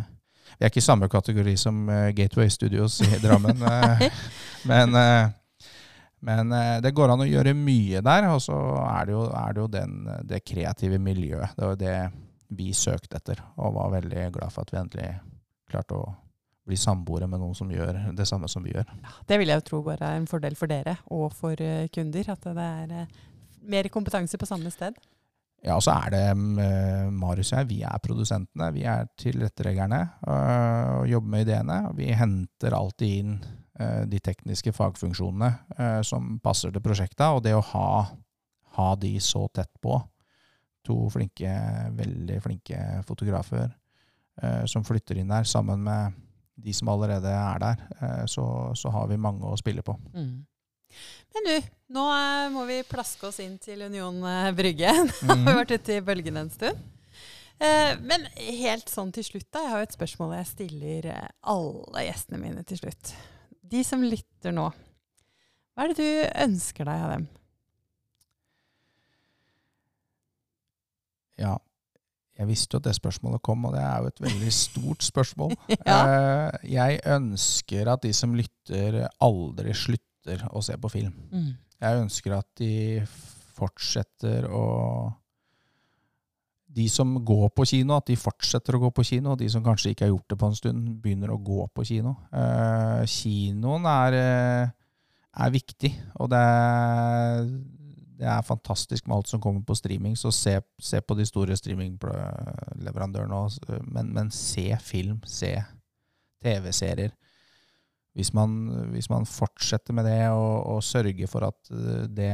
vi 0.56 0.66
er 0.66 0.72
ikke 0.72 0.82
i 0.82 0.88
samme 0.88 1.10
kategori 1.12 1.58
som 1.60 1.84
uh, 1.92 2.08
Gateway 2.16 2.50
Studios 2.54 3.02
i 3.06 3.20
Drammen. 3.24 3.62
uh, 3.62 4.08
men 4.70 4.96
men 6.20 6.52
eh, 6.52 6.78
det 6.82 6.96
går 6.98 7.14
an 7.14 7.24
å 7.24 7.30
gjøre 7.30 7.54
mye 7.58 8.02
der, 8.06 8.30
og 8.34 8.42
så 8.44 8.58
er 8.88 9.08
det 9.08 9.14
jo, 9.14 9.26
er 9.30 9.54
det, 9.54 9.62
jo 9.62 9.68
den, 9.74 9.98
det 10.28 10.44
kreative 10.48 11.00
miljøet. 11.02 11.54
Det 11.58 11.68
var 11.70 11.78
det 11.82 11.98
vi 12.58 12.72
søkte 12.76 13.20
etter, 13.20 13.44
og 13.60 13.76
var 13.76 13.94
veldig 14.00 14.30
glad 14.38 14.54
for 14.54 14.66
at 14.66 14.74
vi 14.74 14.80
endelig 14.82 15.12
klarte 15.70 16.00
å 16.00 16.08
bli 16.68 16.78
samboere 16.80 17.30
med 17.32 17.42
noen 17.42 17.56
som 17.58 17.72
gjør 17.72 18.12
det 18.18 18.28
samme 18.30 18.50
som 18.52 18.66
vi 18.66 18.76
gjør. 18.76 18.90
Det 19.28 19.40
vil 19.40 19.52
jeg 19.52 19.62
jo 19.62 19.68
tro 19.70 19.84
bare 19.86 20.14
er 20.14 20.22
en 20.22 20.30
fordel 20.30 20.58
for 20.60 20.72
dere 20.72 20.98
og 21.14 21.32
for 21.36 21.60
eh, 21.64 21.88
kunder. 21.94 22.34
At 22.34 22.48
det 22.48 22.68
er 22.68 22.98
eh, 23.04 23.22
mer 23.68 23.90
kompetanse 23.94 24.40
på 24.40 24.50
samme 24.50 24.72
sted. 24.74 24.98
Ja, 25.66 25.76
og 25.76 25.84
så 25.84 25.96
er 25.98 26.14
det 26.14 26.26
mm, 26.38 27.14
Marius 27.18 27.52
og 27.52 27.62
jeg, 27.62 27.70
vi 27.72 27.80
er 27.86 28.02
produsentene. 28.04 28.70
Vi 28.76 28.84
er 28.88 29.08
tilretteleggerne 29.20 30.02
øh, 30.28 30.92
og 31.00 31.08
jobber 31.10 31.34
med 31.34 31.48
ideene. 31.48 31.80
Vi 31.98 32.12
henter 32.14 32.76
alltid 32.78 33.16
inn 33.24 33.34
øh, 33.82 34.04
de 34.10 34.20
tekniske 34.24 34.74
fagfunksjonene 34.78 35.50
øh, 35.80 36.04
som 36.06 36.38
passer 36.44 36.72
til 36.72 36.84
prosjektet. 36.86 37.26
Og 37.26 37.42
det 37.46 37.56
å 37.58 37.66
ha, 37.74 37.90
ha 38.78 38.92
de 39.02 39.16
så 39.24 39.48
tett 39.50 39.74
på, 39.82 39.98
to 40.86 41.02
flinke, 41.12 41.52
veldig 41.98 42.40
flinke 42.44 42.80
fotografer 43.08 43.74
som 44.70 44.84
flytter 44.86 45.18
inn 45.18 45.32
der 45.34 45.48
sammen 45.50 45.82
med 45.82 46.14
de 46.58 46.74
som 46.74 46.90
allerede 46.90 47.30
er 47.32 47.60
der, 47.62 47.82
øh, 48.02 48.26
så, 48.28 48.46
så 48.76 48.90
har 48.94 49.08
vi 49.12 49.18
mange 49.22 49.46
å 49.46 49.58
spille 49.60 49.84
på. 49.86 49.94
Mm. 50.14 50.46
Men 51.38 51.46
du, 51.48 51.68
nå 51.94 52.04
eh, 52.16 52.48
må 52.54 52.64
vi 52.66 52.80
plaske 52.90 53.28
oss 53.30 53.38
inn 53.44 53.58
til 53.62 53.84
Union 53.86 54.18
eh, 54.26 54.52
Brygge. 54.58 54.92
Nå 55.22 55.28
har 55.30 55.36
vi 55.36 55.44
Mhm. 55.44 55.58
vært 55.60 55.76
ute 55.78 55.98
i 56.00 56.06
bølgene 56.08 56.46
en 56.48 56.50
stund. 56.54 56.80
Eh, 57.60 57.94
men 58.06 58.26
helt 58.38 58.90
sånn 58.90 59.12
til 59.14 59.26
slutt, 59.26 59.48
da. 59.54 59.64
Jeg 59.66 59.72
har 59.74 59.80
jo 59.84 59.88
et 59.90 59.96
spørsmål 59.98 60.34
jeg 60.40 60.50
stiller 60.56 61.08
eh, 61.14 61.30
alle 61.54 62.04
gjestene 62.08 62.42
mine 62.42 62.64
til 62.70 62.78
slutt. 62.82 63.14
De 63.68 63.84
som 63.86 64.02
lytter 64.06 64.54
nå, 64.56 64.68
hva 65.76 65.86
er 65.86 65.94
det 65.94 66.02
du 66.02 66.42
ønsker 66.48 66.88
deg 66.90 67.02
av 67.06 67.12
dem? 67.18 67.26
Ja, 71.38 71.58
jeg 72.38 72.48
visste 72.48 72.76
jo 72.76 72.82
at 72.82 72.86
det 72.86 72.96
spørsmålet 72.96 73.42
kom, 73.42 73.64
og 73.66 73.74
det 73.74 73.82
er 73.82 74.02
jo 74.04 74.10
et 74.12 74.20
veldig 74.22 74.52
stort 74.54 75.04
spørsmål. 75.06 75.56
Ja. 75.88 76.00
Eh, 76.06 76.68
Jeg 76.76 77.00
ønsker 77.06 77.90
at 77.94 78.04
de 78.04 78.12
som 78.14 78.36
lytter, 78.38 79.08
aldri 79.24 79.74
slutter 79.74 80.44
å 80.52 80.62
se 80.62 80.76
på 80.78 80.92
film. 80.92 81.14
Mm. 81.32 81.56
Jeg 81.82 82.02
ønsker 82.04 82.36
at 82.38 82.48
de 82.60 83.02
fortsetter 83.58 84.46
å 84.50 84.66
De 86.78 86.86
som 86.94 87.16
går 87.26 87.48
på 87.58 87.66
kino, 87.66 87.96
at 87.98 88.06
de 88.06 88.16
fortsetter 88.20 88.76
å 88.76 88.80
gå 88.84 88.90
på 88.94 89.04
kino. 89.08 89.32
Og 89.34 89.40
de 89.40 89.48
som 89.50 89.64
kanskje 89.66 89.96
ikke 89.96 90.06
har 90.06 90.12
gjort 90.12 90.28
det 90.30 90.38
på 90.38 90.50
en 90.52 90.58
stund, 90.60 90.90
begynner 91.02 91.32
å 91.34 91.40
gå 91.42 91.64
på 91.74 91.86
kino. 91.90 92.12
Eh, 92.30 93.02
kinoen 93.10 93.88
er, 93.90 94.14
eh, 94.14 94.70
er 95.42 95.50
viktig, 95.56 95.90
og 96.20 96.30
det 96.30 96.38
er, 96.38 97.48
det 98.18 98.26
er 98.26 98.46
fantastisk 98.46 99.08
med 99.08 99.20
alt 99.20 99.30
som 99.30 99.42
kommer 99.42 99.62
på 99.66 99.76
streaming. 99.78 100.16
Så 100.18 100.32
se, 100.34 100.58
se 100.82 101.02
på 101.02 101.18
de 101.18 101.26
store 101.28 101.58
streamingleverandørene, 101.60 103.42
også, 103.46 103.82
men, 103.86 104.14
men 104.14 104.32
se 104.34 104.72
film, 104.82 105.22
se 105.26 105.54
TV-serier. 106.44 107.14
Hvis 108.18 108.32
hvis 108.34 109.10
man 109.14 109.26
fortsetter 109.30 109.94
med 109.94 110.08
det 110.10 110.30
og, 110.34 110.66
og 110.66 110.84
sørger 110.84 111.28
for 111.30 111.46
at 111.46 111.70
eh, 111.70 112.08
det 112.10 112.32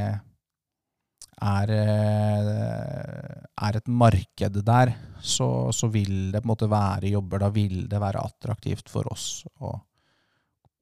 er, 1.42 1.72
eh, 1.74 3.42
er 3.68 3.76
et 3.76 3.88
marked 3.88 4.62
der, 4.64 4.94
så, 5.20 5.70
så 5.72 5.90
vil 5.92 6.32
det 6.32 6.40
på 6.40 6.48
en 6.48 6.52
måte 6.54 6.70
være 6.70 7.12
jobber. 7.12 7.44
Da 7.44 7.50
vil 7.52 7.84
det 7.90 8.00
være 8.00 8.24
attraktivt 8.24 8.88
for 8.88 9.12
oss 9.12 9.44
å 9.60 9.74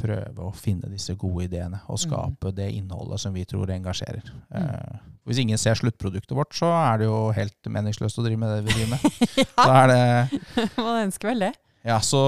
prøve 0.02 0.44
å 0.48 0.52
finne 0.56 0.90
disse 0.90 1.14
gode 1.18 1.46
ideene 1.46 1.78
og 1.92 2.00
skape 2.02 2.50
det 2.56 2.68
innholdet 2.74 3.22
som 3.22 3.34
vi 3.34 3.44
tror 3.48 3.70
engasjerer. 3.70 4.26
Eh, 4.58 5.00
hvis 5.28 5.38
ingen 5.38 5.60
ser 5.60 5.78
sluttproduktet 5.78 6.34
vårt, 6.36 6.54
så 6.58 6.68
er 6.74 7.02
det 7.02 7.06
jo 7.06 7.18
helt 7.36 7.70
meningsløst 7.70 8.18
å 8.18 8.24
drive 8.26 8.42
med 8.42 8.56
det 8.56 8.64
vi 8.66 8.76
driver 8.76 8.96
med. 8.96 9.46
Da 9.62 9.72
er 9.84 9.92
det 9.92 10.40
Man 10.84 11.04
ønsker 11.06 11.30
vel 11.32 11.46
det. 11.46 11.52
ja, 11.86 12.00
så, 12.02 12.22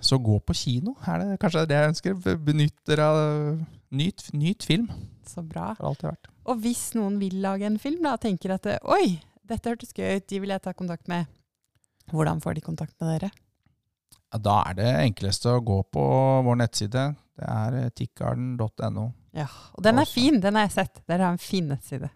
så 0.00 0.18
gå 0.18 0.38
på 0.40 0.56
kino, 0.56 0.96
er 1.04 1.20
det 1.20 1.38
kanskje 1.42 1.66
det 1.68 1.78
jeg 1.78 1.92
ønsker. 1.92 2.38
Benytter 2.48 3.04
av 3.04 3.20
Nyt, 3.92 4.30
nyt 4.32 4.64
film, 4.64 4.86
Så 5.28 5.42
bra. 5.44 5.74
Og 5.84 6.56
hvis 6.64 6.94
noen 6.96 7.18
vil 7.20 7.34
lage 7.44 7.66
en 7.68 7.76
film 7.78 8.00
da, 8.06 8.14
tenker 8.16 8.54
at 8.54 8.64
oi, 8.88 9.18
dette 9.44 9.68
hørtes 9.68 9.92
gøy 9.92 10.16
ut, 10.16 10.24
de 10.32 10.40
vil 10.40 10.54
jeg 10.54 10.62
ta 10.64 10.72
kontakt 10.72 11.10
med. 11.12 11.28
Hvordan 12.08 12.40
får 12.40 12.56
de 12.56 12.62
kontakt 12.64 12.96
med 13.02 13.12
dere? 13.12 13.28
Ja, 14.32 14.38
da 14.40 14.58
er 14.70 14.76
det 14.78 14.90
enkleste 15.02 15.52
å 15.52 15.62
gå 15.64 15.82
på 15.92 16.02
vår 16.46 16.56
nettside. 16.62 17.06
Det 17.36 17.48
er 17.48 17.90
tikkarden.no. 17.96 19.10
Ja, 19.36 19.46
Og 19.76 19.84
den 19.84 19.98
er 19.98 20.06
Også. 20.06 20.14
fin, 20.16 20.40
den 20.40 20.56
har 20.56 20.66
jeg 20.68 20.74
sett. 20.76 21.02
Dere 21.08 21.26
har 21.28 21.36
en 21.36 21.40
fin 21.40 21.68
nettside. 21.68 22.08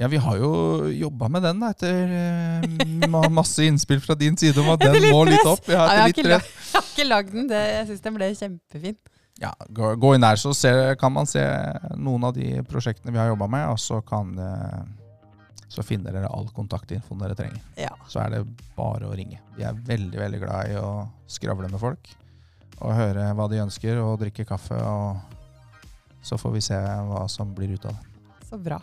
Ja, 0.00 0.08
vi 0.10 0.18
har 0.18 0.36
jo 0.40 0.88
jobba 0.90 1.28
med 1.30 1.44
den 1.46 1.60
da, 1.62 1.68
etter 1.70 2.10
uh, 2.10 3.28
masse 3.30 3.62
innspill 3.62 4.00
fra 4.02 4.16
din 4.18 4.34
side 4.36 4.58
om 4.58 4.72
at 4.72 4.82
den 4.82 4.96
må 5.12 5.20
litt 5.28 5.44
opp. 5.46 5.60
opp. 5.60 5.68
har, 5.70 5.74
Ja, 5.74 5.84
jeg 5.92 6.00
har 6.02 6.14
ikke. 6.14 6.40
Jeg 6.74 6.80
har 6.80 6.88
ikke 6.90 7.06
lagd 7.06 7.30
den. 7.34 7.46
Det, 7.50 7.60
jeg 7.70 7.86
syns 7.86 8.02
den 8.02 8.16
ble 8.16 8.28
kjempefin. 8.34 8.96
Ja, 9.42 9.52
gå, 9.70 9.92
gå 10.02 10.10
inn 10.16 10.22
der, 10.24 10.38
så 10.38 10.50
ser, 10.54 10.94
kan 10.98 11.12
man 11.14 11.26
se 11.30 11.42
noen 11.98 12.26
av 12.26 12.34
de 12.34 12.60
prosjektene 12.70 13.14
vi 13.14 13.18
har 13.18 13.30
jobba 13.32 13.46
med, 13.50 13.64
og 13.70 13.78
så 13.82 14.00
kan 14.06 14.34
eh, 14.38 14.82
så 15.74 15.82
finner 15.82 16.14
dere 16.14 16.30
all 16.30 16.46
kontaktinfoen 16.54 17.22
dere 17.24 17.36
trenger. 17.38 17.62
Ja. 17.80 17.90
Så 18.08 18.22
er 18.22 18.36
det 18.36 18.44
bare 18.76 19.08
å 19.08 19.14
ringe. 19.16 19.40
Vi 19.56 19.66
er 19.66 19.74
veldig 19.74 20.20
veldig 20.20 20.42
glad 20.44 20.70
i 20.70 20.78
å 20.78 20.90
skravle 21.30 21.70
med 21.72 21.82
folk 21.82 22.12
og 22.82 22.94
høre 22.96 23.28
hva 23.36 23.46
de 23.50 23.62
ønsker, 23.62 24.00
og 24.02 24.18
drikke 24.22 24.46
kaffe. 24.48 24.76
og 24.76 26.24
Så 26.24 26.38
får 26.40 26.56
vi 26.56 26.64
se 26.64 26.78
hva 26.78 27.24
som 27.30 27.54
blir 27.54 27.76
ut 27.76 27.86
av 27.86 27.94
det. 27.94 28.10
Så 28.44 28.58
bra. 28.60 28.80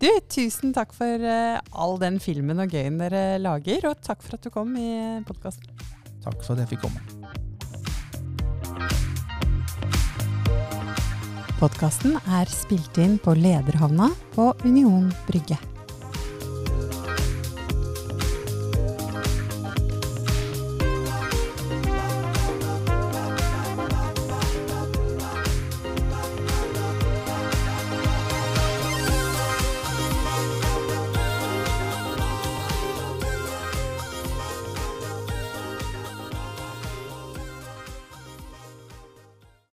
Du, 0.00 0.08
tusen 0.30 0.74
takk 0.76 0.94
for 0.96 1.24
eh, 1.26 1.58
all 1.72 1.98
den 2.00 2.20
filmen 2.22 2.62
og 2.62 2.72
gøyen 2.72 3.00
dere 3.00 3.40
lager, 3.42 3.90
og 3.90 4.04
takk 4.06 4.22
for 4.24 4.38
at 4.38 4.46
du 4.46 4.52
kom 4.54 4.76
i 4.78 5.20
podkasten. 5.28 5.66
Takk 6.24 6.44
for 6.44 6.54
at 6.54 6.64
jeg 6.64 6.76
fikk 6.76 6.86
komme. 6.86 7.02
Podkasten 11.60 12.14
er 12.32 12.48
spilt 12.48 12.96
inn 13.02 13.18
på 13.20 13.34
Lederhavna 13.36 14.08
på 14.32 14.52
Union 14.64 15.10
Brygge. 15.26 15.58